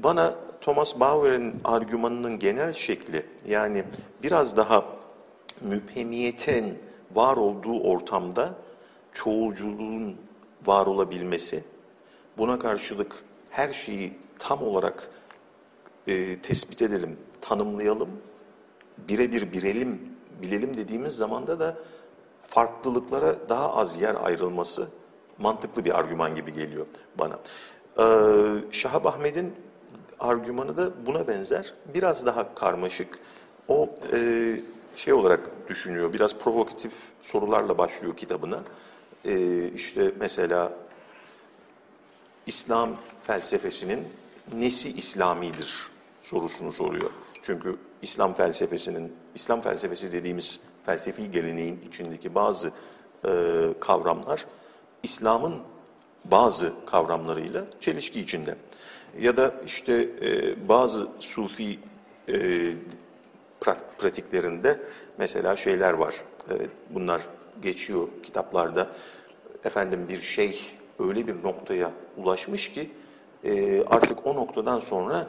bana 0.03 0.35
Thomas 0.61 1.01
Bauer'in 1.01 1.61
argümanının 1.65 2.39
genel 2.39 2.73
şekli 2.73 3.27
yani 3.49 3.85
biraz 4.23 4.57
daha 4.57 4.85
müphemiyetin 5.61 6.79
var 7.15 7.37
olduğu 7.37 7.81
ortamda 7.81 8.55
çoğulculuğun 9.13 10.17
var 10.67 10.87
olabilmesi, 10.87 11.65
buna 12.39 12.59
karşılık 12.59 13.25
her 13.51 13.73
şeyi 13.73 14.19
tam 14.39 14.63
olarak 14.63 15.11
e, 16.07 16.39
tespit 16.39 16.83
edelim, 16.83 17.19
tanımlayalım, 17.41 18.09
birebir 18.99 19.53
bilelim, 19.53 20.01
bilelim 20.43 20.77
dediğimiz 20.77 21.17
zamanda 21.17 21.61
da 21.61 21.77
farklılıklara 22.49 23.49
daha 23.49 23.75
az 23.75 24.03
yer 24.03 24.17
ayrılması 24.25 24.89
mantıklı 25.39 25.85
bir 25.85 25.99
argüman 25.99 26.35
gibi 26.35 26.53
geliyor 26.53 26.87
bana. 27.19 27.39
Ee, 27.99 28.73
Şahap 28.73 29.07
Ahmet'in 29.07 29.55
argümanı 30.21 30.77
da 30.77 31.07
buna 31.07 31.29
benzer. 31.29 31.75
Biraz 31.95 32.27
daha 32.27 32.55
karmaşık. 32.55 33.19
O 33.69 33.91
e, 34.13 34.57
şey 34.95 35.13
olarak 35.13 35.69
düşünüyor, 35.69 36.13
biraz 36.13 36.39
provokatif 36.39 36.93
sorularla 37.23 37.79
başlıyor 37.79 38.17
kitabına. 38.17 38.61
E, 39.25 39.65
işte 39.69 40.13
mesela 40.21 40.73
İslam 42.47 42.97
felsefesinin 43.27 44.09
nesi 44.55 44.93
İslamidir 44.93 45.89
sorusunu 46.23 46.73
soruyor. 46.73 47.11
Çünkü 47.43 47.77
İslam 48.03 48.35
felsefesinin, 48.35 49.13
İslam 49.35 49.61
felsefesi 49.61 50.13
dediğimiz 50.13 50.61
felsefi 50.87 51.31
geleneğin 51.31 51.81
içindeki 51.89 52.35
bazı 52.35 52.73
e, 53.25 53.31
kavramlar 53.81 54.47
İslam'ın 55.03 55.55
bazı 56.25 56.73
kavramlarıyla 56.87 57.65
çelişki 57.81 58.21
içinde. 58.21 58.57
Ya 59.21 59.37
da 59.37 59.55
işte 59.67 60.09
e, 60.23 60.69
bazı 60.69 61.09
sufi 61.21 61.79
e, 62.29 62.73
pratiklerinde 63.99 64.81
mesela 65.19 65.57
şeyler 65.57 65.93
var. 65.93 66.15
E, 66.51 66.55
bunlar 66.91 67.23
geçiyor 67.63 68.09
kitaplarda. 68.23 68.89
Efendim 69.65 70.07
bir 70.09 70.23
şey 70.23 70.61
öyle 70.99 71.27
bir 71.27 71.43
noktaya 71.43 71.91
ulaşmış 72.17 72.73
ki 72.73 72.91
e, 73.45 73.83
artık 73.85 74.27
o 74.27 74.35
noktadan 74.35 74.81
sonra 74.81 75.27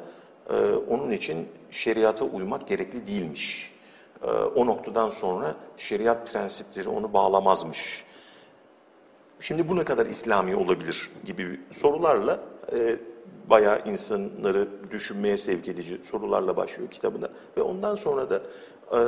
e, 0.50 0.54
onun 0.90 1.12
için 1.12 1.48
şeriata 1.72 2.26
uymak 2.26 2.68
gerekli 2.68 3.08
değilmiş. 3.08 3.72
E, 4.24 4.28
o 4.32 4.66
noktadan 4.66 5.10
sonra 5.10 5.56
şeriat 5.78 6.32
prensipleri 6.32 6.90
onu 6.90 7.14
bağlamazmış. 7.14 8.06
Şimdi 9.40 9.70
bu 9.70 9.76
ne 9.76 9.84
kadar 9.84 10.06
İslami 10.06 10.56
olabilir 10.56 11.10
gibi 11.26 11.60
sorularla 11.72 12.40
e, 12.74 12.96
bayağı 13.50 13.80
insanları 13.86 14.68
düşünmeye 14.92 15.38
sevk 15.38 15.68
edici 15.68 16.00
sorularla 16.04 16.58
başlıyor 16.58 16.92
kitabına. 16.92 17.30
Ve 17.58 17.62
ondan 17.62 17.96
sonra 17.96 18.30
da 18.30 18.42
e, 18.92 19.00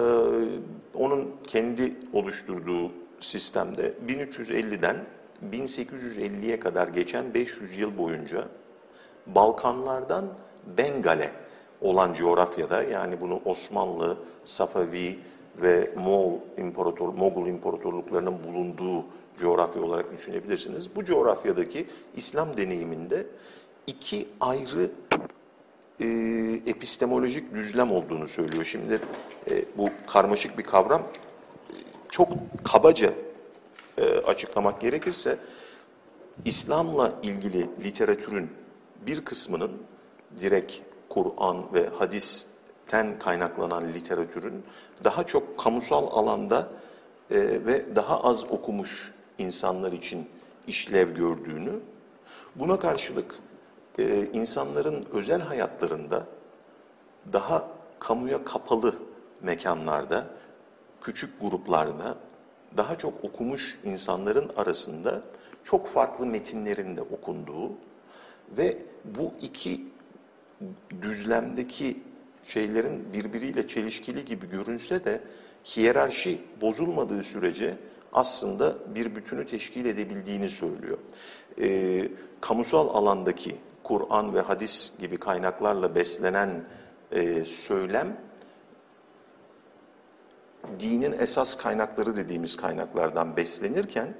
onun 0.94 1.36
kendi 1.48 1.94
oluşturduğu 2.14 2.92
sistemde 3.20 3.94
1350'den 4.08 5.06
1850'ye 5.52 6.60
kadar 6.60 6.88
geçen 6.88 7.34
500 7.34 7.78
yıl 7.78 7.98
boyunca 7.98 8.48
Balkanlardan 9.28 10.26
Bengal'e 10.78 11.32
olan 11.82 12.14
coğrafyada 12.14 12.84
yani 12.84 13.22
bunu 13.22 13.42
Osmanlı, 13.46 14.18
Safavi 14.46 15.20
ve 15.62 15.92
Moğol 15.98 16.40
İmparator, 16.58 17.10
Mogul 17.10 17.48
imparatorluklarının 17.48 18.44
bulunduğu 18.44 19.06
coğrafya 19.40 19.82
olarak 19.82 20.12
düşünebilirsiniz. 20.12 20.96
Bu 20.96 21.06
coğrafyadaki 21.06 21.88
İslam 22.16 22.58
deneyiminde 22.58 23.28
iki 23.88 24.28
ayrı 24.40 24.92
e, 26.00 26.08
epistemolojik 26.68 27.54
düzlem 27.54 27.92
olduğunu 27.92 28.28
söylüyor. 28.28 28.66
Şimdi 28.66 29.02
e, 29.52 29.66
bu 29.78 29.90
karmaşık 30.08 30.58
bir 30.58 30.64
kavram. 30.64 31.04
Çok 32.10 32.30
kabaca 32.64 33.14
e, 33.98 34.04
açıklamak 34.04 34.82
gerekirse 34.82 35.38
İslam'la 36.46 37.14
ilgili 37.24 37.70
literatürün 37.84 38.50
bir 39.06 39.26
kısmının 39.26 39.72
direkt 40.42 40.74
Kur'an 41.10 41.74
ve 41.74 41.88
hadisten 41.88 43.20
kaynaklanan 43.20 43.94
literatürün 43.94 44.64
daha 45.04 45.24
çok 45.24 45.60
kamusal 45.60 46.08
alanda 46.08 46.68
e, 47.32 47.40
ve 47.40 47.96
daha 47.96 48.24
az 48.24 48.44
okumuş 48.44 49.14
insanlar 49.38 49.92
için 49.92 50.30
işlev 50.68 51.16
gördüğünü, 51.16 51.80
buna 52.56 52.80
karşılık 52.80 53.36
e, 54.00 54.28
insanların 54.34 55.06
özel 55.12 55.42
hayatlarında 55.42 56.28
daha 57.34 57.68
kamuya 58.00 58.44
kapalı 58.44 58.96
mekanlarda, 59.42 60.26
küçük 61.02 61.42
gruplarda 61.42 62.18
daha 62.78 62.98
çok 62.98 63.24
okumuş 63.24 63.80
insanların 63.84 64.52
arasında 64.58 65.22
çok 65.64 65.88
farklı 65.88 66.26
metinlerinde 66.26 67.02
okunduğu 67.02 67.72
ve 68.58 68.78
bu 69.06 69.34
iki 69.42 69.93
düzlemdeki 71.02 72.04
şeylerin 72.44 73.14
birbiriyle 73.14 73.68
çelişkili 73.68 74.26
gibi 74.26 74.50
görünse 74.50 75.06
de 75.06 75.22
hiyerarşi 75.66 76.42
bozulmadığı 76.62 77.24
sürece 77.24 77.78
aslında 78.14 78.76
bir 78.96 79.16
bütünü 79.16 79.46
teşkil 79.48 79.86
edebildiğini 79.86 80.50
söylüyor. 80.50 80.98
E, 81.62 82.10
kamusal 82.42 82.88
alandaki 82.96 83.56
Kur'an 83.84 84.34
ve 84.34 84.42
hadis 84.42 84.92
gibi 85.00 85.18
kaynaklarla 85.18 85.96
beslenen 85.96 86.64
e, 87.12 87.46
söylem, 87.46 88.18
dinin 90.80 91.12
esas 91.12 91.58
kaynakları 91.58 92.18
dediğimiz 92.18 92.58
kaynaklardan 92.58 93.38
beslenirken, 93.38 94.14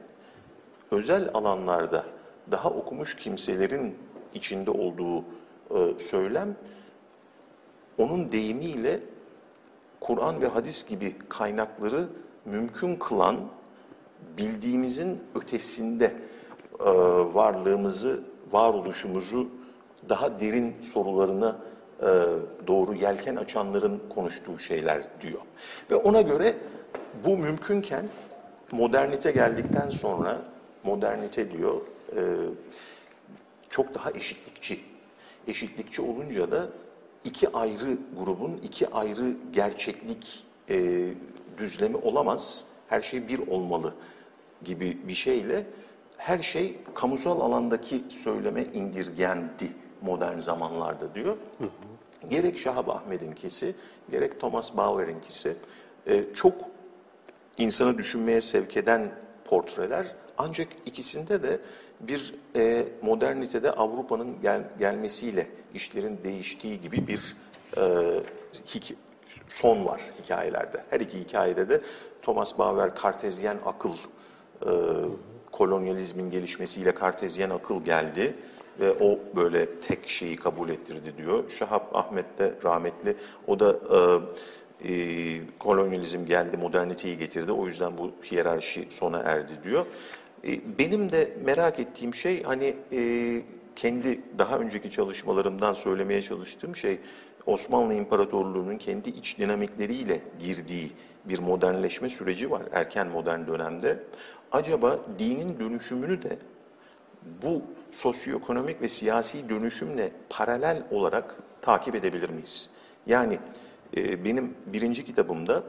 özel 0.92 1.30
alanlarda 1.34 2.06
daha 2.52 2.70
okumuş 2.70 3.16
kimselerin 3.16 3.98
içinde 4.34 4.72
olduğu 4.72 5.26
e, 5.74 6.00
söylem, 6.00 6.56
onun 7.98 8.32
deyimiyle 8.32 9.00
Kur'an 10.00 10.42
ve 10.42 10.48
hadis 10.48 10.88
gibi 10.88 11.16
kaynakları 11.30 12.08
mümkün 12.46 12.96
kılan 12.96 13.36
bildiğimizin 14.38 15.20
ötesinde 15.36 16.06
e, 16.80 16.86
varlığımızı, 17.34 18.24
varoluşumuzu 18.52 19.50
daha 20.10 20.40
derin 20.40 20.76
sorularına 20.82 21.58
e, 22.02 22.08
doğru 22.68 22.94
yelken 22.94 23.36
açanların 23.36 24.02
konuştuğu 24.10 24.60
şeyler 24.60 25.04
diyor. 25.22 25.40
Ve 25.92 25.96
ona 25.96 26.22
göre 26.22 26.56
bu 27.26 27.38
mümkünken 27.38 28.10
modernite 28.72 29.32
geldikten 29.32 29.90
sonra 29.90 30.42
modernite 30.84 31.52
diyor 31.52 31.82
e, 32.16 32.22
çok 33.70 33.94
daha 33.96 34.12
eşitlikçi. 34.12 34.93
Eşitlikçi 35.48 36.02
olunca 36.02 36.52
da 36.52 36.70
iki 37.24 37.52
ayrı 37.52 37.98
grubun 38.20 38.60
iki 38.64 38.90
ayrı 38.90 39.34
gerçeklik 39.52 40.46
e, 40.70 41.08
düzlemi 41.58 41.98
olamaz. 41.98 42.64
Her 42.88 43.02
şey 43.02 43.28
bir 43.28 43.48
olmalı 43.48 43.94
gibi 44.64 44.98
bir 45.08 45.14
şeyle 45.14 45.66
her 46.18 46.40
şey 46.40 46.78
kamusal 46.94 47.42
alandaki 47.42 48.04
söyleme 48.10 48.64
indirgendi 48.64 49.72
modern 50.02 50.40
zamanlarda 50.40 51.16
diyor. 51.16 51.38
Hı 51.58 51.64
hı. 51.64 52.30
Gerek 52.30 52.60
Şahap 52.60 52.90
Ahmet'inkisi, 52.90 53.76
gerek 54.12 54.40
Thomas 54.40 54.78
Bauer'inkisi 54.78 55.56
e, 56.08 56.24
çok 56.36 56.54
insanı 57.58 57.98
düşünmeye 57.98 58.42
sevk 58.42 58.78
eden 58.78 59.12
portreler. 59.46 60.16
Ancak 60.38 60.68
ikisinde 60.86 61.44
de 61.44 61.60
bir 62.00 62.36
e, 62.56 62.86
modernitede 63.02 63.72
Avrupa'nın 63.72 64.42
gel, 64.42 64.64
gelmesiyle 64.80 65.48
işlerin 65.74 66.20
değiştiği 66.24 66.82
gibi 66.82 67.08
bir 67.08 67.36
e, 67.78 67.84
son 69.48 69.86
var 69.86 70.02
hikayelerde. 70.24 70.84
Her 70.90 71.00
iki 71.00 71.20
hikayede 71.20 71.70
de 71.70 71.82
Thomas 72.22 72.58
Bauer 72.58 72.96
kartezyen 72.96 73.58
akıl 73.66 73.94
e, 74.62 74.72
kolonyalizmin 75.52 76.32
gelişmesiyle 76.32 76.96
kartezyen 76.96 77.50
akıl 77.50 77.86
geldi 77.86 78.36
ve 78.80 78.92
o 78.92 79.20
böyle 79.36 79.80
tek 79.80 80.08
şeyi 80.08 80.36
kabul 80.36 80.70
ettirdi 80.70 81.18
diyor. 81.18 81.44
Şahap 81.60 81.96
Ahmet 81.96 82.38
de 82.40 82.54
rahmetli 82.64 83.16
o 83.48 83.60
da 83.60 83.80
e, 83.92 84.90
e, 84.90 85.58
kolonyalizm 85.60 86.26
geldi, 86.26 86.58
moderniteyi 86.58 87.18
getirdi. 87.18 87.52
O 87.52 87.66
yüzden 87.66 87.98
bu 87.98 88.12
hiyerarşi 88.32 88.88
sona 88.90 89.20
erdi 89.20 89.64
diyor. 89.64 89.86
E, 90.48 90.78
benim 90.80 91.12
de 91.12 91.38
merak 91.46 91.80
ettiğim 91.80 92.14
şey 92.14 92.44
hani 92.44 92.76
e, 92.92 93.42
kendi 93.76 94.22
daha 94.38 94.58
önceki 94.58 94.92
çalışmalarımdan 94.92 95.74
söylemeye 95.74 96.22
çalıştığım 96.22 96.76
şey 96.76 97.00
Osmanlı 97.46 97.94
İmparatorluğu'nun 97.94 98.78
kendi 98.78 99.10
iç 99.10 99.38
dinamikleriyle 99.40 100.22
girdiği 100.40 100.92
bir 101.26 101.40
modernleşme 101.40 102.10
süreci 102.10 102.52
var 102.52 102.64
erken 102.72 103.08
modern 103.08 103.48
dönemde. 103.48 104.04
Acaba 104.52 105.00
dinin 105.20 105.60
dönüşümünü 105.60 106.22
de 106.22 106.38
bu 107.44 107.62
sosyoekonomik 107.92 108.82
ve 108.82 108.90
siyasi 108.90 109.50
dönüşümle 109.50 110.12
paralel 110.30 110.84
olarak 110.92 111.36
takip 111.62 111.96
edebilir 111.96 112.30
miyiz? 112.30 112.70
Yani 113.08 113.40
e, 113.98 114.26
benim 114.26 114.54
birinci 114.66 115.06
kitabımda 115.06 115.64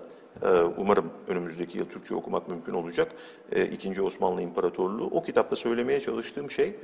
umarım 0.76 1.10
önümüzdeki 1.28 1.78
yıl 1.78 1.88
Türkçe 1.88 2.14
okumak 2.14 2.48
mümkün 2.48 2.74
olacak. 2.74 3.12
Ee, 3.52 3.66
İkinci 3.66 4.02
Osmanlı 4.02 4.42
İmparatorluğu. 4.42 5.06
O 5.06 5.22
kitapta 5.22 5.56
söylemeye 5.56 6.00
çalıştığım 6.00 6.50
şey 6.50 6.76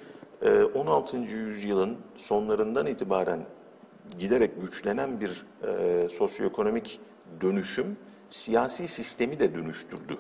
e, 0.43 0.63
16. 0.63 1.17
yüzyılın 1.17 1.97
sonlarından 2.17 2.87
itibaren 2.87 3.41
giderek 4.19 4.61
güçlenen 4.61 5.21
bir 5.21 5.47
e, 5.69 6.09
sosyoekonomik 6.09 7.01
dönüşüm 7.41 7.97
siyasi 8.29 8.89
sistemi 8.89 9.41
de 9.41 9.55
dönüştürdü. 9.55 10.19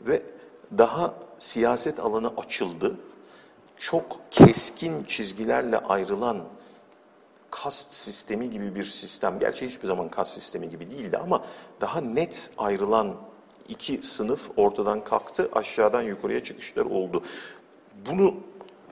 Ve 0.00 0.22
daha 0.78 1.14
siyaset 1.38 2.00
alanı 2.00 2.32
açıldı. 2.36 2.96
Çok 3.76 4.20
keskin 4.30 5.02
çizgilerle 5.02 5.78
ayrılan 5.78 6.38
kast 7.50 7.92
sistemi 7.92 8.50
gibi 8.50 8.74
bir 8.74 8.84
sistem, 8.84 9.38
gerçi 9.38 9.66
hiçbir 9.66 9.86
zaman 9.86 10.08
kast 10.08 10.34
sistemi 10.34 10.70
gibi 10.70 10.90
değildi 10.90 11.18
ama 11.18 11.44
daha 11.80 12.00
net 12.00 12.50
ayrılan 12.58 13.16
iki 13.68 14.02
sınıf 14.02 14.40
ortadan 14.56 15.04
kalktı, 15.04 15.48
aşağıdan 15.52 16.02
yukarıya 16.02 16.44
çıkışlar 16.44 16.84
oldu. 16.84 17.22
Bunu 18.06 18.34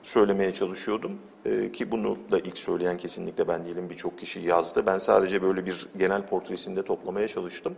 söylemeye 0.03 0.53
çalışıyordum 0.53 1.19
ee, 1.45 1.71
ki 1.71 1.91
bunu 1.91 2.17
da 2.31 2.39
ilk 2.39 2.57
söyleyen 2.57 2.97
kesinlikle 2.97 3.47
ben 3.47 3.65
değilim 3.65 3.89
birçok 3.89 4.19
kişi 4.19 4.39
yazdı. 4.39 4.85
Ben 4.85 4.97
sadece 4.97 5.41
böyle 5.41 5.65
bir 5.65 5.87
genel 5.97 6.25
portresinde 6.25 6.83
toplamaya 6.83 7.27
çalıştım 7.27 7.75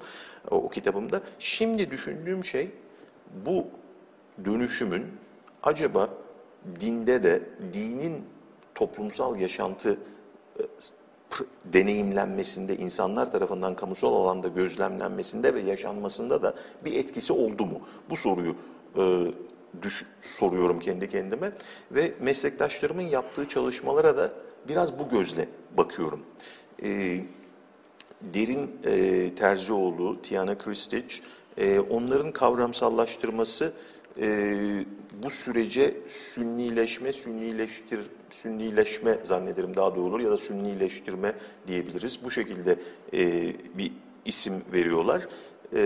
o, 0.52 0.56
o 0.56 0.70
kitabımda. 0.70 1.22
Şimdi 1.40 1.92
düşündüğüm 1.92 2.46
şey 2.46 2.72
bu 3.46 3.68
dönüşümün 4.46 5.06
acaba 5.64 6.10
dinde 6.80 7.24
de 7.24 7.42
dinin 7.74 8.26
toplumsal 8.76 9.36
yaşantı 9.40 9.98
deneyimlenmesinde, 11.66 12.78
insanlar 12.78 13.32
tarafından 13.32 13.76
kamusal 13.76 14.14
alanda 14.14 14.48
gözlemlenmesinde 14.48 15.54
ve 15.54 15.62
yaşanmasında 15.62 16.42
da 16.42 16.54
bir 16.86 16.94
etkisi 16.94 17.34
oldu 17.34 17.66
mu? 17.66 17.82
Bu 18.10 18.18
soruyu 18.18 18.56
e, 18.98 19.32
düş, 19.82 20.06
soruyorum 20.22 20.80
kendi 20.80 21.10
kendime 21.10 21.52
ve 21.92 22.14
meslektaşlarımın 22.20 23.02
yaptığı 23.02 23.48
çalışmalara 23.48 24.18
da 24.18 24.32
biraz 24.68 25.00
bu 25.00 25.10
gözle 25.10 25.48
bakıyorum. 25.78 26.22
E, 26.84 27.22
Derin 28.22 28.72
e, 28.86 29.36
Terzioğlu, 29.36 30.22
Tiana 30.22 30.58
Kristich, 30.58 31.16
e, 31.58 31.80
onların 31.80 32.32
kavramsallaştırması 32.32 33.74
e, 34.22 34.58
bu 35.24 35.30
sürece 35.30 35.98
sünnileşme, 36.08 37.14
sünnileştir, 37.14 38.00
sünnileşme 38.32 39.18
zannederim 39.24 39.76
daha 39.76 39.96
doğru 39.96 40.06
olur 40.06 40.20
ya 40.20 40.32
da 40.32 40.38
sünnileştirme 40.38 41.34
diyebiliriz. 41.68 42.20
Bu 42.24 42.32
şekilde 42.32 42.80
e, 43.14 43.54
bir 43.78 43.92
isim 44.26 44.54
veriyorlar. 44.74 45.28
E, 45.76 45.82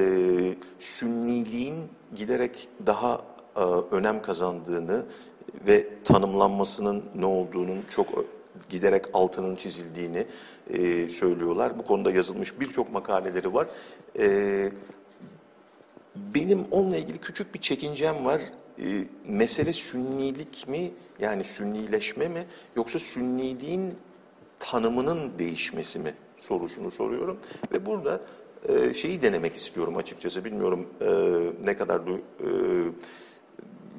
sünniliğin 0.80 1.76
giderek 2.16 2.68
daha 2.86 3.22
e, 3.56 3.60
önem 3.92 4.22
kazandığını 4.22 5.06
ve 5.68 5.88
tanımlanmasının 6.04 7.04
ne 7.16 7.26
olduğunun 7.26 7.84
çok 7.96 8.08
giderek 8.70 9.06
altının 9.14 9.56
çizildiğini 9.56 10.26
e, 10.70 11.10
söylüyorlar. 11.10 11.80
Bu 11.80 11.86
konuda 11.86 12.12
yazılmış 12.12 12.60
birçok 12.60 12.94
makaleleri 12.94 13.54
var. 13.54 13.68
E, 14.20 14.72
benim 16.16 16.66
onunla 16.72 16.98
ilgili 16.98 17.18
küçük 17.18 17.56
bir 17.56 17.62
çekincem 17.62 18.26
var. 18.26 18.42
E, 18.80 19.06
mesele 19.28 19.74
sünnilik 19.74 20.68
mi, 20.68 20.92
yani 21.20 21.44
sünnileşme 21.44 22.28
mi, 22.28 22.46
yoksa 22.76 23.00
sünniliğin 23.00 23.96
tanımının 24.60 25.40
değişmesi 25.40 26.00
mi 26.00 26.14
sorusunu 26.40 26.92
soruyorum. 26.92 27.38
Ve 27.72 27.86
burada 27.86 28.22
e, 28.70 28.94
şeyi 28.94 29.22
denemek 29.22 29.56
istiyorum 29.56 29.98
açıkçası. 29.98 30.46
Bilmiyorum 30.46 30.88
e, 31.02 31.10
ne 31.66 31.78
kadar 31.78 32.00
e, 32.00 32.10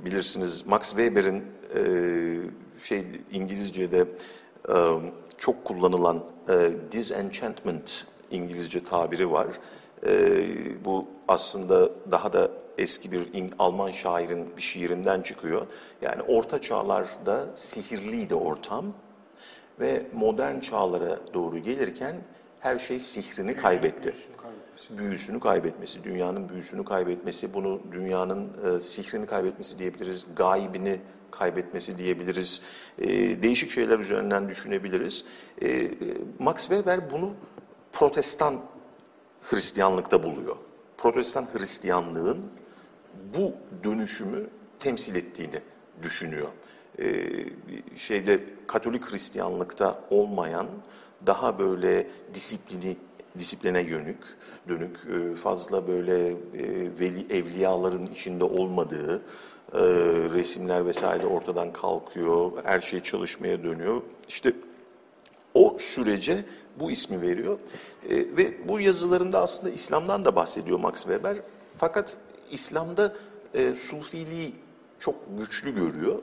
bilirsiniz. 0.04 0.66
Max 0.66 0.88
Weber'in 0.88 1.44
e, 1.76 1.82
şey 2.82 3.04
İngilizce'de 3.32 4.06
e, 4.68 4.74
çok 5.38 5.64
kullanılan 5.64 6.24
e, 6.48 6.70
disenchantment 6.92 8.06
İngilizce 8.30 8.84
tabiri 8.84 9.30
var. 9.30 9.46
E, 10.06 10.84
bu 10.84 11.06
aslında 11.28 11.90
daha 12.10 12.32
da 12.32 12.50
eski 12.78 13.12
bir 13.12 13.28
Alman 13.58 13.90
şairin 13.90 14.56
bir 14.56 14.62
şiirinden 14.62 15.22
çıkıyor. 15.22 15.66
Yani 16.02 16.22
orta 16.22 16.60
çağlarda 16.60 17.46
sihirliydi 17.54 18.34
ortam 18.34 18.84
ve 19.80 20.06
modern 20.12 20.60
çağlara 20.60 21.18
doğru 21.34 21.58
gelirken 21.58 22.16
her 22.60 22.78
şey 22.78 23.00
sihrini 23.00 23.56
kaybetti. 23.56 24.12
Büyüsünü 24.90 25.40
kaybetmesi, 25.40 26.04
dünyanın 26.04 26.48
büyüsünü 26.48 26.84
kaybetmesi, 26.84 27.54
bunu 27.54 27.80
dünyanın 27.92 28.48
e, 28.64 28.80
sihrini 28.80 29.26
kaybetmesi 29.26 29.78
diyebiliriz, 29.78 30.26
gaybini 30.36 31.00
kaybetmesi 31.30 31.98
diyebiliriz, 31.98 32.60
e, 32.98 33.08
değişik 33.42 33.70
şeyler 33.70 33.98
üzerinden 33.98 34.48
düşünebiliriz. 34.48 35.24
E, 35.60 35.68
e, 35.68 35.90
Max 36.38 36.56
Weber 36.56 37.10
bunu 37.10 37.34
protestan 37.92 38.60
Hristiyanlıkta 39.50 40.22
buluyor. 40.22 40.56
Protestan 40.98 41.46
Hristiyanlığın 41.52 42.38
bu 43.38 43.52
dönüşümü 43.84 44.46
temsil 44.80 45.14
ettiğini 45.14 45.60
düşünüyor. 46.02 46.48
Ee, 46.98 47.24
şeyde 47.96 48.44
Katolik 48.66 49.12
Hristiyanlıkta 49.12 50.00
olmayan 50.10 50.66
daha 51.26 51.58
böyle 51.58 52.06
disiplini 52.34 52.96
disipline 53.38 53.82
yönük 53.82 54.18
dönük 54.68 54.96
e, 54.96 55.34
fazla 55.36 55.88
böyle 55.88 56.28
e, 56.28 56.34
veli 57.00 57.36
evliyaların 57.38 58.06
içinde 58.06 58.44
olmadığı 58.44 59.22
e, 59.72 59.80
resimler 60.34 60.86
vesaire 60.86 61.26
ortadan 61.26 61.72
kalkıyor. 61.72 62.52
Her 62.64 62.80
şey 62.80 63.00
çalışmaya 63.00 63.62
dönüyor. 63.62 64.02
İşte 64.28 64.52
o 65.54 65.76
sürece 65.80 66.44
bu 66.80 66.90
ismi 66.90 67.20
veriyor. 67.20 67.58
E, 68.08 68.16
ve 68.16 68.68
bu 68.68 68.80
yazılarında 68.80 69.42
aslında 69.42 69.70
İslam'dan 69.70 70.24
da 70.24 70.36
bahsediyor 70.36 70.78
Max 70.80 70.94
Weber. 70.94 71.36
Fakat 71.78 72.16
İslam'da 72.50 73.14
e, 73.54 73.74
Sufiliği 73.74 74.54
çok 75.00 75.14
güçlü 75.38 75.74
görüyor. 75.74 76.22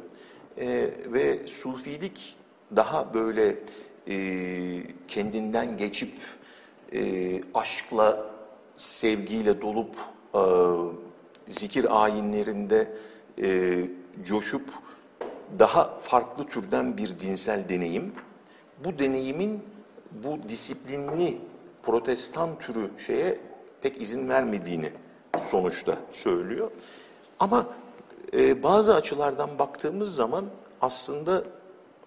E, 0.57 0.89
ve 1.07 1.47
Sufilik 1.47 2.37
daha 2.75 3.13
böyle 3.13 3.55
e, 4.09 4.15
kendinden 5.07 5.77
geçip 5.77 6.13
e, 6.93 7.41
aşkla, 7.53 8.31
sevgiyle 8.75 9.61
dolup 9.61 9.95
e, 10.35 10.41
zikir 11.47 12.03
ayinlerinde 12.03 12.91
e, 13.41 13.79
coşup 14.25 14.69
daha 15.59 15.99
farklı 15.99 16.47
türden 16.47 16.97
bir 16.97 17.19
dinsel 17.19 17.69
deneyim. 17.69 18.13
Bu 18.85 18.99
deneyimin 18.99 19.63
bu 20.23 20.49
disiplinli 20.49 21.37
protestan 21.83 22.59
türü 22.59 22.89
şeye 23.05 23.39
pek 23.81 24.01
izin 24.01 24.29
vermediğini 24.29 24.89
sonuçta 25.43 25.97
söylüyor. 26.11 26.71
Ama 27.39 27.67
e, 28.33 28.63
bazı 28.63 28.95
açılardan 28.95 29.59
baktığımız 29.59 30.15
zaman 30.15 30.45
aslında 30.81 31.43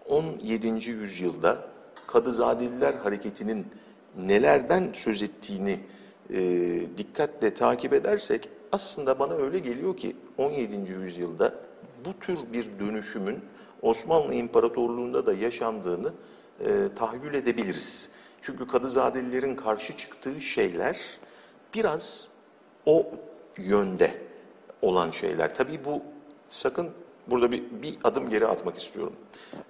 17. 0.09 0.91
yüzyılda 0.91 1.59
Kadızadeliler 2.07 2.95
hareketinin 2.95 3.67
nelerden 4.19 4.91
söz 4.95 5.23
ettiğini 5.23 5.81
e, 6.31 6.41
dikkatle 6.99 7.55
takip 7.55 7.93
edersek 7.93 8.49
aslında 8.73 9.19
bana 9.19 9.35
öyle 9.35 9.59
geliyor 9.59 9.97
ki 9.97 10.17
17. 10.39 10.93
yüzyılda 10.93 11.55
bu 12.05 12.19
tür 12.21 12.39
bir 12.53 12.67
dönüşümün 12.81 13.41
Osmanlı 13.83 14.35
İmparatorluğu'nda 14.35 15.27
da 15.27 15.33
yaşandığını 15.33 16.13
e, 16.61 16.89
tahayyül 16.97 17.35
edebiliriz. 17.35 18.09
Çünkü 18.43 18.67
Kadızadelilerin 18.67 19.57
karşı 19.57 19.97
çıktığı 19.97 20.41
şeyler 20.41 21.01
biraz 21.75 22.29
o 22.87 23.07
yönde 23.59 24.15
olan 24.83 25.11
şeyler. 25.11 25.55
Tabii 25.55 25.85
bu 25.85 26.03
sakın 26.51 26.91
burada 27.27 27.53
bir, 27.53 27.63
bir 27.83 27.99
adım 28.05 28.29
geri 28.29 28.47
atmak 28.47 28.79
istiyorum. 28.79 29.17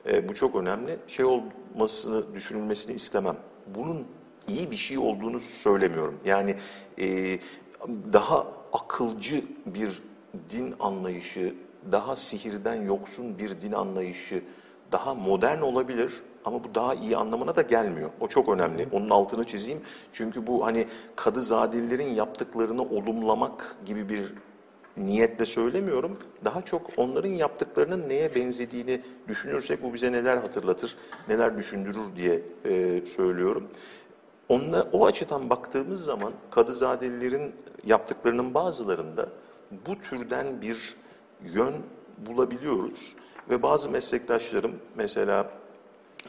E, 0.06 0.28
bu 0.28 0.34
çok 0.34 0.56
önemli. 0.56 0.96
Şey 1.08 1.24
olmasını 1.24 2.34
düşünülmesini 2.34 2.94
istemem. 2.94 3.36
Bunun 3.74 4.06
iyi 4.48 4.70
bir 4.70 4.76
şey 4.76 4.98
olduğunu 4.98 5.40
söylemiyorum. 5.40 6.20
Yani 6.24 6.56
e, 6.98 7.38
daha 8.12 8.46
akılcı 8.72 9.44
bir 9.66 10.02
din 10.50 10.74
anlayışı, 10.80 11.54
daha 11.92 12.16
sihirden 12.16 12.82
yoksun 12.82 13.38
bir 13.38 13.60
din 13.60 13.72
anlayışı 13.72 14.42
daha 14.92 15.14
modern 15.14 15.60
olabilir 15.60 16.22
ama 16.44 16.64
bu 16.64 16.74
daha 16.74 16.94
iyi 16.94 17.16
anlamına 17.16 17.56
da 17.56 17.62
gelmiyor. 17.62 18.10
O 18.20 18.28
çok 18.28 18.48
önemli. 18.48 18.88
Onun 18.92 19.10
altını 19.10 19.44
çizeyim. 19.44 19.80
Çünkü 20.12 20.46
bu 20.46 20.66
hani 20.66 20.86
Kadızadelilerin 21.16 22.14
yaptıklarını 22.14 22.82
olumlamak 22.82 23.76
gibi 23.86 24.08
bir 24.08 24.32
niyetle 24.96 25.46
söylemiyorum. 25.46 26.18
Daha 26.44 26.62
çok 26.62 26.90
onların 26.96 27.30
yaptıklarının 27.30 28.08
neye 28.08 28.34
benzediğini 28.34 29.00
düşünürsek 29.28 29.82
bu 29.82 29.94
bize 29.94 30.12
neler 30.12 30.36
hatırlatır, 30.36 30.96
neler 31.28 31.56
düşündürür 31.56 32.16
diye 32.16 32.42
e, 32.64 33.06
söylüyorum. 33.06 33.68
Onla, 34.48 34.88
o 34.92 35.06
açıdan 35.06 35.50
baktığımız 35.50 36.04
zaman 36.04 36.32
Kadızadelilerin 36.50 37.54
yaptıklarının 37.86 38.54
bazılarında 38.54 39.28
bu 39.86 40.00
türden 40.00 40.62
bir 40.62 40.96
yön 41.42 41.74
bulabiliyoruz. 42.18 43.14
Ve 43.50 43.62
bazı 43.62 43.90
meslektaşlarım 43.90 44.72
mesela 44.94 45.50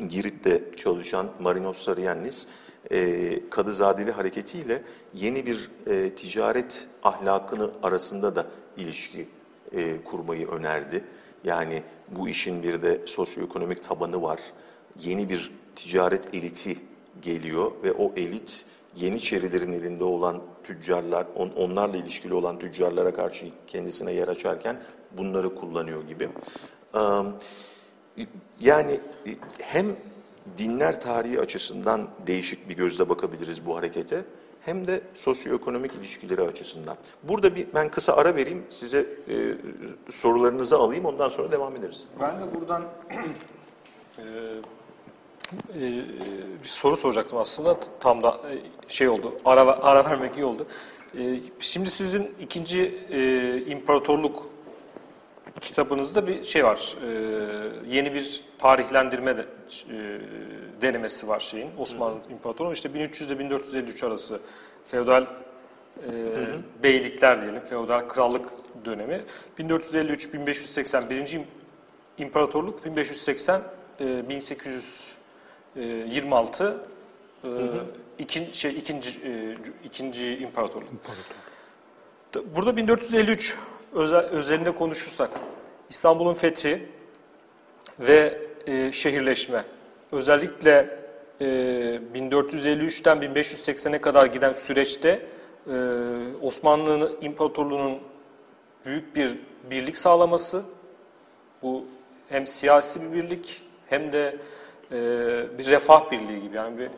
Girit'te 0.09 0.63
çalışan 0.77 1.29
Marinos 1.39 1.77
Sarıyennis 1.77 2.47
e, 2.91 3.49
Kadızadeli 3.49 4.11
hareketiyle 4.11 4.83
yeni 5.13 5.45
bir 5.45 5.69
e, 5.87 6.11
ticaret 6.11 6.87
ahlakını 7.03 7.71
arasında 7.83 8.35
da 8.35 8.47
ilişki 8.77 9.27
e, 9.71 10.03
kurmayı 10.03 10.47
önerdi. 10.47 11.03
Yani 11.43 11.83
bu 12.07 12.29
işin 12.29 12.63
bir 12.63 12.81
de 12.81 13.01
sosyoekonomik 13.05 13.83
tabanı 13.83 14.21
var. 14.21 14.39
Yeni 14.99 15.29
bir 15.29 15.51
ticaret 15.75 16.33
eliti 16.33 16.77
geliyor 17.21 17.71
ve 17.83 17.91
o 17.91 18.13
elit 18.15 18.65
Yeniçerilerin 18.95 19.71
elinde 19.71 20.03
olan 20.03 20.41
tüccarlar, 20.63 21.27
on, 21.35 21.49
onlarla 21.49 21.97
ilişkili 21.97 22.33
olan 22.33 22.59
tüccarlara 22.59 23.13
karşı 23.13 23.45
kendisine 23.67 24.13
yer 24.13 24.27
açarken 24.27 24.81
bunları 25.11 25.55
kullanıyor 25.55 26.07
gibi. 26.07 26.29
Yani 28.59 28.99
hem 29.61 29.85
dinler 30.57 31.01
tarihi 31.01 31.39
açısından 31.39 32.07
değişik 32.27 32.69
bir 32.69 32.75
gözle 32.75 33.09
bakabiliriz 33.09 33.65
bu 33.65 33.77
harekete 33.77 34.25
hem 34.65 34.87
de 34.87 35.01
sosyoekonomik 35.15 35.93
ilişkileri 35.93 36.41
açısından. 36.41 36.97
Burada 37.23 37.55
bir 37.55 37.67
ben 37.73 37.89
kısa 37.91 38.13
ara 38.13 38.35
vereyim, 38.35 38.63
size 38.69 38.99
e, 38.99 39.35
sorularınızı 40.11 40.77
alayım, 40.77 41.05
ondan 41.05 41.29
sonra 41.29 41.51
devam 41.51 41.75
ederiz. 41.75 42.05
Ben 42.19 42.41
de 42.41 42.55
buradan 42.55 42.83
e, 44.17 44.23
e, 45.75 46.03
bir 46.63 46.67
soru 46.67 46.95
soracaktım 46.95 47.37
aslında. 47.37 47.79
Tam 47.99 48.23
da 48.23 48.29
e, 48.29 48.53
şey 48.87 49.09
oldu, 49.09 49.33
ara, 49.45 49.61
ara 49.61 50.05
vermek 50.05 50.37
iyi 50.37 50.45
oldu. 50.45 50.67
E, 51.17 51.39
şimdi 51.59 51.89
sizin 51.89 52.35
ikinci 52.39 52.99
e, 53.11 53.61
imparatorluk 53.67 54.54
kitabınızda 55.61 56.27
bir 56.27 56.43
şey 56.43 56.65
var. 56.65 56.95
E, 57.03 57.07
yeni 57.95 58.13
bir 58.13 58.43
tarihlendirme 58.57 59.37
de, 59.37 59.41
e, 59.41 59.45
denemesi 60.81 61.27
var 61.27 61.39
şeyin. 61.39 61.69
Osmanlı 61.77 62.17
İmparatorluğu 62.29 62.73
işte 62.73 62.93
1300 62.93 63.31
ile 63.31 63.39
1453 63.39 64.03
arası 64.03 64.39
feodal 64.85 65.23
e, 65.23 65.27
beylikler 66.83 67.41
diyelim, 67.41 67.61
feodal 67.61 68.07
krallık 68.07 68.49
dönemi. 68.85 69.23
1453-1580 69.59 71.09
birinci 71.09 71.45
imparatorluk, 72.17 72.85
1580 72.85 73.61
e, 73.99 74.29
1826 74.29 76.77
e, 77.43 77.49
ikinci 78.19 78.57
şey 78.57 78.77
ikinci 78.77 79.09
e, 79.09 79.57
ikinci 79.85 80.37
imparatorluk. 80.37 80.89
Burada 82.55 82.77
1453 82.77 83.55
özel, 83.95 84.19
özelinde 84.19 84.75
konuşursak 84.75 85.29
İstanbul'un 85.89 86.33
fethi 86.33 86.89
ve 87.99 88.41
e, 88.67 88.91
şehirleşme 88.91 89.65
özellikle 90.11 90.99
e, 91.41 91.45
1453'ten 92.15 93.17
1580'e 93.17 94.01
kadar 94.01 94.25
giden 94.25 94.53
süreçte 94.53 95.25
e, 95.67 95.75
Osmanlı 96.41 97.17
İmparatorluğu'nun 97.21 97.99
büyük 98.85 99.15
bir 99.15 99.37
birlik 99.69 99.97
sağlaması 99.97 100.63
bu 101.61 101.85
hem 102.29 102.47
siyasi 102.47 103.01
bir 103.01 103.13
birlik 103.13 103.61
hem 103.89 104.11
de 104.11 104.37
e, 104.91 104.97
bir 105.57 105.65
refah 105.65 106.11
birliği 106.11 106.41
gibi. 106.41 106.57
Yani 106.57 106.77
bir 106.77 106.89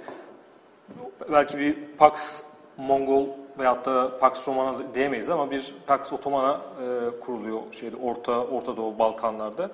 belki 1.32 1.60
bir 1.60 1.78
Pax 1.98 2.44
Mongol 2.78 3.28
veyahut 3.60 3.86
da 3.86 4.20
Pax 4.20 4.48
Romana 4.48 4.94
diyemeyiz 4.94 5.30
ama 5.30 5.52
bir 5.52 5.74
Pax 5.88 6.14
Ottomana 6.14 6.62
e, 6.82 7.20
kuruluyor 7.20 7.60
şeyde 7.72 7.96
Orta 7.96 8.46
Orta 8.46 8.78
Doğu 8.78 9.00
Balkanlarda 9.00 9.72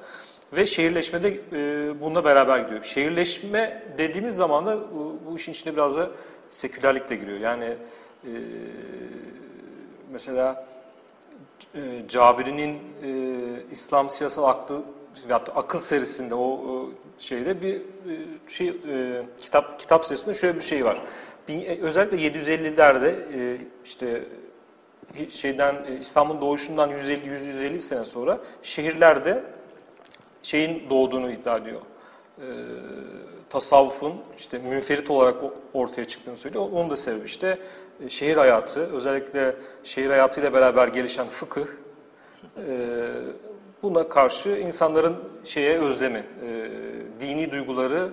ve 0.54 0.66
şehirleşme 0.66 1.24
de 1.24 1.30
e, 1.30 2.02
bununla 2.02 2.26
beraber 2.26 2.60
gidiyor. 2.60 2.84
Şehirleşme 2.84 3.84
dediğimiz 3.98 4.36
zaman 4.36 4.66
da 4.66 4.80
bu, 4.80 5.20
bu 5.26 5.36
işin 5.36 5.52
içine 5.52 5.74
biraz 5.74 5.98
da 5.98 6.10
sekülerlik 6.50 7.10
de 7.10 7.16
giriyor. 7.16 7.40
Yani 7.40 7.66
e, 8.24 8.32
mesela 10.12 10.66
e, 11.76 11.80
Cabiri'nin 12.08 12.80
e, 13.04 13.10
İslam 13.72 14.10
siyasal 14.10 14.44
aklı 14.44 14.82
veyahut 15.28 15.50
akıl 15.56 15.80
serisinde 15.80 16.36
o, 16.36 16.46
o 16.46 16.90
şeyde 17.20 17.62
bir 17.62 17.76
e, 17.76 17.82
şey 18.48 18.68
e, 18.68 19.24
kitap 19.42 19.80
kitap 19.80 20.06
serisinde 20.06 20.34
şöyle 20.36 20.56
bir 20.58 20.64
şey 20.64 20.86
var. 20.86 21.02
E, 21.50 21.80
özellikle 21.82 22.18
750'lerde 22.18 23.08
e, 23.34 23.58
işte 23.86 24.24
şeyden 25.30 25.76
e, 25.88 26.00
İslam'ın 26.00 26.42
doğuşundan 26.42 26.88
150 26.88 27.30
150 27.30 27.82
sene 27.82 28.06
sonra 28.06 28.40
şehirlerde 28.62 29.44
şeyin 30.42 30.90
doğduğunu 30.90 31.32
iddia 31.32 31.58
ediyor. 31.58 31.82
E, 32.38 32.46
tasavvufun 33.50 34.14
işte 34.38 34.60
münferit 34.60 35.10
olarak 35.10 35.42
ortaya 35.74 36.06
çıktığını 36.06 36.38
söylüyor. 36.38 36.70
Onun 36.72 36.90
da 36.90 36.96
sebebi 36.96 37.26
işte 37.26 37.60
şehir 38.08 38.38
hayatı, 38.38 38.80
özellikle 38.80 39.56
şehir 39.84 40.10
hayatıyla 40.10 40.54
beraber 40.54 40.88
gelişen 40.88 41.28
fıkıh, 41.28 41.66
buna 43.84 44.10
karşı 44.10 44.50
insanların 44.50 45.16
şeye 45.44 45.80
özlemi, 45.80 46.26
dini 47.20 47.52
duyguları 47.52 48.12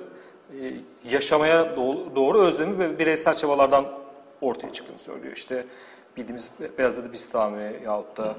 yaşamaya 1.05 1.77
doğru 2.17 2.41
özlemi 2.41 2.79
ve 2.79 2.99
bireysel 2.99 3.37
çabalardan 3.37 3.87
ortaya 4.41 4.73
çıktığını 4.73 4.99
söylüyor. 4.99 5.37
İşte 5.37 5.67
bildiğimiz 6.17 6.51
Beyazıt 6.79 7.13
Bistami 7.13 7.81
yahut 7.85 8.17
da 8.17 8.35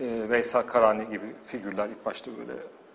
e, 0.00 0.30
Veysel 0.30 0.62
Karani 0.62 1.08
gibi 1.10 1.26
figürler 1.42 1.88
ilk 1.88 2.04
başta 2.04 2.30
böyle 2.38 2.52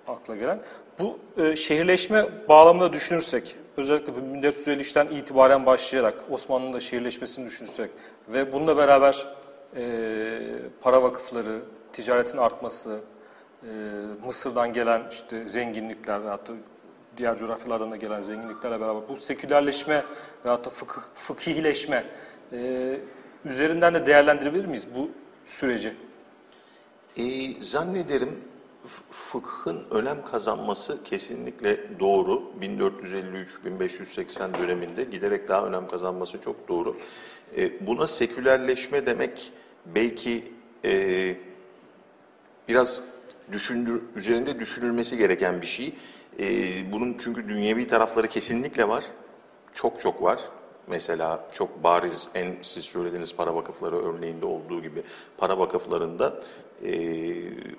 akla 0.07 0.35
gelen. 0.35 0.59
Bu 0.99 1.19
e, 1.37 1.55
şehirleşme 1.55 2.25
bağlamında 2.49 2.93
düşünürsek, 2.93 3.55
özellikle 3.77 4.13
1453'ten 4.13 5.07
itibaren 5.07 5.65
başlayarak 5.65 6.23
Osmanlı'nın 6.29 6.73
da 6.73 6.79
şehirleşmesini 6.79 7.45
düşünürsek 7.45 7.91
ve 8.27 8.51
bununla 8.51 8.77
beraber 8.77 9.27
e, 9.75 9.83
para 10.81 11.03
vakıfları, 11.03 11.59
ticaretin 11.93 12.37
artması, 12.37 12.99
e, 13.63 13.67
Mısır'dan 14.25 14.73
gelen 14.73 15.01
işte 15.11 15.45
zenginlikler 15.45 16.23
veyahut 16.23 16.47
da 16.47 16.53
diğer 17.17 17.37
coğrafyalardan 17.37 17.91
da 17.91 17.95
gelen 17.95 18.21
zenginliklerle 18.21 18.79
beraber 18.81 19.09
bu 19.09 19.17
sekülerleşme 19.17 20.05
veyahut 20.45 20.65
da 20.65 20.69
fıkıh, 20.69 21.01
fıkihleşme 21.15 22.03
e, 22.51 22.99
üzerinden 23.45 23.93
de 23.93 24.05
değerlendirebilir 24.05 24.65
miyiz 24.65 24.87
bu 24.95 25.09
süreci? 25.45 25.93
E, 27.17 27.23
zannederim 27.63 28.39
fıkhın 29.11 29.85
önem 29.91 30.25
kazanması 30.25 31.03
kesinlikle 31.03 31.99
doğru. 31.99 32.43
1453-1580 32.61 34.57
döneminde 34.57 35.03
giderek 35.03 35.49
daha 35.49 35.67
önem 35.67 35.87
kazanması 35.87 36.41
çok 36.41 36.67
doğru. 36.67 36.97
E, 37.57 37.87
buna 37.87 38.07
sekülerleşme 38.07 39.05
demek 39.05 39.51
belki 39.85 40.43
e, 40.85 41.35
biraz 42.67 43.01
düşündür, 43.51 44.01
üzerinde 44.15 44.59
düşünülmesi 44.59 45.17
gereken 45.17 45.61
bir 45.61 45.67
şey. 45.67 45.93
E, 46.41 46.47
bunun 46.91 47.17
çünkü 47.23 47.49
dünyevi 47.49 47.87
tarafları 47.87 48.27
kesinlikle 48.27 48.87
var. 48.87 49.03
Çok 49.73 50.01
çok 50.01 50.23
var. 50.23 50.39
Mesela 50.87 51.45
çok 51.53 51.83
bariz 51.83 52.29
en 52.35 52.55
siz 52.61 52.83
söylediğiniz 52.85 53.35
para 53.35 53.55
vakıfları 53.55 53.95
örneğinde 53.95 54.45
olduğu 54.45 54.81
gibi 54.81 55.03
para 55.37 55.59
vakıflarında 55.59 56.41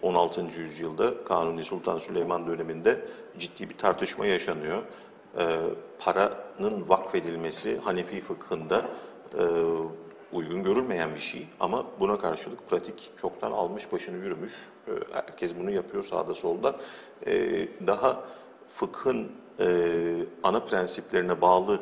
16. 0.02 0.40
yüzyılda 0.60 1.24
Kanuni 1.24 1.64
Sultan 1.64 1.98
Süleyman 1.98 2.46
döneminde 2.46 3.04
ciddi 3.38 3.70
bir 3.70 3.78
tartışma 3.78 4.26
yaşanıyor. 4.26 4.82
Paranın 5.98 6.88
vakfedilmesi 6.88 7.78
Hanefi 7.78 8.20
fıkhında 8.20 8.86
uygun 10.32 10.62
görülmeyen 10.62 11.14
bir 11.14 11.20
şey 11.20 11.46
ama 11.60 11.86
buna 12.00 12.18
karşılık 12.18 12.70
pratik 12.70 13.10
çoktan 13.20 13.52
almış 13.52 13.92
başını 13.92 14.16
yürümüş. 14.16 14.52
Herkes 15.12 15.56
bunu 15.58 15.70
yapıyor 15.70 16.04
sağda 16.04 16.34
solda. 16.34 16.76
Daha 17.86 18.24
fıkhın 18.74 19.32
ana 20.42 20.60
prensiplerine 20.60 21.40
bağlı 21.40 21.80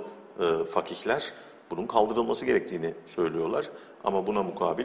fakihler 0.71 1.33
bunun 1.71 1.87
kaldırılması 1.87 2.47
gerektiğini 2.47 2.95
söylüyorlar. 3.07 3.71
Ama 4.05 4.27
buna 4.27 4.43
mukabil 4.43 4.85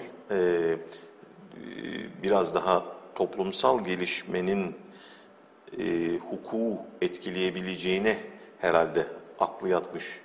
biraz 2.24 2.56
daha 2.56 2.86
toplumsal 3.16 3.84
gelişmenin 3.86 4.76
hukuku 6.30 6.78
etkileyebileceğine 7.02 8.18
herhalde 8.60 9.08
aklı 9.40 9.70
yatmış 9.70 10.22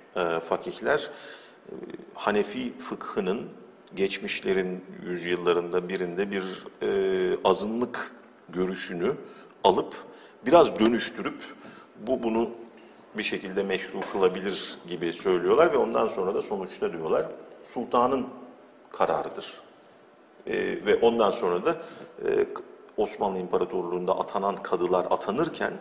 fakihler 0.49 1.11
Hanefi 2.15 2.79
fıkhının 2.79 3.49
geçmişlerin 3.95 4.85
yüzyıllarında 5.07 5.89
birinde 5.89 6.31
bir 6.31 6.43
e, 6.83 7.39
azınlık 7.45 8.13
görüşünü 8.49 9.13
alıp 9.65 9.95
biraz 10.47 10.79
dönüştürüp 10.79 11.39
bu 12.07 12.23
bunu 12.23 12.51
bir 13.15 13.23
şekilde 13.23 13.63
meşru 13.63 14.01
kılabilir 14.13 14.79
gibi 14.89 15.13
söylüyorlar 15.13 15.73
ve 15.73 15.77
ondan 15.77 16.09
sonra 16.09 16.35
da 16.35 16.43
sonuçta 16.43 16.93
diyorlar 16.93 17.27
sultanın 17.65 18.27
kararıdır. 18.93 19.61
E, 20.47 20.57
ve 20.87 20.97
ondan 20.97 21.31
sonra 21.31 21.67
da 21.67 21.77
e, 22.25 22.47
Osmanlı 22.97 23.39
İmparatorluğu'nda 23.39 24.19
atanan 24.19 24.57
kadılar 24.57 25.07
atanırken 25.11 25.73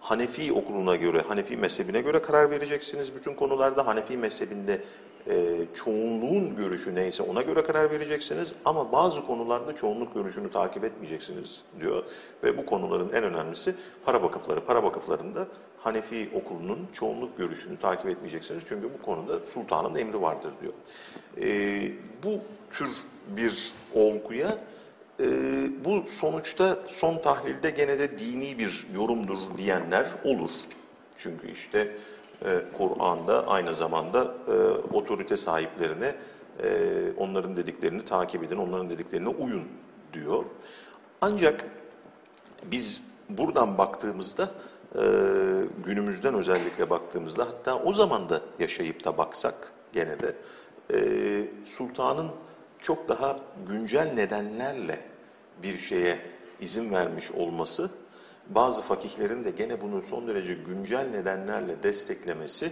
Hanefi 0.00 0.52
okuluna 0.52 0.96
göre, 0.96 1.20
Hanefi 1.20 1.56
mezhebine 1.56 2.00
göre 2.00 2.22
karar 2.22 2.50
vereceksiniz 2.50 3.14
bütün 3.14 3.34
konularda. 3.34 3.86
Hanefi 3.86 4.16
mezhebinde 4.16 4.82
e, 5.30 5.58
çoğunluğun 5.74 6.56
görüşü 6.56 6.94
neyse 6.94 7.22
ona 7.22 7.42
göre 7.42 7.62
karar 7.62 7.90
vereceksiniz. 7.90 8.54
Ama 8.64 8.92
bazı 8.92 9.26
konularda 9.26 9.76
çoğunluk 9.76 10.14
görüşünü 10.14 10.50
takip 10.50 10.84
etmeyeceksiniz 10.84 11.60
diyor. 11.80 12.02
Ve 12.44 12.58
bu 12.58 12.66
konuların 12.66 13.12
en 13.12 13.24
önemlisi 13.24 13.74
para 14.04 14.22
vakıfları. 14.22 14.64
Para 14.64 14.82
vakıflarında 14.82 15.46
Hanefi 15.78 16.30
okulunun 16.34 16.88
çoğunluk 16.92 17.38
görüşünü 17.38 17.78
takip 17.78 18.06
etmeyeceksiniz. 18.06 18.64
Çünkü 18.68 18.88
bu 18.94 19.02
konuda 19.02 19.46
sultanın 19.46 19.94
emri 19.94 20.22
vardır 20.22 20.52
diyor. 20.62 20.72
E, 21.40 21.92
bu 22.24 22.40
tür 22.70 22.88
bir 23.28 23.72
olguya 23.94 24.58
e, 25.20 25.26
bu 25.84 26.04
sonuçta 26.08 26.78
son 26.88 27.18
tahlilde 27.18 27.70
gene 27.70 27.98
de 27.98 28.18
dini 28.18 28.58
bir 28.58 28.86
yorumdur 28.94 29.58
diyenler 29.58 30.06
olur. 30.24 30.50
Çünkü 31.18 31.52
işte 31.52 31.96
Kur'an'da 32.78 33.46
aynı 33.46 33.74
zamanda 33.74 34.34
e, 34.48 34.52
otorite 34.94 35.36
sahiplerine 35.36 36.14
e, 36.62 36.68
onların 37.16 37.56
dediklerini 37.56 38.04
takip 38.04 38.44
edin, 38.44 38.56
onların 38.56 38.90
dediklerine 38.90 39.28
uyun 39.28 39.64
diyor. 40.12 40.44
Ancak 41.20 41.64
biz 42.64 43.02
buradan 43.28 43.78
baktığımızda 43.78 44.50
e, 44.94 45.02
günümüzden 45.84 46.34
özellikle 46.34 46.90
baktığımızda 46.90 47.44
hatta 47.44 47.78
o 47.78 47.92
zaman 47.92 48.28
da 48.28 48.40
yaşayıp 48.58 49.04
da 49.04 49.18
baksak 49.18 49.72
gene 49.92 50.16
de 50.20 50.36
e, 50.92 50.98
sultanın 51.64 52.30
çok 52.82 53.08
daha 53.08 53.38
güncel 53.68 54.12
nedenlerle 54.14 55.00
bir 55.62 55.78
şeye 55.78 56.18
izin 56.60 56.92
vermiş 56.92 57.30
olması, 57.30 57.90
bazı 58.48 58.82
fakihlerin 58.82 59.44
de 59.44 59.50
gene 59.50 59.80
bunu 59.80 60.02
son 60.02 60.28
derece 60.28 60.54
güncel 60.54 61.10
nedenlerle 61.10 61.82
desteklemesi, 61.82 62.70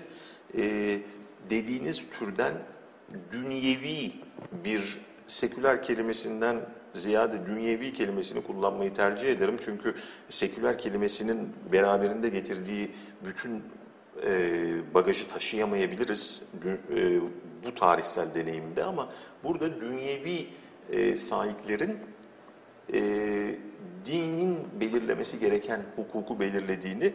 e, 0.56 0.98
dediğiniz 1.50 2.10
türden 2.10 2.54
dünyevi 3.32 4.12
bir 4.64 4.98
seküler 5.26 5.82
kelimesinden 5.82 6.60
ziyade 6.94 7.46
dünyevi 7.46 7.92
kelimesini 7.92 8.42
kullanmayı 8.42 8.94
tercih 8.94 9.28
ederim. 9.28 9.56
Çünkü 9.64 9.94
seküler 10.28 10.78
kelimesinin 10.78 11.52
beraberinde 11.72 12.28
getirdiği 12.28 12.90
bütün 13.24 13.62
e, 14.26 14.94
bagajı 14.94 15.28
taşıyamayabiliriz 15.28 16.42
e, 16.94 17.20
bu 17.64 17.74
tarihsel 17.74 18.34
deneyimde 18.34 18.84
ama 18.84 19.08
burada 19.44 19.80
dünyevi 19.80 20.46
e, 20.92 21.16
sahiplerin 21.16 21.98
e, 22.92 23.00
dinin 24.06 24.58
belirlemesi 24.80 25.40
gereken 25.40 25.82
hukuku 25.96 26.40
belirlediğini 26.40 27.04
e, 27.04 27.12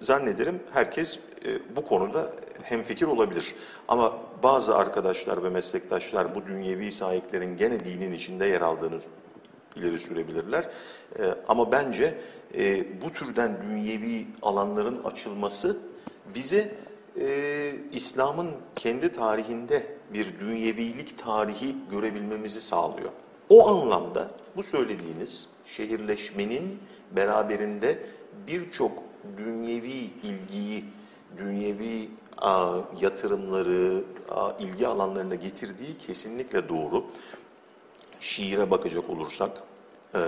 zannederim 0.00 0.60
herkes 0.72 1.18
e, 1.44 1.76
bu 1.76 1.84
konuda 1.84 2.32
hemfikir 2.62 3.06
olabilir. 3.06 3.54
Ama 3.88 4.18
bazı 4.42 4.76
arkadaşlar 4.76 5.44
ve 5.44 5.48
meslektaşlar 5.48 6.34
bu 6.34 6.46
dünyevi 6.46 6.92
sahiplerin 6.92 7.56
gene 7.56 7.84
dinin 7.84 8.12
içinde 8.12 8.46
yer 8.46 8.60
aldığını 8.60 9.00
ileri 9.76 9.98
sürebilirler. 9.98 10.70
E, 11.18 11.22
ama 11.48 11.72
bence 11.72 12.14
bu 13.02 13.12
türden 13.12 13.62
dünyevi 13.62 14.26
alanların 14.42 15.04
açılması 15.04 15.76
bize 16.34 16.74
İslam'ın 17.92 18.50
kendi 18.76 19.12
tarihinde 19.12 19.86
bir 20.12 20.40
dünyevilik 20.40 21.18
tarihi 21.18 21.76
görebilmemizi 21.90 22.60
sağlıyor. 22.60 23.10
O 23.48 23.68
anlamda 23.68 24.30
bu 24.56 24.62
söylediğiniz 24.62 25.48
şehirleşmenin 25.76 26.78
beraberinde 27.16 28.02
birçok 28.46 29.02
dünyevi 29.36 30.10
ilgiyi, 30.22 30.84
dünyevi 31.38 32.10
a, 32.38 32.78
yatırımları, 33.00 34.04
a, 34.30 34.52
ilgi 34.58 34.86
alanlarına 34.86 35.34
getirdiği 35.34 35.98
kesinlikle 35.98 36.68
doğru. 36.68 37.04
Şiire 38.20 38.70
bakacak 38.70 39.10
olursak, 39.10 39.62
e, 40.14 40.20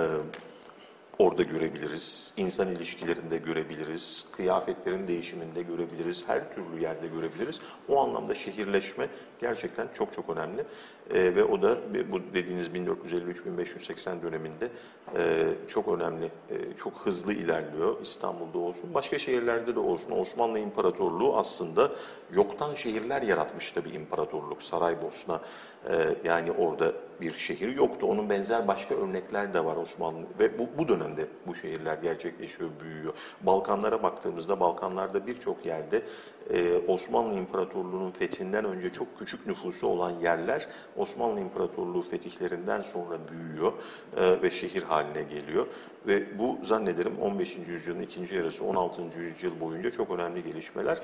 orada 1.18 1.42
görebiliriz. 1.42 2.34
İnsan 2.36 2.68
ilişkilerinde 2.68 3.36
görebiliriz. 3.36 4.26
Kıyafetlerin 4.32 5.08
değişiminde 5.08 5.62
görebiliriz. 5.62 6.24
Her 6.28 6.54
türlü 6.54 6.82
yerde 6.82 7.06
görebiliriz. 7.06 7.60
O 7.88 8.00
anlamda 8.00 8.34
şehirleşme 8.34 9.08
gerçekten 9.40 9.88
çok 9.98 10.12
çok 10.12 10.30
önemli. 10.30 10.64
E, 11.10 11.34
ve 11.34 11.44
o 11.44 11.62
da 11.62 11.78
bu 12.12 12.20
dediğiniz 12.34 12.68
1953-1580 12.68 14.22
döneminde 14.22 14.68
e, 15.16 15.20
çok 15.68 15.88
önemli, 15.88 16.24
e, 16.24 16.76
çok 16.76 16.92
hızlı 16.94 17.32
ilerliyor. 17.32 17.96
İstanbul'da 18.02 18.58
olsun, 18.58 18.94
başka 18.94 19.18
şehirlerde 19.18 19.74
de 19.74 19.80
olsun. 19.80 20.10
Osmanlı 20.10 20.58
İmparatorluğu 20.58 21.36
aslında 21.36 21.92
yoktan 22.32 22.74
şehirler 22.74 23.22
yaratmış 23.22 23.76
da 23.76 23.84
bir 23.84 23.92
imparatorluk. 23.92 24.62
Saraybosna 24.62 25.40
e, 25.88 25.94
yani 26.24 26.52
orada 26.52 26.92
bir 27.22 27.32
şehir 27.32 27.76
yoktu. 27.76 28.06
Onun 28.06 28.30
benzer 28.30 28.68
başka 28.68 28.94
örnekler 28.94 29.54
de 29.54 29.64
var 29.64 29.76
Osmanlı 29.76 30.26
ve 30.38 30.58
bu, 30.58 30.68
bu 30.78 30.88
dönemde 30.88 31.26
bu 31.46 31.54
şehirler 31.54 31.98
gerçekleşiyor, 31.98 32.70
büyüyor. 32.80 33.14
Balkanlara 33.40 34.02
baktığımızda 34.02 34.60
Balkanlarda 34.60 35.26
birçok 35.26 35.66
yerde 35.66 36.02
e, 36.50 36.78
Osmanlı 36.88 37.34
İmparatorluğu'nun 37.34 38.10
fethinden 38.10 38.64
önce 38.64 38.92
çok 38.92 39.18
küçük 39.18 39.46
nüfusu 39.46 39.86
olan 39.86 40.10
yerler 40.10 40.68
Osmanlı 40.96 41.40
İmparatorluğu 41.40 42.02
fetihlerinden 42.02 42.82
sonra 42.82 43.18
büyüyor 43.30 43.72
e, 44.16 44.42
ve 44.42 44.50
şehir 44.50 44.82
haline 44.82 45.22
geliyor. 45.22 45.66
Ve 46.06 46.38
bu 46.38 46.58
zannederim 46.62 47.18
15. 47.20 47.56
yüzyılın 47.68 48.02
ikinci 48.02 48.34
yarısı 48.34 48.64
16. 48.64 49.02
yüzyıl 49.18 49.60
boyunca 49.60 49.90
çok 49.90 50.10
önemli 50.10 50.44
gelişmeler 50.44 50.98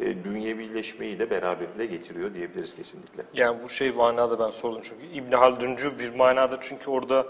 e, 0.00 0.24
dünyevileşmeyi 0.24 1.18
de 1.18 1.30
beraberinde 1.30 1.86
getiriyor 1.86 2.34
diyebiliriz 2.34 2.76
kesinlikle. 2.76 3.22
Yani 3.34 3.62
bu 3.62 3.68
şey 3.68 3.92
manada 3.92 4.38
ben 4.38 4.50
sordum 4.50 4.80
çünkü 4.82 5.06
İbn 5.06 5.32
Halduncu 5.32 5.98
bir 5.98 6.14
manada 6.14 6.58
çünkü 6.60 6.90
orada 6.90 7.26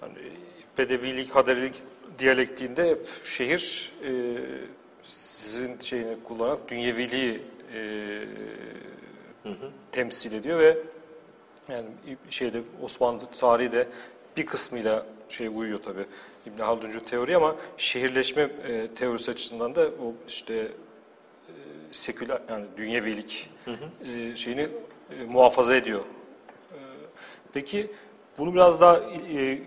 hani, 0.00 0.18
Bedevilik, 0.78 1.30
Haderilik 1.30 1.74
diyalektiğinde 2.18 2.90
hep 2.90 3.06
şehir 3.24 3.92
e, 4.04 4.12
sizin 5.02 5.78
şeyini 5.78 6.16
kullanarak 6.24 6.68
dünyeviliği 6.68 7.42
e, 7.74 7.80
hı 9.42 9.48
hı. 9.48 9.70
temsil 9.92 10.32
ediyor 10.32 10.58
ve 10.60 10.78
yani 11.68 11.86
şeyde 12.30 12.62
Osmanlı 12.82 13.26
tarihi 13.26 13.72
de 13.72 13.88
bir 14.36 14.46
kısmıyla 14.46 15.06
şey 15.28 15.46
uyuyor 15.46 15.82
tabi 15.82 16.06
İbn 16.46 16.62
Halduncu 16.62 17.04
teori 17.04 17.36
ama 17.36 17.56
şehirleşme 17.76 18.42
e, 18.42 18.88
teorisi 18.88 19.30
açısından 19.30 19.74
da 19.74 19.82
o 19.82 20.12
işte 20.28 20.54
e, 20.54 20.68
seküler 21.92 22.40
yani 22.50 22.64
dünyevilik 22.76 23.50
hı 23.64 23.70
hı. 23.70 24.10
E, 24.10 24.36
şeyini 24.36 24.68
e, 25.20 25.24
muhafaza 25.28 25.76
ediyor. 25.76 26.00
E, 26.00 26.78
peki 27.52 27.90
bunu 28.38 28.54
biraz 28.54 28.80
daha 28.80 29.00
e, 29.28 29.58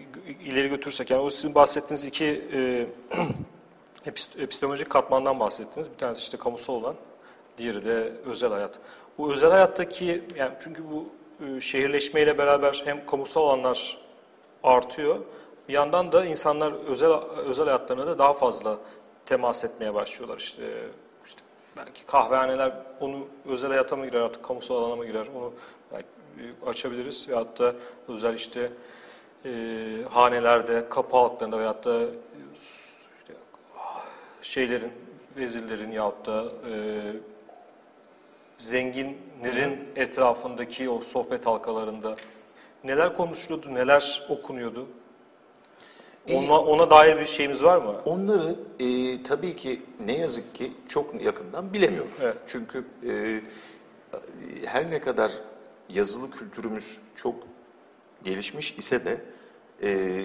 ileri 0.45 0.69
götürsek 0.69 1.09
yani 1.09 1.21
o 1.21 1.29
sizin 1.29 1.55
bahsettiğiniz 1.55 2.05
iki 2.05 2.25
e, 2.53 2.87
epistemolojik 4.39 4.89
katmandan 4.89 5.39
bahsettiniz. 5.39 5.91
Bir 5.91 5.97
tanesi 5.97 6.21
işte 6.21 6.37
kamusal 6.37 6.73
olan, 6.73 6.95
diğeri 7.57 7.85
de 7.85 8.11
özel 8.25 8.49
hayat. 8.49 8.79
Bu 9.17 9.31
özel 9.31 9.51
hayattaki 9.51 10.23
yani 10.35 10.53
çünkü 10.63 10.83
bu 10.91 11.09
şehirleşmeyle 11.59 12.37
beraber 12.37 12.81
hem 12.85 13.05
kamusal 13.05 13.41
alanlar 13.41 13.97
artıyor. 14.63 15.19
Bir 15.69 15.73
yandan 15.73 16.11
da 16.11 16.25
insanlar 16.25 16.73
özel 16.73 17.11
özel 17.45 17.65
hayatlarına 17.65 18.07
da 18.07 18.19
daha 18.19 18.33
fazla 18.33 18.77
temas 19.25 19.63
etmeye 19.63 19.93
başlıyorlar. 19.93 20.37
İşte 20.37 20.63
işte 21.25 21.41
belki 21.77 22.05
kahvehaneler 22.05 22.73
onu 22.99 23.27
özel 23.45 23.69
hayata 23.69 23.95
mı 23.95 24.05
girer 24.05 24.21
artık 24.21 24.43
kamusal 24.43 24.75
alana 24.75 24.95
mı 24.95 25.05
girer 25.05 25.27
onu 25.35 25.53
belki 25.91 26.07
açabiliriz. 26.65 27.29
Veyahut 27.29 27.59
da 27.59 27.75
özel 28.07 28.35
işte 28.35 28.71
e, 29.45 29.51
hanelerde, 30.09 30.89
kapı 30.89 31.17
halklarında 31.17 31.59
veyahut 31.59 31.85
da 31.85 32.01
işte, 32.55 33.33
şeylerin, 34.41 34.91
vezirlerin 35.37 35.91
yahut 35.91 36.25
da 36.25 36.45
e, 36.71 36.73
zenginlerin 38.57 39.79
etrafındaki 39.95 40.89
o 40.89 41.01
sohbet 41.01 41.45
halkalarında 41.45 42.15
neler 42.83 43.13
konuşuluyordu, 43.13 43.73
neler 43.73 44.27
okunuyordu? 44.29 44.87
Ona, 46.33 46.61
ona 46.61 46.89
dair 46.89 47.19
bir 47.19 47.25
şeyimiz 47.25 47.63
var 47.63 47.77
mı? 47.77 48.01
Onları 48.05 48.55
e, 48.79 49.23
tabii 49.23 49.55
ki 49.55 49.81
ne 50.05 50.17
yazık 50.17 50.55
ki 50.55 50.73
çok 50.89 51.21
yakından 51.21 51.73
bilemiyoruz. 51.73 52.11
Evet. 52.21 52.37
Çünkü 52.47 52.85
e, 53.07 53.41
her 54.65 54.91
ne 54.91 55.01
kadar 55.01 55.31
yazılı 55.89 56.31
kültürümüz 56.31 56.97
çok 57.15 57.35
gelişmiş 58.23 58.71
ise 58.71 59.05
de 59.05 59.21
e, 59.83 60.21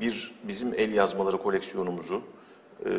bir 0.00 0.34
bizim 0.42 0.74
el 0.74 0.92
yazmaları 0.92 1.38
koleksiyonumuzu 1.38 2.22
e, 2.86 2.90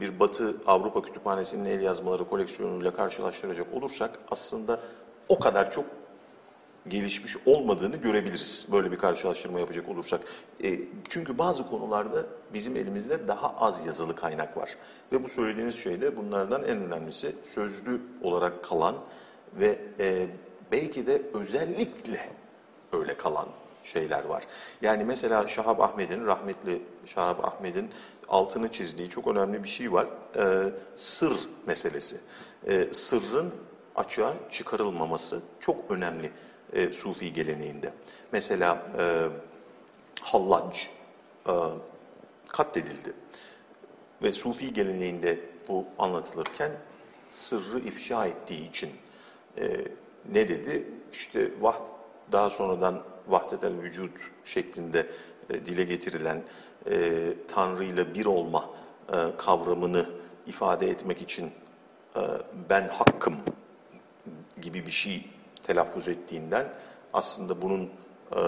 bir 0.00 0.20
Batı 0.20 0.56
Avrupa 0.66 1.02
Kütüphanesi'nin 1.02 1.64
el 1.64 1.82
yazmaları 1.82 2.28
koleksiyonuyla 2.28 2.94
karşılaştıracak 2.94 3.74
olursak 3.74 4.18
aslında 4.30 4.80
o 5.28 5.38
kadar 5.38 5.72
çok 5.72 5.84
gelişmiş 6.88 7.36
olmadığını 7.46 7.96
görebiliriz 7.96 8.66
böyle 8.72 8.92
bir 8.92 8.96
karşılaştırma 8.96 9.60
yapacak 9.60 9.88
olursak. 9.88 10.20
E, 10.64 10.80
çünkü 11.08 11.38
bazı 11.38 11.68
konularda 11.68 12.26
bizim 12.52 12.76
elimizde 12.76 13.28
daha 13.28 13.54
az 13.56 13.86
yazılı 13.86 14.16
kaynak 14.16 14.56
var. 14.56 14.76
Ve 15.12 15.24
bu 15.24 15.28
söylediğiniz 15.28 15.74
şey 15.74 16.00
de 16.00 16.16
bunlardan 16.16 16.62
en 16.62 16.76
önemlisi 16.76 17.36
sözlü 17.44 18.00
olarak 18.22 18.64
kalan 18.64 18.96
ve 19.54 19.78
e, 19.98 20.26
belki 20.72 21.06
de 21.06 21.22
özellikle 21.34 22.28
öyle 22.92 23.16
kalan 23.16 23.46
şeyler 23.84 24.24
var. 24.24 24.42
Yani 24.82 25.04
mesela 25.04 25.48
Şahap 25.48 25.80
Ahmet'in, 25.80 26.26
rahmetli 26.26 26.82
Şahap 27.04 27.44
Ahmet'in 27.44 27.90
altını 28.28 28.72
çizdiği 28.72 29.10
çok 29.10 29.26
önemli 29.26 29.62
bir 29.62 29.68
şey 29.68 29.92
var. 29.92 30.06
E, 30.36 30.72
sır 30.96 31.48
meselesi. 31.66 32.16
E, 32.66 32.88
sırrın 32.92 33.54
açığa 33.96 34.34
çıkarılmaması 34.50 35.40
çok 35.60 35.90
önemli 35.90 36.30
e, 36.72 36.92
Sufi 36.92 37.32
geleneğinde. 37.32 37.92
Mesela 38.32 38.86
e, 38.98 39.28
Hallac 40.20 40.76
e, 41.48 41.52
katledildi. 42.48 43.12
Ve 44.22 44.32
Sufi 44.32 44.72
geleneğinde 44.72 45.40
bu 45.68 45.84
anlatılırken 45.98 46.72
sırrı 47.30 47.78
ifşa 47.78 48.26
ettiği 48.26 48.68
için 48.68 48.90
e, 49.58 49.84
ne 50.32 50.48
dedi? 50.48 50.88
İşte 51.12 51.50
vaht, 51.60 51.82
daha 52.32 52.50
sonradan 52.50 53.02
vahdetel 53.28 53.80
vücut 53.82 54.18
şeklinde 54.44 55.06
e, 55.50 55.64
dile 55.64 55.84
getirilen 55.84 56.42
e, 56.90 57.32
Tanrı 57.48 57.84
ile 57.84 58.14
bir 58.14 58.26
olma 58.26 58.70
e, 59.08 59.36
kavramını 59.36 60.06
ifade 60.46 60.88
etmek 60.88 61.22
için 61.22 61.52
e, 62.16 62.20
ben 62.70 62.88
hakkım 62.88 63.36
gibi 64.60 64.86
bir 64.86 64.90
şey 64.90 65.30
telaffuz 65.62 66.08
ettiğinden 66.08 66.74
aslında 67.12 67.62
bunun 67.62 67.82
e, 68.32 68.40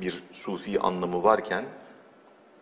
bir 0.00 0.22
sufi 0.32 0.80
anlamı 0.80 1.22
varken 1.22 1.64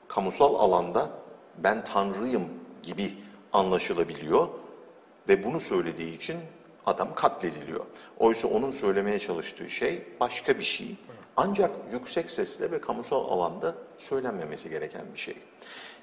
kamusal 0.08 0.54
alanda 0.54 1.10
ben 1.58 1.84
tanrıyım 1.84 2.48
gibi 2.82 3.14
anlaşılabiliyor 3.52 4.48
ve 5.28 5.44
bunu 5.44 5.60
söylediği 5.60 6.16
için 6.16 6.38
adam 6.86 7.14
katlediliyor. 7.14 7.84
Oysa 8.18 8.48
onun 8.48 8.70
söylemeye 8.70 9.18
çalıştığı 9.18 9.70
şey 9.70 10.02
başka 10.20 10.58
bir 10.58 10.64
şey. 10.64 10.96
Ancak 11.36 11.70
yüksek 11.92 12.30
sesle 12.30 12.70
ve 12.70 12.80
kamusal 12.80 13.28
alanda 13.28 13.74
söylenmemesi 13.98 14.70
gereken 14.70 15.02
bir 15.14 15.18
şey. 15.18 15.34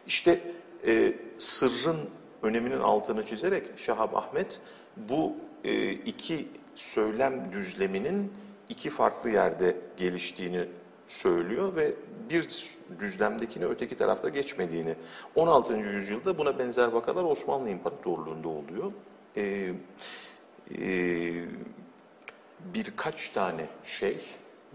İşte 0.07 0.39
e, 0.87 1.13
sırrın 1.37 2.09
öneminin 2.41 2.79
altını 2.79 3.25
çizerek 3.25 3.63
Şahap 3.77 4.15
Ahmet 4.15 4.59
bu 4.97 5.35
e, 5.63 5.91
iki 5.91 6.47
söylem 6.75 7.51
düzleminin 7.51 8.33
iki 8.69 8.89
farklı 8.89 9.29
yerde 9.29 9.77
geliştiğini 9.97 10.67
söylüyor 11.07 11.75
ve 11.75 11.93
bir 12.29 12.47
düzlemdekini 12.99 13.65
öteki 13.65 13.97
tarafta 13.97 14.29
geçmediğini. 14.29 14.95
16. 15.35 15.73
yüzyılda 15.73 16.37
buna 16.37 16.59
benzer 16.59 16.87
vakalar 16.87 17.23
Osmanlı 17.23 17.69
İmparatorluğu'nda 17.69 18.47
oluyor. 18.49 18.91
Ee, 19.37 19.71
e, 20.81 21.45
birkaç 22.73 23.29
tane 23.29 23.65
şey 23.85 24.17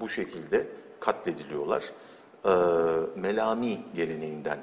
bu 0.01 0.09
şekilde 0.09 0.67
katlediliyorlar. 1.01 1.85
Ee, 2.45 2.51
melami 3.17 3.81
geleneğinden, 3.95 4.59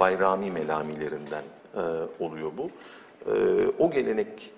bayrami 0.00 0.50
melamilerinden 0.50 1.44
e, 1.74 1.80
oluyor 2.24 2.52
bu. 2.56 2.70
Ee, 3.26 3.66
o 3.78 3.90
gelenek 3.90 4.52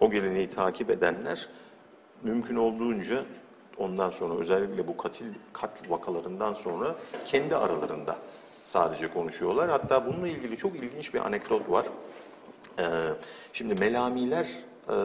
o 0.00 0.10
geleneği 0.10 0.50
takip 0.50 0.90
edenler 0.90 1.48
mümkün 2.22 2.56
olduğunca 2.56 3.24
ondan 3.78 4.10
sonra 4.10 4.34
özellikle 4.34 4.88
bu 4.88 4.96
katil 4.96 5.26
katl 5.52 5.90
vakalarından 5.90 6.54
sonra 6.54 6.94
kendi 7.26 7.56
aralarında 7.56 8.16
sadece 8.64 9.12
konuşuyorlar. 9.12 9.70
Hatta 9.70 10.06
bununla 10.06 10.28
ilgili 10.28 10.56
çok 10.56 10.76
ilginç 10.76 11.14
bir 11.14 11.26
anekdot 11.26 11.70
var. 11.70 11.86
Şimdi 13.52 13.74
melamiler 13.74 14.46
e, 14.88 14.96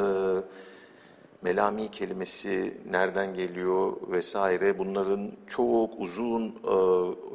melami 1.42 1.92
kelimesi 1.92 2.78
nereden 2.92 3.34
geliyor 3.34 3.94
vesaire 4.12 4.78
bunların 4.78 5.32
çok 5.48 5.90
uzun 5.98 6.44
e, 6.48 6.74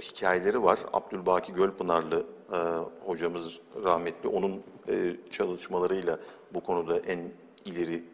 hikayeleri 0.00 0.62
var. 0.62 0.78
Abdülbaki 0.92 1.52
Gölpınarlı 1.52 2.26
e, 2.52 2.58
hocamız 3.06 3.60
rahmetli 3.84 4.28
onun 4.28 4.62
e, 4.88 5.16
çalışmalarıyla 5.30 6.18
bu 6.54 6.60
konuda 6.60 6.98
en 6.98 7.18
ileri 7.64 8.04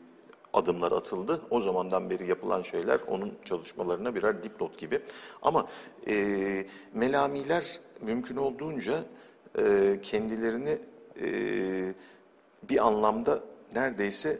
adımlar 0.52 0.92
atıldı. 0.92 1.40
O 1.50 1.60
zamandan 1.60 2.10
beri 2.10 2.28
yapılan 2.28 2.62
şeyler 2.62 3.00
onun 3.06 3.32
çalışmalarına 3.44 4.14
birer 4.14 4.42
dipnot 4.42 4.78
gibi. 4.78 5.00
Ama 5.42 5.66
e, 6.08 6.66
melamiler 6.94 7.80
mümkün 8.00 8.36
olduğunca 8.36 9.04
e, 9.58 9.98
kendilerini 10.02 10.78
e, 11.20 11.28
bir 12.70 12.86
anlamda 12.86 13.40
neredeyse 13.74 14.38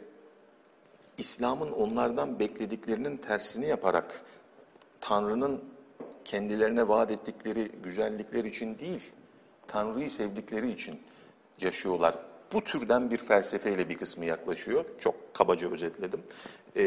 İslam'ın 1.17 1.71
onlardan 1.71 2.39
beklediklerinin 2.39 3.17
tersini 3.17 3.67
yaparak 3.67 4.21
Tanrı'nın 5.01 5.63
kendilerine 6.25 6.87
vaat 6.87 7.11
ettikleri 7.11 7.67
güzellikler 7.83 8.45
için 8.45 8.79
değil, 8.79 9.11
Tanrı'yı 9.67 10.11
sevdikleri 10.11 10.71
için 10.71 10.99
yaşıyorlar 11.59 12.15
bu 12.53 12.63
türden 12.63 13.11
bir 13.11 13.17
felsefeyle 13.17 13.89
bir 13.89 13.97
kısmı 13.97 14.25
yaklaşıyor. 14.25 14.85
Çok 14.99 15.33
kabaca 15.33 15.71
özetledim. 15.71 16.23
E, 16.77 16.83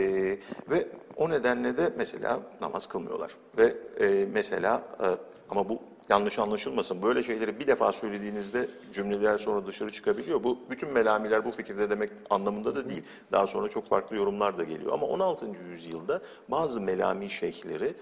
ve 0.70 0.88
o 1.16 1.30
nedenle 1.30 1.76
de 1.76 1.92
mesela 1.96 2.40
namaz 2.60 2.86
kılmıyorlar. 2.86 3.36
Ve 3.58 3.74
e, 4.00 4.26
mesela 4.32 4.82
e, 5.02 5.06
ama 5.50 5.68
bu 5.68 5.82
yanlış 6.08 6.38
anlaşılmasın. 6.38 7.02
Böyle 7.02 7.22
şeyleri 7.22 7.60
bir 7.60 7.66
defa 7.66 7.92
söylediğinizde 7.92 8.68
cümleler 8.94 9.38
sonra 9.38 9.66
dışarı 9.66 9.92
çıkabiliyor. 9.92 10.44
Bu 10.44 10.58
bütün 10.70 10.92
melamiler 10.92 11.44
bu 11.44 11.50
fikirde 11.50 11.90
demek 11.90 12.10
anlamında 12.30 12.76
da 12.76 12.88
değil. 12.88 13.02
Daha 13.32 13.46
sonra 13.46 13.68
çok 13.68 13.88
farklı 13.88 14.16
yorumlar 14.16 14.58
da 14.58 14.64
geliyor. 14.64 14.92
Ama 14.92 15.06
16. 15.06 15.46
yüzyılda 15.70 16.22
bazı 16.48 16.80
melami 16.80 17.30
şeyhleri 17.30 17.94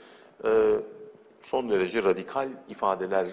e, 0.44 0.50
son 1.42 1.70
derece 1.70 2.02
radikal 2.02 2.48
ifadeler 2.68 3.26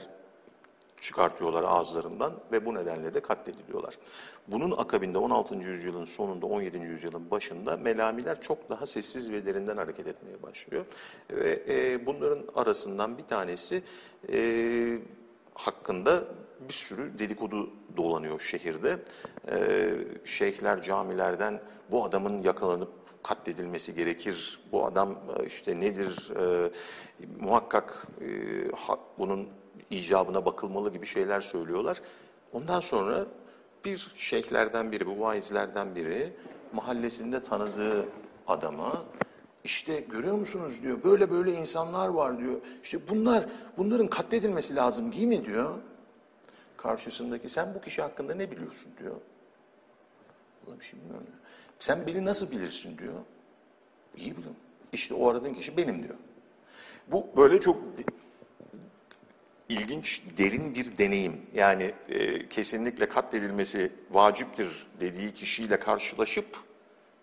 çıkartıyorlar 1.02 1.64
ağızlarından 1.64 2.34
ve 2.52 2.66
bu 2.66 2.74
nedenle 2.74 3.14
de 3.14 3.20
katlediliyorlar. 3.20 3.98
Bunun 4.52 4.72
akabinde 4.72 5.18
16. 5.18 5.56
yüzyılın 5.56 6.06
sonunda 6.06 6.46
17. 6.46 6.78
yüzyılın 6.78 7.32
başında 7.32 7.78
melamiler 7.78 8.42
çok 8.42 8.70
daha 8.70 8.86
sessiz 8.86 9.32
ve 9.32 9.46
derinden 9.46 9.78
hareket 9.78 10.08
etmeye 10.08 10.44
başlıyor. 10.44 10.86
Ve 11.32 11.64
e, 11.68 12.06
bunların 12.06 12.44
arasından 12.56 13.18
bir 13.18 13.24
tanesi 13.24 13.84
e, 14.34 15.00
hakkında 15.54 16.24
bir 16.68 16.74
sürü 16.74 17.20
dedikodu 17.20 17.70
dolanıyor 17.98 18.40
şehirde. 18.40 19.00
E, 19.52 19.90
şeyhler 20.26 20.82
camilerden 20.82 21.62
bu 21.92 22.04
adamın 22.04 22.44
yakalanıp 22.44 22.90
katledilmesi 23.24 23.96
gerekir. 23.96 24.60
Bu 24.72 24.86
adam 24.86 25.20
e, 25.40 25.46
işte 25.46 25.80
nedir? 25.80 26.32
E, 26.36 26.72
muhakkak 27.40 28.08
e, 28.22 28.28
bunun 29.18 29.48
icabına 29.90 30.46
bakılmalı 30.46 30.94
gibi 30.94 31.06
şeyler 31.06 31.42
söylüyorlar. 31.42 32.02
Ondan 32.54 32.80
sonra 32.80 33.26
bir 33.86 34.12
şeyhlerden 34.16 34.92
biri, 34.92 35.08
bu 35.08 35.20
vaizlerden 35.20 35.96
biri 35.96 36.34
mahallesinde 36.74 37.44
tanıdığı 37.44 38.10
adama 38.48 39.06
işte 39.64 40.00
görüyor 40.00 40.36
musunuz 40.36 40.82
diyor 40.84 41.04
böyle 41.04 41.32
böyle 41.32 41.54
insanlar 41.54 42.08
var 42.08 42.40
diyor. 42.40 42.62
İşte 42.84 43.10
bunlar 43.10 43.46
bunların 43.78 44.08
katledilmesi 44.08 44.76
lazım 44.76 45.14
değil 45.14 45.28
mi 45.28 45.46
diyor. 45.46 45.78
Karşısındaki 46.78 47.50
sen 47.50 47.76
bu 47.76 47.82
kişi 47.82 48.02
hakkında 48.02 48.36
ne 48.36 48.52
biliyorsun 48.52 48.92
diyor. 49.00 49.16
Valla 50.66 50.80
bir 50.80 50.86
şey 50.86 51.00
bilmiyorum 51.00 51.28
diyor. 51.28 51.38
Sen 51.80 52.08
beni 52.08 52.26
nasıl 52.26 52.52
bilirsin 52.52 52.98
diyor. 52.98 53.14
İyi 54.18 54.38
bilirim. 54.38 54.56
İşte 54.94 55.14
o 55.14 55.30
aradığın 55.30 55.54
kişi 55.54 55.78
benim 55.78 56.04
diyor. 56.04 56.16
Bu 57.08 57.28
böyle 57.38 57.62
çok 57.62 57.78
ilginç, 59.70 60.22
derin 60.38 60.76
bir 60.76 60.98
deneyim. 60.98 61.42
Yani 61.54 61.92
e, 62.10 62.50
kesinlikle 62.50 63.08
katledilmesi 63.08 63.92
vaciptir 64.12 64.88
dediği 65.00 65.34
kişiyle 65.34 65.80
karşılaşıp 65.80 66.46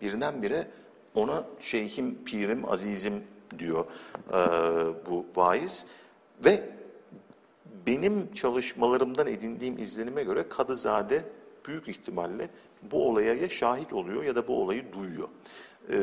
birdenbire 0.01 0.67
ona 1.15 1.45
şeyhim, 1.59 2.23
pirim, 2.25 2.69
azizim 2.69 3.23
diyor 3.59 3.85
e, 4.29 4.35
bu 5.09 5.25
vaiz. 5.35 5.85
Ve 6.45 6.69
benim 7.87 8.33
çalışmalarımdan 8.33 9.27
edindiğim 9.27 9.77
izlenime 9.77 10.23
göre 10.23 10.49
Kadızade 10.49 11.23
büyük 11.67 11.87
ihtimalle 11.87 12.49
bu 12.91 13.09
olaya 13.09 13.33
ya 13.33 13.49
şahit 13.49 13.93
oluyor 13.93 14.23
ya 14.23 14.35
da 14.35 14.47
bu 14.47 14.61
olayı 14.61 14.93
duyuyor. 14.93 15.27
E, 15.89 15.97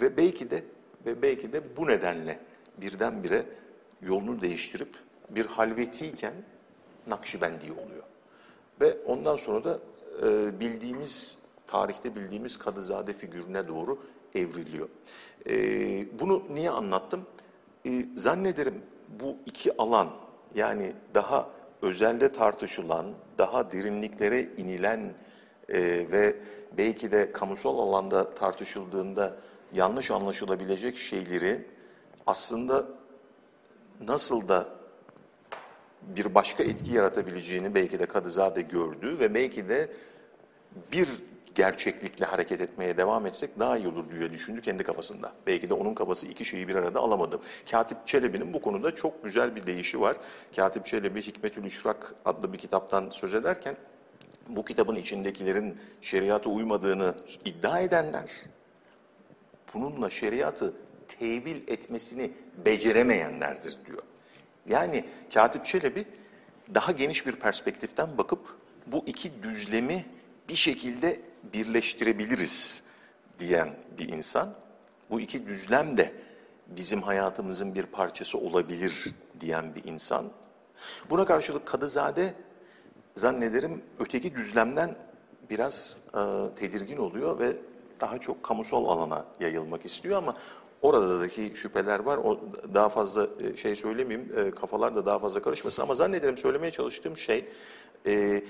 ve 0.00 0.16
belki 0.16 0.50
de 0.50 0.64
ve 1.06 1.22
belki 1.22 1.52
de 1.52 1.76
bu 1.76 1.86
nedenle 1.86 2.40
birdenbire 2.80 3.46
yolunu 4.02 4.40
değiştirip 4.40 5.05
bir 5.30 5.46
halvetiyken 5.46 6.34
Nakşibendi 7.06 7.72
oluyor. 7.72 8.02
Ve 8.80 8.96
ondan 9.06 9.36
sonra 9.36 9.64
da 9.64 9.78
e, 10.26 10.60
bildiğimiz, 10.60 11.36
tarihte 11.66 12.14
bildiğimiz 12.14 12.58
Kadızade 12.58 13.12
figürüne 13.12 13.68
doğru 13.68 13.98
evriliyor. 14.34 14.88
E, 15.48 15.54
bunu 16.20 16.42
niye 16.50 16.70
anlattım? 16.70 17.26
E, 17.86 18.04
zannederim 18.14 18.82
bu 19.20 19.36
iki 19.46 19.76
alan 19.76 20.08
yani 20.54 20.92
daha 21.14 21.48
özelde 21.82 22.32
tartışılan, 22.32 23.06
daha 23.38 23.70
derinliklere 23.70 24.42
inilen 24.56 25.14
e, 25.68 25.80
ve 26.10 26.36
belki 26.78 27.12
de 27.12 27.32
kamusal 27.32 27.78
alanda 27.78 28.34
tartışıldığında 28.34 29.36
yanlış 29.72 30.10
anlaşılabilecek 30.10 30.96
şeyleri 30.96 31.66
aslında 32.26 32.86
nasıl 34.00 34.48
da 34.48 34.75
bir 36.06 36.34
başka 36.34 36.62
etki 36.62 36.92
yaratabileceğini 36.92 37.74
belki 37.74 37.98
de 37.98 38.06
Kadızade 38.06 38.62
gördü 38.62 39.16
ve 39.20 39.34
belki 39.34 39.68
de 39.68 39.90
bir 40.92 41.08
gerçeklikle 41.54 42.26
hareket 42.26 42.60
etmeye 42.60 42.96
devam 42.96 43.26
etsek 43.26 43.58
daha 43.58 43.78
iyi 43.78 43.88
olur 43.88 44.10
diye 44.10 44.32
düşündü 44.32 44.60
kendi 44.62 44.84
kafasında. 44.84 45.32
Belki 45.46 45.70
de 45.70 45.74
onun 45.74 45.94
kafası 45.94 46.26
iki 46.26 46.44
şeyi 46.44 46.68
bir 46.68 46.74
arada 46.74 47.00
alamadı. 47.00 47.40
Katip 47.70 48.06
Çelebi'nin 48.06 48.54
bu 48.54 48.60
konuda 48.62 48.94
çok 48.94 49.24
güzel 49.24 49.56
bir 49.56 49.66
deyişi 49.66 50.00
var. 50.00 50.16
Katip 50.56 50.86
Çelebi 50.86 51.22
Hikmetül 51.22 51.64
İşrak 51.64 52.14
adlı 52.24 52.52
bir 52.52 52.58
kitaptan 52.58 53.10
söz 53.10 53.34
ederken 53.34 53.76
bu 54.48 54.64
kitabın 54.64 54.96
içindekilerin 54.96 55.78
şeriata 56.02 56.50
uymadığını 56.50 57.14
iddia 57.44 57.80
edenler 57.80 58.32
bununla 59.74 60.10
şeriatı 60.10 60.74
tevil 61.08 61.68
etmesini 61.68 62.30
beceremeyenlerdir 62.64 63.78
diyor. 63.86 64.02
Yani 64.68 65.04
Katip 65.34 65.66
Çelebi 65.66 66.04
daha 66.74 66.92
geniş 66.92 67.26
bir 67.26 67.36
perspektiften 67.36 68.18
bakıp 68.18 68.56
bu 68.86 69.04
iki 69.06 69.42
düzlemi 69.42 70.04
bir 70.48 70.54
şekilde 70.54 71.20
birleştirebiliriz 71.52 72.82
diyen 73.38 73.76
bir 73.98 74.08
insan. 74.08 74.54
Bu 75.10 75.20
iki 75.20 75.46
düzlem 75.46 75.96
de 75.96 76.12
bizim 76.66 77.02
hayatımızın 77.02 77.74
bir 77.74 77.86
parçası 77.86 78.38
olabilir 78.38 79.14
diyen 79.40 79.74
bir 79.74 79.84
insan. 79.84 80.30
Buna 81.10 81.24
karşılık 81.24 81.66
Kadızade 81.66 82.34
zannederim 83.14 83.84
öteki 83.98 84.34
düzlemden 84.34 84.96
biraz 85.50 85.96
e, 86.14 86.20
tedirgin 86.56 86.96
oluyor 86.96 87.38
ve 87.38 87.56
daha 88.00 88.18
çok 88.18 88.42
kamusal 88.42 88.84
alana 88.84 89.24
yayılmak 89.40 89.84
istiyor 89.84 90.18
ama 90.18 90.36
oradaki 90.82 91.52
şüpheler 91.56 92.00
var. 92.00 92.16
O 92.16 92.40
daha 92.74 92.88
fazla 92.88 93.28
e, 93.40 93.56
şey 93.56 93.76
söylemeyeyim, 93.76 94.32
e, 94.36 94.50
kafalar 94.50 94.96
da 94.96 95.06
daha 95.06 95.18
fazla 95.18 95.42
karışmasın 95.42 95.82
ama 95.82 95.94
zannederim 95.94 96.36
söylemeye 96.36 96.72
çalıştığım 96.72 97.16
şey 97.16 97.48
e, 98.06 98.42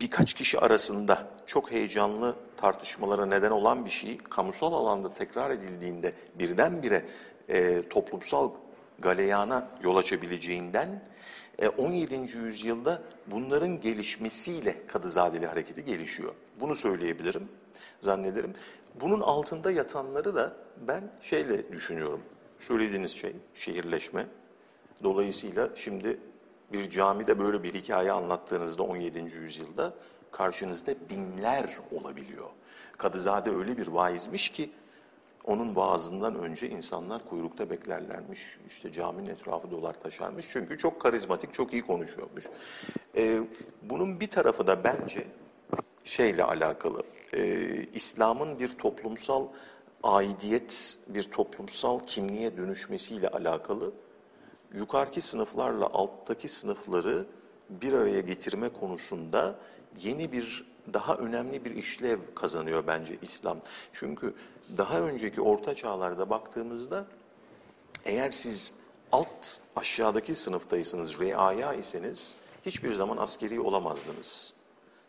birkaç 0.00 0.34
kişi 0.34 0.60
arasında 0.60 1.28
çok 1.46 1.70
heyecanlı 1.70 2.36
tartışmalara 2.56 3.26
neden 3.26 3.50
olan 3.50 3.84
bir 3.84 3.90
şey 3.90 4.18
kamusal 4.18 4.72
alanda 4.72 5.12
tekrar 5.12 5.50
edildiğinde 5.50 6.12
birdenbire 6.38 7.04
e, 7.48 7.88
toplumsal 7.88 8.50
galeyana 8.98 9.68
yol 9.82 9.96
açabileceğinden 9.96 11.02
17. 11.78 12.14
yüzyılda 12.14 13.02
bunların 13.26 13.80
gelişmesiyle 13.80 14.86
Kadızadeli 14.86 15.46
hareketi 15.46 15.84
gelişiyor. 15.84 16.34
Bunu 16.60 16.76
söyleyebilirim 16.76 17.48
zannederim. 18.00 18.54
Bunun 19.00 19.20
altında 19.20 19.70
yatanları 19.70 20.34
da 20.34 20.56
ben 20.88 21.10
şeyle 21.20 21.72
düşünüyorum. 21.72 22.20
Söylediğiniz 22.58 23.10
şey 23.10 23.36
şehirleşme. 23.54 24.26
Dolayısıyla 25.02 25.68
şimdi 25.74 26.18
bir 26.72 26.90
camide 26.90 27.38
böyle 27.38 27.62
bir 27.62 27.74
hikaye 27.74 28.12
anlattığınızda 28.12 28.82
17. 28.82 29.18
yüzyılda 29.18 29.94
karşınızda 30.30 30.92
binler 31.10 31.78
olabiliyor. 31.92 32.46
Kadızade 32.98 33.50
öyle 33.50 33.76
bir 33.76 33.86
vaizmiş 33.86 34.48
ki 34.48 34.70
onun 35.44 35.76
vaazından 35.76 36.34
önce 36.38 36.68
insanlar 36.68 37.24
kuyrukta 37.24 37.70
beklerlermiş. 37.70 38.40
İşte 38.68 38.92
caminin 38.92 39.30
etrafı 39.30 39.70
dolar 39.70 40.00
taşarmış. 40.00 40.46
Çünkü 40.52 40.78
çok 40.78 41.00
karizmatik, 41.00 41.54
çok 41.54 41.72
iyi 41.72 41.86
konuşuyormuş. 41.86 42.44
Ee, 43.16 43.40
bunun 43.82 44.20
bir 44.20 44.28
tarafı 44.30 44.66
da 44.66 44.84
bence 44.84 45.26
şeyle 46.04 46.44
alakalı. 46.44 47.02
Ee, 47.34 47.86
İslam'ın 47.94 48.58
bir 48.58 48.68
toplumsal 48.68 49.48
aidiyet, 50.02 50.98
bir 51.08 51.22
toplumsal 51.22 52.00
kimliğe 52.00 52.56
dönüşmesiyle 52.56 53.28
alakalı 53.28 53.92
yukarıki 54.74 55.20
sınıflarla 55.20 55.86
alttaki 55.86 56.48
sınıfları 56.48 57.26
bir 57.70 57.92
araya 57.92 58.20
getirme 58.20 58.68
konusunda 58.68 59.58
yeni 60.02 60.32
bir 60.32 60.64
daha 60.92 61.16
önemli 61.16 61.64
bir 61.64 61.70
işlev 61.70 62.18
kazanıyor 62.34 62.86
bence 62.86 63.18
İslam. 63.22 63.58
Çünkü 63.92 64.34
daha 64.78 65.00
önceki 65.00 65.40
orta 65.40 65.74
çağlarda 65.74 66.30
baktığımızda 66.30 67.06
eğer 68.04 68.30
siz 68.30 68.72
alt 69.12 69.58
aşağıdaki 69.76 70.34
sınıftaysanız, 70.34 71.20
reaya 71.20 71.74
iseniz 71.74 72.34
hiçbir 72.66 72.94
zaman 72.94 73.16
askeri 73.16 73.60
olamazdınız. 73.60 74.52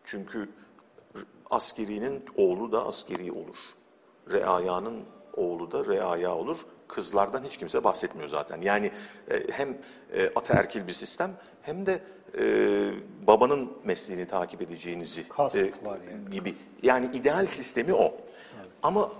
Çünkü 0.04 0.48
askerinin 1.50 2.24
oğlu 2.36 2.72
da 2.72 2.86
askeri 2.86 3.32
olur. 3.32 3.56
Reayanın 4.32 5.04
oğlu 5.34 5.72
da 5.72 5.84
reaya 5.86 6.34
olur. 6.34 6.58
Kızlardan 6.88 7.42
hiç 7.42 7.56
kimse 7.56 7.84
bahsetmiyor 7.84 8.28
zaten. 8.28 8.60
Yani 8.60 8.90
e, 9.30 9.42
hem 9.52 9.78
e, 10.12 10.30
ataerkil 10.36 10.86
bir 10.86 10.92
sistem 10.92 11.30
hem 11.62 11.86
de 11.86 12.02
e, 12.38 12.44
babanın 13.26 13.72
mesleğini 13.84 14.26
takip 14.26 14.62
edeceğinizi 14.62 15.28
Kast 15.28 15.56
e, 15.56 15.70
var 15.84 15.98
yani. 16.10 16.30
gibi. 16.30 16.54
Yani 16.82 17.10
ideal 17.14 17.46
sistemi 17.46 17.94
o. 17.94 18.14
Ama 18.82 19.10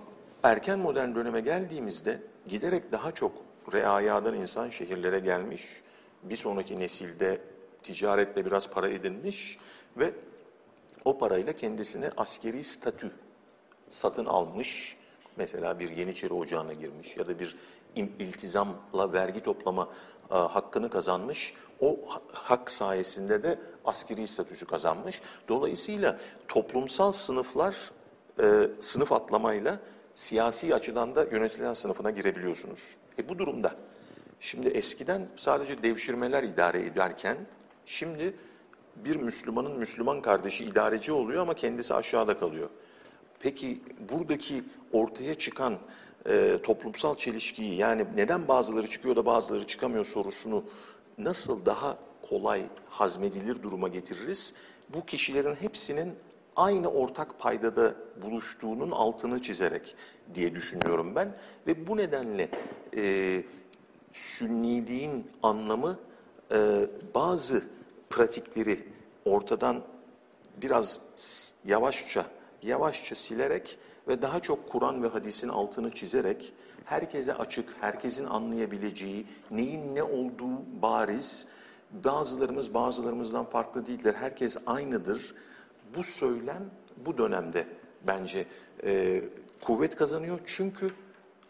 erken 0.42 0.78
modern 0.78 1.14
döneme 1.14 1.40
geldiğimizde 1.40 2.22
giderek 2.46 2.92
daha 2.92 3.12
çok 3.12 3.32
reayadan 3.72 4.34
insan 4.34 4.70
şehirlere 4.70 5.18
gelmiş. 5.18 5.62
Bir 6.22 6.36
sonraki 6.36 6.78
nesilde 6.78 7.40
ticaretle 7.82 8.46
biraz 8.46 8.70
para 8.70 8.88
edinmiş 8.88 9.58
ve 9.96 10.12
o 11.06 11.18
parayla 11.18 11.52
kendisine 11.52 12.10
askeri 12.16 12.64
statü 12.64 13.10
satın 13.88 14.26
almış. 14.26 14.96
Mesela 15.36 15.78
bir 15.78 15.88
Yeniçeri 15.88 16.34
Ocağı'na 16.34 16.72
girmiş 16.72 17.16
ya 17.16 17.26
da 17.26 17.38
bir 17.38 17.56
iltizamla 17.96 19.12
vergi 19.12 19.42
toplama 19.42 19.88
e, 20.30 20.34
hakkını 20.34 20.90
kazanmış. 20.90 21.54
O 21.80 21.98
ha- 22.08 22.22
hak 22.32 22.70
sayesinde 22.70 23.42
de 23.42 23.58
askeri 23.84 24.26
statüsü 24.26 24.66
kazanmış. 24.66 25.20
Dolayısıyla 25.48 26.18
toplumsal 26.48 27.12
sınıflar 27.12 27.90
e, 28.40 28.68
sınıf 28.80 29.12
atlamayla 29.12 29.78
siyasi 30.14 30.74
açıdan 30.74 31.16
da 31.16 31.24
yönetilen 31.24 31.74
sınıfına 31.74 32.10
girebiliyorsunuz. 32.10 32.96
E 33.18 33.28
bu 33.28 33.38
durumda 33.38 33.74
şimdi 34.40 34.68
eskiden 34.68 35.28
sadece 35.36 35.82
devşirmeler 35.82 36.42
idare 36.42 36.82
ederken 36.82 37.36
şimdi 37.86 38.34
bir 39.04 39.16
Müslümanın 39.16 39.78
Müslüman 39.78 40.22
kardeşi 40.22 40.64
idareci 40.64 41.12
oluyor 41.12 41.42
ama 41.42 41.54
kendisi 41.54 41.94
aşağıda 41.94 42.38
kalıyor. 42.38 42.70
Peki 43.40 43.80
buradaki 44.10 44.64
ortaya 44.92 45.34
çıkan 45.34 45.78
e, 46.28 46.58
toplumsal 46.62 47.16
çelişkiyi 47.16 47.74
yani 47.76 48.06
neden 48.16 48.48
bazıları 48.48 48.90
çıkıyor 48.90 49.16
da 49.16 49.26
bazıları 49.26 49.66
çıkamıyor 49.66 50.04
sorusunu 50.04 50.64
nasıl 51.18 51.66
daha 51.66 51.98
kolay 52.22 52.62
hazmedilir 52.90 53.62
duruma 53.62 53.88
getiririz? 53.88 54.54
Bu 54.94 55.06
kişilerin 55.06 55.54
hepsinin 55.54 56.14
aynı 56.56 56.90
ortak 56.90 57.38
paydada 57.38 57.94
buluştuğunun 58.22 58.90
altını 58.90 59.42
çizerek 59.42 59.96
diye 60.34 60.54
düşünüyorum 60.54 61.14
ben. 61.14 61.36
Ve 61.66 61.86
bu 61.86 61.96
nedenle 61.96 62.48
e, 62.96 63.42
sünniliğin 64.12 65.26
anlamı 65.42 65.98
e, 66.52 66.86
bazı 67.14 67.64
pratikleri 68.10 68.88
ortadan 69.24 69.82
biraz 70.62 71.00
yavaşça 71.64 72.26
yavaşça 72.62 73.14
silerek 73.14 73.78
ve 74.08 74.22
daha 74.22 74.40
çok 74.40 74.68
Kur'an 74.68 75.02
ve 75.02 75.06
hadisin 75.06 75.48
altını 75.48 75.94
çizerek 75.94 76.52
herkese 76.84 77.34
açık, 77.34 77.68
herkesin 77.80 78.24
anlayabileceği, 78.24 79.26
neyin 79.50 79.94
ne 79.94 80.02
olduğu 80.02 80.82
bariz, 80.82 81.46
bazılarımız 82.04 82.74
bazılarımızdan 82.74 83.44
farklı 83.44 83.86
değildir, 83.86 84.14
herkes 84.14 84.56
aynıdır. 84.66 85.34
Bu 85.96 86.02
söylem 86.02 86.70
bu 86.96 87.18
dönemde 87.18 87.66
bence 88.06 88.46
e, 88.84 89.22
kuvvet 89.60 89.96
kazanıyor 89.96 90.38
çünkü 90.46 90.90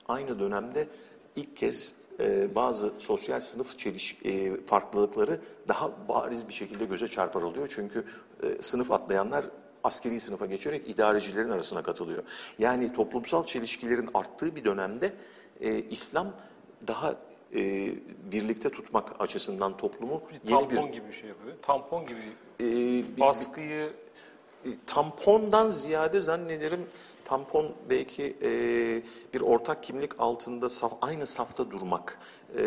aynı 0.09 0.41
dönemde 0.41 0.89
ilk 1.37 1.57
kez 1.57 1.95
e, 2.21 2.55
bazı 2.55 2.93
sosyal 2.99 3.41
sınıf 3.41 3.79
çeliş 3.79 4.19
e, 4.25 4.61
farklılıkları 4.65 5.41
daha 5.69 5.91
bariz 6.09 6.49
bir 6.49 6.53
şekilde 6.53 6.85
göze 6.85 7.09
çarpar 7.09 7.43
oluyor. 7.43 7.69
Çünkü 7.75 8.05
e, 8.43 8.63
sınıf 8.63 8.91
atlayanlar 8.93 9.45
askeri 9.85 10.21
sınıfa 10.21 10.47
geçerek 10.47 10.89
idarecilerin 10.89 11.51
arasına 11.51 11.83
katılıyor. 11.83 12.23
Yani 12.59 12.93
toplumsal 12.93 13.47
çelişkilerin 13.47 14.09
arttığı 14.15 14.57
bir 14.57 14.65
dönemde 14.65 15.13
e, 15.61 15.79
İslam 15.83 16.33
daha 16.87 17.15
e, 17.55 17.93
birlikte 18.33 18.71
tutmak 18.71 19.21
açısından 19.21 19.77
toplumu 19.77 20.23
Bir 20.45 20.51
yeni 20.51 20.69
tampon 20.69 20.89
bir 20.89 20.93
gibi 20.93 21.09
bir 21.09 21.13
şey 21.13 21.29
yapıyor. 21.29 21.55
Tampon 21.63 22.05
gibi 22.05 22.19
e, 22.61 22.65
bir- 23.17 23.21
baskıyı 23.21 23.93
e, 24.65 24.69
tampondan 24.87 25.71
ziyade 25.71 26.21
zannederim 26.21 26.81
tampon 27.27 27.75
belki 27.91 28.37
e, 28.43 28.51
bir 29.35 29.41
ortak 29.41 29.83
kimlik 29.83 30.21
altında 30.21 30.69
saf, 30.69 30.93
aynı 31.03 31.27
safta 31.27 31.71
durmak 31.71 32.19
e, 32.57 32.65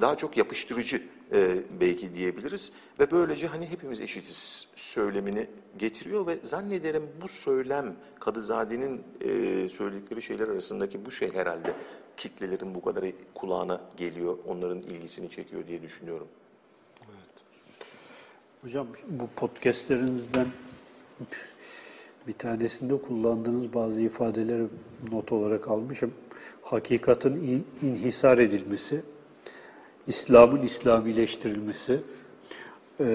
daha 0.00 0.16
çok 0.16 0.36
yapıştırıcı 0.36 1.02
e, 1.32 1.58
belki 1.80 2.14
diyebiliriz 2.14 2.72
ve 3.00 3.10
böylece 3.10 3.46
hani 3.46 3.66
hepimiz 3.66 4.00
eşitiz 4.00 4.68
söylemini 4.74 5.46
getiriyor 5.78 6.26
ve 6.26 6.38
zannederim 6.42 7.10
bu 7.22 7.28
söylem 7.28 7.96
Kadızade'nin 8.20 9.02
e, 9.20 9.68
söyledikleri 9.68 10.22
şeyler 10.22 10.48
arasındaki 10.48 11.06
bu 11.06 11.10
şey 11.10 11.34
herhalde 11.34 11.74
kitlelerin 12.16 12.74
bu 12.74 12.82
kadar 12.82 13.04
kulağına 13.34 13.80
geliyor, 13.96 14.38
onların 14.46 14.82
ilgisini 14.82 15.30
çekiyor 15.30 15.66
diye 15.66 15.82
düşünüyorum. 15.82 16.28
Hocam 18.62 18.86
bu 19.08 19.26
podcastlerinizden 19.36 20.46
bir 22.26 22.32
tanesinde 22.32 22.98
kullandığınız 22.98 23.74
bazı 23.74 24.00
ifadeleri 24.00 24.62
not 25.12 25.32
olarak 25.32 25.68
almışım. 25.68 26.12
Hakikatin 26.62 27.34
in- 27.34 27.66
inhisar 27.82 28.38
edilmesi, 28.38 29.00
İslam'ın 30.06 30.62
İslamileştirilmesi 30.62 31.92
e, 33.00 33.06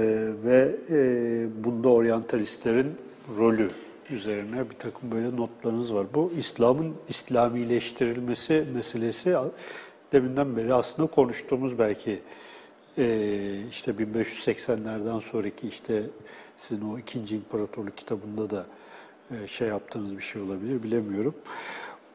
ve 0.43 0.76
e, 0.89 1.64
bunda 1.64 1.89
oryantalistlerin 1.89 2.91
rolü 3.38 3.70
üzerine 4.10 4.70
bir 4.70 4.76
takım 4.76 5.12
böyle 5.12 5.36
notlarınız 5.36 5.93
var. 5.93 6.08
Bu 6.14 6.32
İslam'ın 6.38 6.93
İslamileştirilmesi 7.10 8.66
meselesi 8.74 9.36
deminden 10.12 10.58
beri 10.58 10.74
aslında 10.74 11.08
konuştuğumuz 11.08 11.80
belki 11.80 12.20
e, 12.97 13.06
işte 13.70 13.91
1580'lerden 13.91 15.20
sonraki 15.20 15.68
işte 15.68 16.03
sizin 16.58 16.89
o 16.93 16.99
ikinci 16.99 17.36
imparatorluk 17.36 17.97
kitabında 17.97 18.49
da 18.49 18.66
şey 19.48 19.68
yaptığınız 19.68 20.18
bir 20.18 20.24
şey 20.24 20.42
olabilir 20.42 20.84
bilemiyorum. 20.84 21.36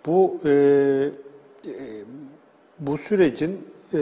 Bu 0.07 0.41
e, 0.45 0.51
e, 1.67 1.75
bu 2.79 2.99
sürecin 2.99 3.61
e, 3.95 4.01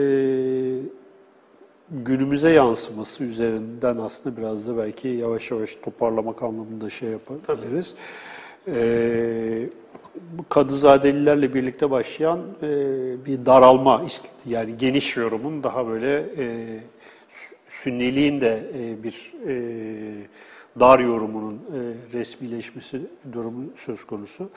günümüze 1.91 2.51
yansıması 2.51 3.25
üzerinden 3.25 3.97
aslında 3.97 4.37
biraz 4.37 4.67
da 4.67 4.77
belki 4.77 5.09
yavaş 5.09 5.51
yavaş 5.51 5.77
toparlamak 5.77 6.43
anlamında 6.43 6.91
şey 6.91 7.09
yapabiliriz. 7.09 7.95
Ee, 8.69 9.67
Kadızadelilerle 10.49 11.55
birlikte 11.55 11.91
başlayan 11.91 12.41
e, 12.63 12.67
bir 13.27 13.47
daralma, 13.47 14.07
yani 14.47 14.79
geniş 14.79 15.17
yorumun 15.17 15.63
daha 15.63 15.87
böyle 15.87 16.17
e, 16.17 16.45
sü- 17.31 17.55
sünniliğin 17.69 18.41
de 18.41 18.71
e, 18.79 19.03
bir 19.03 19.33
e, 19.47 19.55
dar 20.81 20.99
yorumunun 20.99 21.55
e, 21.55 21.79
resmileşmesi 22.18 23.01
durumu 23.33 23.64
söz 23.76 24.07
konusu. 24.07 24.51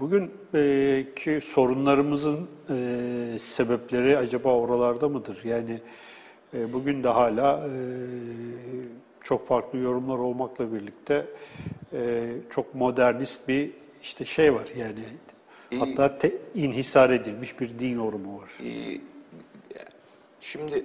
Bugün 0.00 0.30
ki 1.16 1.40
sorunlarımızın 1.44 2.48
e, 2.70 3.38
sebepleri 3.40 4.18
acaba 4.18 4.54
oralarda 4.56 5.08
mıdır? 5.08 5.38
Yani 5.44 5.80
e, 6.54 6.72
bugün 6.72 7.04
de 7.04 7.08
hala 7.08 7.66
e, 7.66 7.70
çok 9.22 9.46
farklı 9.46 9.78
yorumlar 9.78 10.18
olmakla 10.18 10.72
birlikte 10.72 11.26
e, 11.92 12.28
çok 12.50 12.74
modernist 12.74 13.48
bir 13.48 13.70
işte 14.02 14.24
şey 14.24 14.54
var 14.54 14.68
yani 14.76 15.04
hatta 15.78 16.18
te- 16.18 16.36
inhisar 16.54 17.10
edilmiş 17.10 17.60
bir 17.60 17.78
din 17.78 17.94
yorumu 17.94 18.38
var. 18.38 18.50
Şimdi 20.40 20.84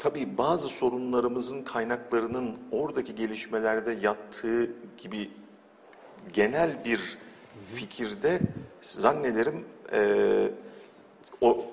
tabii 0.00 0.38
bazı 0.38 0.68
sorunlarımızın 0.68 1.62
kaynaklarının 1.62 2.58
oradaki 2.72 3.14
gelişmelerde 3.14 3.98
yattığı 4.02 4.70
gibi 4.98 5.30
genel 6.32 6.84
bir 6.84 7.18
fikirde 7.74 8.40
zannederim 8.80 9.64
eee, 9.92 10.50
o 11.40 11.66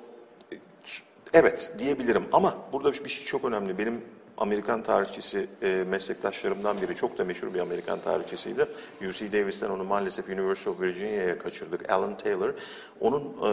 evet 1.33 1.73
diyebilirim 1.79 2.25
ama 2.33 2.57
burada 2.73 2.93
bir 2.93 3.09
şey 3.09 3.25
çok 3.25 3.45
önemli. 3.45 3.77
Benim 3.77 4.01
Amerikan 4.37 4.83
tarihçisi 4.83 5.47
e, 5.61 5.83
meslektaşlarımdan 5.87 6.81
biri, 6.81 6.95
çok 6.95 7.17
da 7.17 7.23
meşhur 7.23 7.53
bir 7.53 7.59
Amerikan 7.59 8.01
tarihçisiydi. 8.01 8.65
UC 9.09 9.31
Davis'ten 9.31 9.69
onu 9.69 9.83
maalesef 9.83 10.29
University 10.29 10.69
of 10.69 10.81
Virginia'ya 10.81 11.37
kaçırdık. 11.37 11.89
Alan 11.89 12.17
Taylor. 12.17 12.53
Onun 12.99 13.23
e, 13.23 13.49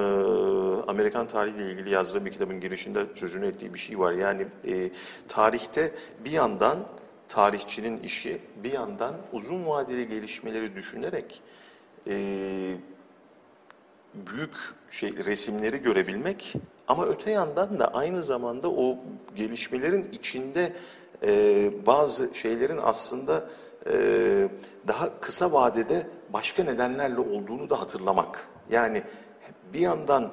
Amerikan 0.83 1.29
tarihiyle 1.29 1.71
ilgili 1.71 1.91
yazdığı 1.91 2.25
bir 2.25 2.33
kitabın 2.33 2.61
girişinde 2.61 3.07
sözünü 3.15 3.47
ettiği 3.47 3.75
bir 3.75 3.79
şey 3.79 3.99
var. 3.99 4.13
Yani 4.13 4.47
e, 4.67 4.91
tarihte 5.29 5.95
bir 6.25 6.31
yandan 6.31 6.79
tarihçinin 7.29 8.03
işi, 8.03 8.41
bir 8.65 8.73
yandan 8.73 9.15
uzun 9.33 9.67
vadeli 9.67 10.09
gelişmeleri 10.09 10.77
düşünerek 10.77 11.43
e, 12.07 12.17
büyük 14.15 14.55
şey 14.91 15.13
resimleri 15.13 15.83
görebilmek 15.83 16.55
ama 16.89 17.07
öte 17.07 17.31
yandan 17.31 17.79
da 17.79 17.87
aynı 17.95 18.23
zamanda 18.23 18.71
o 18.71 18.97
gelişmelerin 19.37 20.09
içinde 20.13 20.73
e, 21.23 21.87
bazı 21.87 22.31
şeylerin 22.35 22.81
aslında 22.83 23.49
e, 23.87 24.49
daha 24.89 25.21
kısa 25.21 25.53
vadede 25.53 26.07
başka 26.33 26.65
nedenlerle 26.65 27.21
olduğunu 27.21 27.71
da 27.71 27.81
hatırlamak. 27.81 28.49
Yani 28.71 29.03
bir 29.73 29.81
yandan 29.81 30.33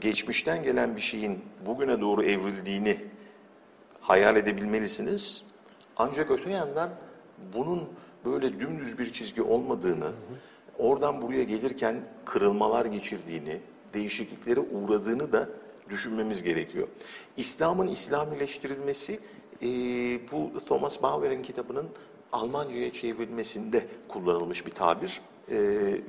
geçmişten 0.00 0.62
gelen 0.62 0.96
bir 0.96 1.00
şeyin 1.00 1.44
bugüne 1.66 2.00
doğru 2.00 2.22
evrildiğini 2.22 2.96
hayal 4.00 4.36
edebilmelisiniz. 4.36 5.44
Ancak 5.96 6.30
öte 6.30 6.50
yandan 6.50 6.90
bunun 7.54 7.88
böyle 8.24 8.60
dümdüz 8.60 8.98
bir 8.98 9.12
çizgi 9.12 9.42
olmadığını, 9.42 10.08
oradan 10.78 11.22
buraya 11.22 11.44
gelirken 11.44 11.96
kırılmalar 12.24 12.86
geçirdiğini, 12.86 13.60
değişikliklere 13.94 14.60
uğradığını 14.60 15.32
da 15.32 15.48
düşünmemiz 15.92 16.42
gerekiyor. 16.42 16.88
İslam'ın 17.36 17.88
İslamileştirilmesi 17.88 19.20
e, 19.62 19.68
bu 20.32 20.52
Thomas 20.66 21.02
Bauer'in 21.02 21.42
kitabının 21.42 21.88
Almanca'ya 22.32 22.92
çevrilmesinde 22.92 23.86
kullanılmış 24.08 24.66
bir 24.66 24.70
tabir. 24.70 25.20
E, 25.50 25.56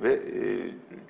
ve 0.02 0.12
e, 0.12 0.40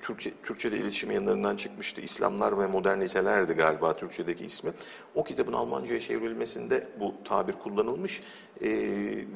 Türkçe, 0.01 0.33
Türkçe'de 0.43 0.77
iletişim 0.77 1.11
yanlarından 1.11 1.55
çıkmıştı. 1.55 2.01
İslamlar 2.01 2.59
ve 2.59 2.67
modernitelerdi 2.67 3.53
galiba 3.53 3.93
Türkçedeki 3.93 4.45
ismi. 4.45 4.71
O 5.15 5.23
kitabın 5.23 5.53
Almanca'ya 5.53 5.99
çevrilmesinde 5.99 6.87
bu 6.99 7.13
tabir 7.23 7.53
kullanılmış. 7.53 8.21
E, 8.61 8.69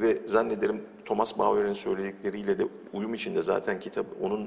ve 0.01 0.17
zannederim 0.25 0.83
Thomas 1.05 1.37
Bauer'in 1.37 1.73
söyledikleriyle 1.73 2.59
de 2.59 2.67
uyum 2.93 3.13
içinde 3.13 3.41
zaten 3.41 3.79
kitap 3.79 4.05
onun 4.21 4.41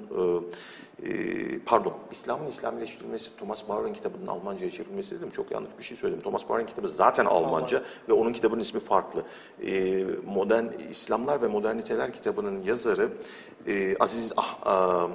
e, 1.02 1.08
e, 1.08 1.58
pardon 1.58 1.94
İslam'ın 2.10 2.46
İslamileştirilmesi 2.46 3.36
Thomas 3.36 3.68
Bauer'in 3.68 3.94
kitabının 3.94 4.26
Almanca'ya 4.26 4.70
çevrilmesi 4.70 5.16
dedim. 5.16 5.30
Çok 5.30 5.50
yanlış 5.50 5.70
bir 5.78 5.84
şey 5.84 5.96
söyledim. 5.96 6.22
Thomas 6.22 6.48
Bauer'in 6.48 6.66
kitabı 6.66 6.88
zaten 6.88 7.24
Almanca 7.24 7.82
ve 8.08 8.12
onun 8.12 8.32
kitabının 8.32 8.60
ismi 8.60 8.80
farklı. 8.80 9.24
E, 9.66 10.04
modern 10.26 10.64
İslamlar 10.90 11.42
ve 11.42 11.48
Moderniteler 11.48 12.12
kitabının 12.12 12.58
yazarı 12.64 13.12
e, 13.66 13.96
Aziz 13.96 14.32
ah, 14.36 14.58
ah, 14.62 15.08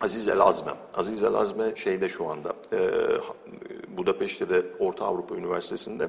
Aziz 0.00 0.28
El 0.28 0.40
Azme. 0.40 0.72
Aziz 0.94 1.22
El 1.22 1.34
Azme 1.34 1.76
şeyde 1.76 2.08
şu 2.08 2.28
anda 2.28 2.54
e, 2.72 2.78
Budapeşte 3.96 4.48
de 4.50 4.66
Orta 4.78 5.04
Avrupa 5.04 5.34
Üniversitesi'nde 5.34 6.08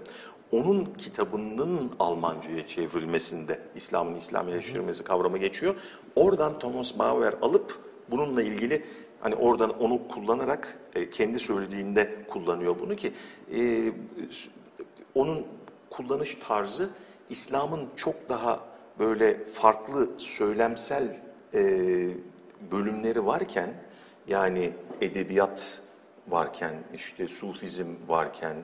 onun 0.52 0.86
kitabının 0.86 1.92
Almanca'ya 2.00 2.68
çevrilmesinde 2.68 3.60
İslam'ın 3.76 4.16
İslamileştirilmesi 4.16 5.04
kavramı 5.04 5.38
geçiyor. 5.38 5.76
Oradan 6.16 6.60
Thomas 6.60 7.00
Bauer 7.00 7.34
alıp 7.42 7.80
bununla 8.12 8.42
ilgili 8.42 8.84
hani 9.20 9.36
oradan 9.36 9.82
onu 9.82 10.08
kullanarak 10.08 10.80
e, 10.96 11.10
kendi 11.10 11.40
söylediğinde 11.40 12.26
kullanıyor 12.28 12.80
bunu 12.80 12.96
ki 12.96 13.14
e, 13.56 13.92
onun 15.16 15.46
kullanış 15.90 16.38
tarzı 16.48 16.90
İslam'ın 17.30 17.90
çok 17.96 18.30
daha 18.30 18.60
böyle 19.00 19.46
farklı 19.46 20.10
söylemsel 20.18 21.22
e, 21.54 21.62
bölümleri 22.72 23.26
varken 23.26 23.74
yani 24.28 24.74
edebiyat 25.02 25.82
varken 26.28 26.74
işte 26.94 27.28
sufizm 27.28 27.88
varken 28.08 28.56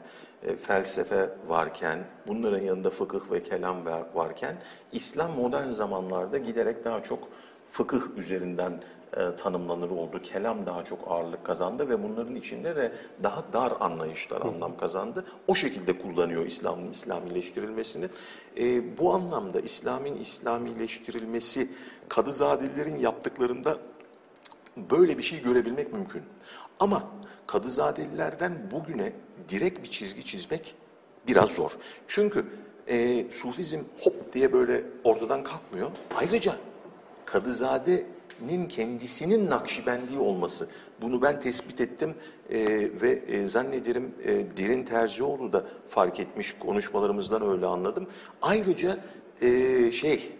e, 0.44 0.56
felsefe 0.56 1.30
varken 1.48 2.00
bunların 2.28 2.62
yanında 2.62 2.90
fıkıh 2.90 3.32
ve 3.32 3.44
kelam 3.44 3.86
var, 3.86 4.04
varken 4.14 4.56
İslam 4.92 5.32
modern 5.32 5.70
zamanlarda 5.70 6.38
giderek 6.38 6.86
daha 6.86 7.04
çok 7.04 7.28
fıkıh 7.72 8.02
üzerinden 8.18 8.82
e, 9.18 9.36
tanımlanır 9.36 9.92
oldu. 9.92 10.22
Kelam 10.22 10.66
daha 10.66 10.86
çok 10.86 11.00
ağırlık 11.08 11.46
kazandı 11.46 11.90
ve 11.90 12.04
bunların 12.04 12.36
içinde 12.36 12.76
de 12.76 12.92
daha 13.24 13.44
dar 13.54 13.74
anlayışlar 13.80 14.42
anlam 14.42 14.78
kazandı. 14.78 15.26
O 15.48 15.56
şekilde 15.56 16.00
kullanıyor 16.00 16.46
İslam'ın 16.46 16.88
İslamileştirilmesini. 16.88 18.06
E, 18.58 18.98
bu 18.98 19.14
anlamda 19.14 19.60
İslam'ın 19.60 20.16
İslamileştirilmesi 20.16 21.72
Kadızadelilerin 22.10 23.00
yaptıklarında 23.00 23.78
Böyle 24.78 25.18
bir 25.18 25.24
şey 25.24 25.42
görebilmek 25.42 25.94
mümkün. 25.94 26.24
Ama 26.80 27.04
Kadızadelilerden 27.54 28.54
bugüne 28.72 29.12
direkt 29.50 29.84
bir 29.84 29.92
çizgi 29.92 30.26
çizmek 30.26 30.76
biraz 31.28 31.50
zor. 31.50 31.72
Çünkü 32.08 32.46
e, 32.88 33.26
Sufizm 33.32 33.80
hop 34.00 34.34
diye 34.34 34.54
böyle 34.54 34.84
ortadan 35.04 35.44
kalkmıyor. 35.44 35.92
Ayrıca 36.16 36.56
Kadızade'nin 37.26 38.64
kendisinin 38.64 39.50
Nakşibendi 39.50 40.20
olması. 40.20 40.68
Bunu 41.02 41.22
ben 41.22 41.40
tespit 41.40 41.82
ettim 41.82 42.16
e, 42.50 42.60
ve 43.02 43.24
e, 43.28 43.48
zannederim 43.48 44.16
e, 44.24 44.58
Derin 44.58 44.84
Terzioğlu 44.84 45.54
da 45.54 45.66
fark 45.90 46.20
etmiş 46.20 46.56
konuşmalarımızdan 46.60 47.50
öyle 47.50 47.66
anladım. 47.66 48.08
Ayrıca 48.42 48.98
e, 49.42 49.92
şey 49.92 50.32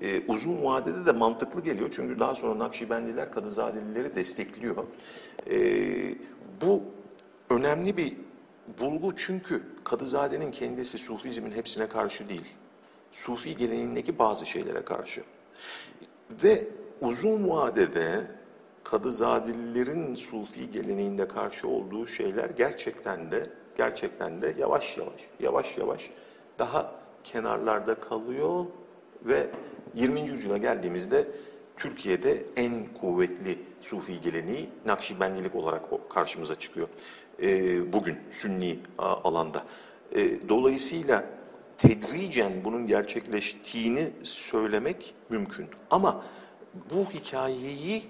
e, 0.00 0.26
uzun 0.26 0.64
vadede 0.64 1.06
de 1.06 1.12
mantıklı 1.12 1.62
geliyor. 1.62 1.90
Çünkü 1.96 2.20
daha 2.20 2.34
sonra 2.34 2.58
Nakşibendiler 2.58 3.32
Kadızadelileri 3.32 4.16
destekliyor. 4.16 4.76
E, 5.50 5.58
bu 6.60 6.82
önemli 7.50 7.96
bir 7.96 8.16
bulgu 8.80 9.16
çünkü 9.16 9.62
Kadızade'nin 9.84 10.50
kendisi 10.50 10.98
Sufizmin 10.98 11.52
hepsine 11.52 11.88
karşı 11.88 12.28
değil. 12.28 12.54
Sufi 13.12 13.56
geleneğindeki 13.56 14.18
bazı 14.18 14.46
şeylere 14.46 14.84
karşı. 14.84 15.22
Ve 16.42 16.68
uzun 17.00 17.48
vadede 17.48 18.26
Kadızadelilerin 18.84 20.14
Sufi 20.14 20.70
geleneğinde 20.70 21.28
karşı 21.28 21.68
olduğu 21.68 22.06
şeyler 22.06 22.50
gerçekten 22.50 23.32
de 23.32 23.46
gerçekten 23.76 24.42
de 24.42 24.54
yavaş 24.58 24.98
yavaş 24.98 25.28
yavaş 25.40 25.78
yavaş 25.78 26.10
daha 26.58 26.92
kenarlarda 27.24 27.94
kalıyor 27.94 28.66
ve 29.22 29.50
20. 29.94 30.20
yüzyıla 30.20 30.56
geldiğimizde 30.56 31.28
Türkiye'de 31.76 32.42
en 32.56 32.86
kuvvetli 33.00 33.58
Sufi 33.80 34.20
geleneği 34.20 34.68
Nakşibendilik 34.86 35.54
olarak 35.54 36.10
karşımıza 36.10 36.54
çıkıyor. 36.54 36.88
Ee, 37.42 37.92
bugün 37.92 38.18
Sünni 38.30 38.78
alanda. 38.98 39.62
Ee, 40.14 40.48
dolayısıyla 40.48 41.24
tedricen 41.78 42.52
bunun 42.64 42.86
gerçekleştiğini 42.86 44.10
söylemek 44.22 45.14
mümkün. 45.30 45.66
Ama 45.90 46.24
bu 46.90 47.04
hikayeyi 47.14 48.02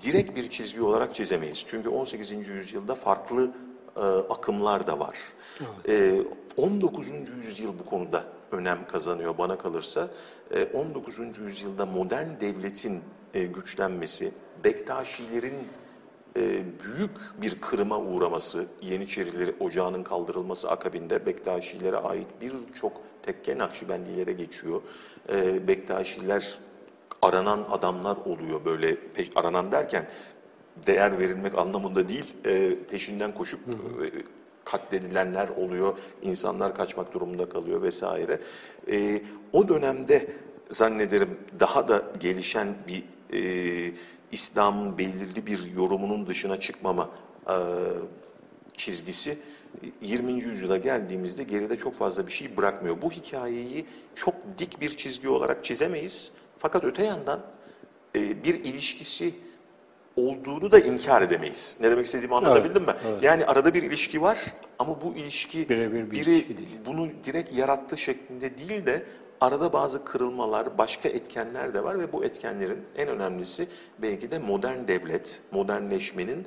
direkt 0.00 0.36
bir 0.36 0.50
çizgi 0.50 0.82
olarak 0.82 1.14
çizemeyiz. 1.14 1.64
Çünkü 1.68 1.88
18. 1.88 2.48
yüzyılda 2.48 2.94
farklı 2.94 3.50
e, 3.96 4.00
akımlar 4.00 4.86
da 4.86 4.98
var. 4.98 5.18
E, 5.88 6.20
19. 6.56 7.10
yüzyıl 7.44 7.78
bu 7.78 7.84
konuda 7.84 8.24
önem 8.52 8.86
kazanıyor 8.86 9.38
bana 9.38 9.58
kalırsa. 9.58 10.08
E, 10.54 10.64
19. 10.64 11.18
yüzyılda 11.38 11.86
modern 11.86 12.40
devletin 12.40 13.02
e, 13.34 13.44
güçlenmesi, 13.44 14.32
Bektaşilerin 14.64 15.54
e, 16.36 16.64
büyük 16.84 17.10
bir 17.42 17.60
kırıma 17.60 17.98
uğraması, 17.98 18.66
Yeniçerileri 18.82 19.54
ocağının 19.60 20.02
kaldırılması 20.02 20.70
akabinde 20.70 21.26
Bektaşilere 21.26 21.96
ait 21.96 22.26
birçok 22.40 23.02
tekke 23.22 23.58
Nakşibendilere 23.58 24.32
geçiyor. 24.32 24.82
E, 25.32 25.68
Bektaşiler 25.68 26.58
aranan 27.22 27.66
adamlar 27.70 28.16
oluyor 28.16 28.64
böyle 28.64 28.96
aranan 29.36 29.72
derken 29.72 30.08
değer 30.86 31.18
verilmek 31.18 31.58
anlamında 31.58 32.08
değil 32.08 32.34
e, 32.44 32.84
peşinden 32.90 33.34
koşup 33.34 33.60
e, 33.68 34.39
katledilenler 34.70 35.48
oluyor 35.48 35.98
insanlar 36.22 36.74
kaçmak 36.74 37.14
durumunda 37.14 37.48
kalıyor 37.48 37.82
vesaire 37.82 38.38
E, 38.92 39.22
o 39.52 39.68
dönemde 39.68 40.26
zannederim 40.70 41.38
daha 41.60 41.88
da 41.88 42.02
gelişen 42.20 42.68
bir 42.88 43.04
e, 43.32 43.92
İslam'ın 44.32 44.98
belirli 44.98 45.46
bir 45.46 45.72
yorumunun 45.72 46.26
dışına 46.26 46.60
çıkmama 46.60 47.10
e, 47.48 47.56
çizgisi 48.76 49.38
20. 50.02 50.32
yüzyıla 50.32 50.76
geldiğimizde 50.76 51.42
geride 51.42 51.78
çok 51.78 51.94
fazla 51.94 52.26
bir 52.26 52.32
şey 52.32 52.56
bırakmıyor. 52.56 53.02
Bu 53.02 53.10
hikayeyi 53.10 53.86
çok 54.14 54.34
dik 54.58 54.80
bir 54.80 54.96
çizgi 54.96 55.28
olarak 55.28 55.64
çizemeyiz. 55.64 56.32
Fakat 56.58 56.84
öte 56.84 57.04
yandan 57.04 57.40
e, 58.16 58.44
bir 58.44 58.64
ilişkisi 58.64 59.34
olduğunu 60.20 60.72
da 60.72 60.78
inkar 60.78 61.22
edemeyiz. 61.22 61.76
Ne 61.80 61.90
demek 61.90 62.06
istediğimi 62.06 62.34
anlatabildim 62.34 62.82
mi? 62.82 62.92
Yani 63.22 63.46
arada 63.46 63.74
bir 63.74 63.82
ilişki 63.82 64.22
var 64.22 64.44
ama 64.78 65.02
bu 65.02 65.14
ilişki 65.14 65.68
Birebir 65.68 66.06
bir 66.06 66.10
biri 66.10 66.30
ilişki 66.30 66.58
değil. 66.58 66.68
bunu 66.86 67.08
direkt 67.24 67.52
yarattığı 67.52 67.98
şeklinde 67.98 68.58
değil 68.58 68.86
de 68.86 69.04
arada 69.40 69.72
bazı 69.72 70.04
kırılmalar, 70.04 70.78
başka 70.78 71.08
etkenler 71.08 71.74
de 71.74 71.84
var 71.84 71.98
ve 71.98 72.12
bu 72.12 72.24
etkenlerin 72.24 72.78
en 72.96 73.08
önemlisi 73.08 73.68
belki 73.98 74.30
de 74.30 74.38
modern 74.38 74.88
devlet, 74.88 75.42
modernleşmenin 75.52 76.46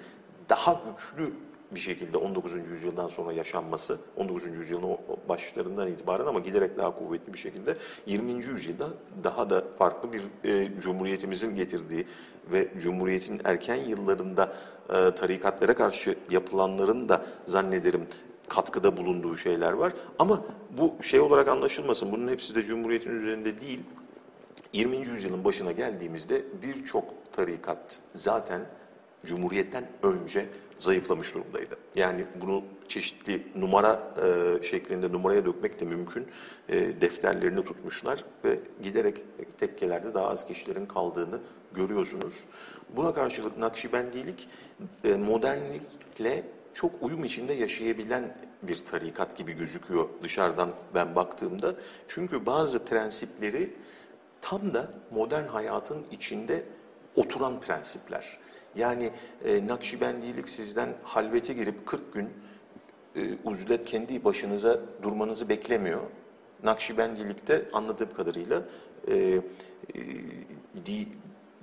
daha 0.49 0.73
güçlü 0.73 1.33
bir 1.75 1.79
şekilde 1.79 2.17
19. 2.17 2.53
yüzyıldan 2.55 3.07
sonra 3.07 3.33
yaşanması, 3.33 3.97
19. 4.17 4.57
yüzyılın 4.57 4.97
başlarından 5.29 5.87
itibaren 5.87 6.25
ama 6.25 6.39
giderek 6.39 6.77
daha 6.77 6.95
kuvvetli 6.95 7.33
bir 7.33 7.37
şekilde 7.37 7.77
20. 8.05 8.31
yüzyılda 8.31 8.87
daha 9.23 9.49
da 9.49 9.63
farklı 9.77 10.09
bir 10.13 10.21
e, 10.49 10.81
cumhuriyetimizin 10.81 11.55
getirdiği 11.55 12.05
ve 12.51 12.69
cumhuriyetin 12.81 13.41
erken 13.43 13.75
yıllarında 13.75 14.53
e, 14.89 15.15
tarikatlara 15.15 15.75
karşı 15.75 16.15
yapılanların 16.31 17.09
da 17.09 17.25
zannederim 17.45 18.07
katkıda 18.47 18.97
bulunduğu 18.97 19.37
şeyler 19.37 19.71
var. 19.73 19.93
Ama 20.19 20.41
bu 20.77 20.93
şey 21.03 21.19
olarak 21.19 21.47
anlaşılmasın. 21.47 22.11
Bunun 22.11 22.27
hepsi 22.27 22.55
de 22.55 22.63
Cumhuriyet'in 22.63 23.11
üzerinde 23.11 23.61
değil. 23.61 23.79
20. 24.73 24.97
yüzyılın 24.97 25.45
başına 25.45 25.71
geldiğimizde 25.71 26.43
birçok 26.61 27.05
tarikat 27.33 27.99
zaten 28.15 28.61
Cumhuriyet'ten 29.25 29.87
önce 30.03 30.45
zayıflamış 30.83 31.33
durumdaydı. 31.33 31.75
Yani 31.95 32.25
bunu 32.41 32.63
çeşitli 32.87 33.47
numara 33.55 34.13
e, 34.23 34.63
şeklinde 34.63 35.11
numaraya 35.11 35.45
dökmek 35.45 35.79
de 35.79 35.85
mümkün. 35.85 36.27
E, 36.69 37.01
defterlerini 37.01 37.65
tutmuşlar 37.65 38.23
ve 38.45 38.59
giderek 38.83 39.23
tepkelerde 39.57 40.13
daha 40.13 40.29
az 40.29 40.47
kişilerin 40.47 40.85
kaldığını 40.85 41.39
görüyorsunuz. 41.73 42.33
Buna 42.95 43.13
karşılık 43.13 43.57
Nakşibendilik 43.57 44.49
e, 45.03 45.13
modernlikle 45.13 46.43
çok 46.73 46.91
uyum 47.03 47.23
içinde 47.23 47.53
yaşayabilen 47.53 48.37
bir 48.63 48.77
tarikat 48.77 49.37
gibi 49.37 49.53
gözüküyor 49.53 50.09
dışarıdan 50.23 50.69
ben 50.95 51.15
baktığımda. 51.15 51.75
Çünkü 52.07 52.45
bazı 52.45 52.85
prensipleri 52.85 53.73
tam 54.41 54.73
da 54.73 54.91
modern 55.11 55.47
hayatın 55.47 56.05
içinde 56.11 56.63
oturan 57.15 57.61
prensipler. 57.61 58.37
Yani 58.75 59.09
e, 59.45 59.67
Nakşibendilik 59.67 60.49
sizden 60.49 60.89
halvete 61.03 61.53
girip 61.53 61.85
40 61.85 62.13
gün 62.13 62.29
e, 63.15 63.21
uzlet 63.43 63.85
kendi 63.85 64.23
başınıza 64.23 64.79
durmanızı 65.03 65.49
beklemiyor. 65.49 66.01
Nakşibendilikte 66.63 67.65
anladığım 67.73 68.13
kadarıyla 68.13 68.63
e, 69.07 69.15
e, 69.15 69.41
di, 70.85 71.07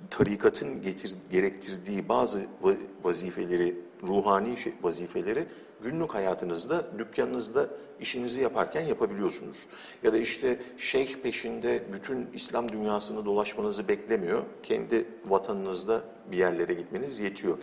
tarikatın 0.09 0.81
getir, 0.81 1.15
gerektirdiği 1.31 2.09
bazı 2.09 2.39
va- 2.63 2.77
vazifeleri, 3.03 3.75
ruhani 4.03 4.57
şey, 4.57 4.73
vazifeleri 4.81 5.45
günlük 5.83 6.15
hayatınızda, 6.15 6.85
dükkanınızda 6.97 7.69
işinizi 7.99 8.41
yaparken 8.41 8.81
yapabiliyorsunuz. 8.81 9.65
Ya 10.03 10.13
da 10.13 10.17
işte 10.17 10.59
şeyh 10.77 11.15
peşinde 11.15 11.83
bütün 11.93 12.27
İslam 12.33 12.71
dünyasını 12.71 13.25
dolaşmanızı 13.25 13.87
beklemiyor. 13.87 14.43
Kendi 14.63 15.05
vatanınızda 15.25 16.01
bir 16.31 16.37
yerlere 16.37 16.73
gitmeniz 16.73 17.19
yetiyor. 17.19 17.57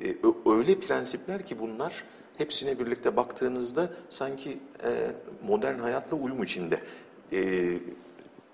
E, 0.00 0.16
öyle 0.50 0.80
prensipler 0.80 1.46
ki 1.46 1.58
bunlar 1.58 2.04
hepsine 2.38 2.78
birlikte 2.78 3.16
baktığınızda 3.16 3.90
sanki 4.08 4.58
e, 4.84 4.90
modern 5.46 5.78
hayatla 5.78 6.16
uyum 6.16 6.42
içinde. 6.42 6.80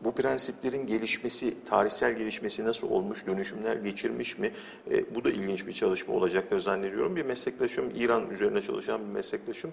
E, 0.00 0.04
bu 0.04 0.12
prensiplerin 0.12 0.86
gelişmesi, 0.86 1.64
tarihsel 1.64 2.12
gelişmesi 2.12 2.64
nasıl 2.64 2.90
olmuş, 2.90 3.26
dönüşümler 3.26 3.76
geçirmiş 3.76 4.38
mi? 4.38 4.50
E, 4.90 5.14
bu 5.14 5.24
da 5.24 5.30
ilginç 5.30 5.66
bir 5.66 5.72
çalışma 5.72 6.14
olacaktır 6.14 6.60
zannediyorum. 6.60 7.16
Bir 7.16 7.24
meslektaşım, 7.24 7.92
İran 7.94 8.30
üzerine 8.30 8.62
çalışan 8.62 9.00
bir 9.00 9.12
meslektaşım, 9.12 9.70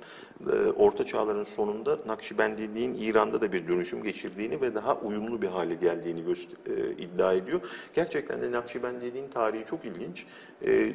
e, 0.52 0.56
Orta 0.72 1.06
Çağların 1.06 1.44
sonunda 1.44 2.00
Nakşibendiliğin 2.08 2.96
İran'da 3.00 3.42
da 3.42 3.52
bir 3.52 3.68
dönüşüm 3.68 4.04
geçirdiğini 4.04 4.62
ve 4.62 4.76
daha 4.76 4.96
uyumlu 4.96 5.42
bir 5.42 5.48
hale 5.48 5.76
geldiğini 5.76 6.20
e, 6.20 6.92
iddia 6.92 7.34
ediyor. 7.34 7.62
Gerçekten 7.94 8.42
de 8.42 8.52
Nakşibendiliğin 8.52 9.28
tarihi 9.28 9.66
çok 9.66 9.86
ilginç. 9.86 10.26
E, 10.66 10.92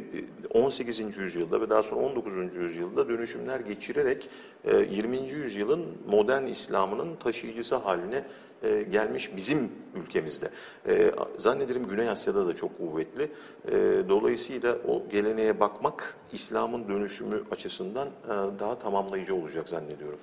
18. 0.54 1.16
yüzyılda 1.16 1.60
ve 1.60 1.70
daha 1.70 1.82
sonra 1.82 2.00
19. 2.00 2.54
yüzyılda 2.54 3.08
dönüşümler 3.08 3.60
geçirerek 3.60 4.30
e, 4.64 4.76
20. 4.90 5.16
yüzyılın 5.16 5.84
modern 6.08 6.46
İslam'ının 6.46 7.16
taşıyıcısı 7.16 7.76
haline 7.76 8.24
e, 8.62 8.82
gelmiş 8.82 9.30
bizim 9.36 9.72
ülkemizde. 9.94 10.50
E, 10.86 11.12
zannederim 11.38 11.86
Güney 11.86 12.08
Asya'da 12.08 12.46
da 12.46 12.56
çok 12.56 12.78
kuvvetli. 12.78 13.22
E, 13.68 13.72
dolayısıyla 14.08 14.78
o 14.88 15.08
geleneğe 15.08 15.60
bakmak 15.60 16.16
İslam'ın 16.32 16.88
dönüşümü 16.88 17.42
açısından 17.50 18.08
e, 18.08 18.28
daha 18.58 18.78
tamamlayıcı 18.78 19.34
olacak 19.34 19.68
zannediyorum. 19.68 20.18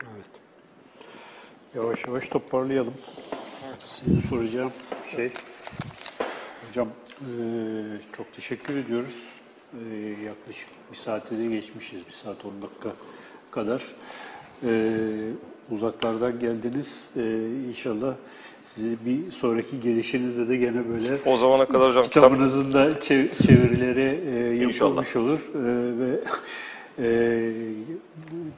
Evet. 0.00 0.26
Yavaş 1.74 2.06
yavaş 2.06 2.28
toparlayalım. 2.28 2.94
Sizin 3.86 4.20
soracağım 4.20 4.72
şey 5.16 5.30
Hocam 6.68 6.88
e, 7.20 7.32
çok 8.16 8.32
teşekkür 8.32 8.76
ediyoruz. 8.76 9.40
E, 9.72 9.94
yaklaşık 10.24 10.68
bir 10.92 10.96
saate 10.96 11.38
de 11.38 11.46
geçmişiz. 11.46 12.06
Bir 12.06 12.12
saat 12.12 12.44
10 12.44 12.62
dakika 12.62 12.92
kadar. 13.50 13.94
E, 14.62 14.70
uzaklardan 15.70 16.40
geldiniz. 16.40 17.08
E, 17.16 17.48
inşallah 17.68 18.14
sizi 18.74 18.96
bir 19.06 19.32
sonraki 19.32 19.80
gelişinizde 19.80 20.48
de 20.48 20.56
gene 20.56 20.88
böyle 20.88 21.16
O 21.26 21.36
zamana 21.36 21.66
kadar 21.66 21.88
hocam 21.88 22.02
kitap 22.02 22.14
kitabınızın 22.14 22.72
da 22.72 22.90
çev- 23.00 23.46
çevirileri 23.46 24.20
e, 24.26 24.62
yapılmış 24.62 25.16
olur 25.16 25.38
E, 25.54 25.60
ve 25.98 26.20
e, 26.98 27.52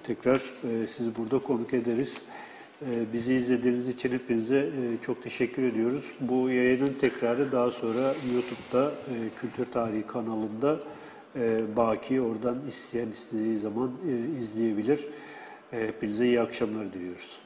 tekrar 0.04 0.36
e, 0.36 0.86
sizi 0.86 1.10
burada 1.18 1.38
konuk 1.38 1.74
ederiz. 1.74 2.14
E, 2.82 2.86
bizi 3.12 3.34
izlediğiniz 3.34 3.88
için 3.88 4.12
hepinize 4.12 4.58
e, 4.58 5.04
çok 5.06 5.22
teşekkür 5.22 5.62
ediyoruz. 5.62 6.12
Bu 6.20 6.50
yayının 6.50 6.92
tekrarı 7.00 7.52
daha 7.52 7.70
sonra 7.70 8.14
YouTube'da 8.34 8.90
e, 8.90 9.14
Kültür 9.40 9.72
Tarihi 9.72 10.02
kanalında 10.06 10.80
e, 11.36 11.60
baki 11.76 12.20
oradan 12.20 12.56
isteyen 12.68 13.08
istediği 13.08 13.58
zaman 13.58 13.90
e, 14.08 14.40
izleyebilir. 14.42 15.00
Hepinize 15.70 16.26
iyi 16.26 16.40
akşamlar 16.40 16.92
diliyoruz. 16.92 17.45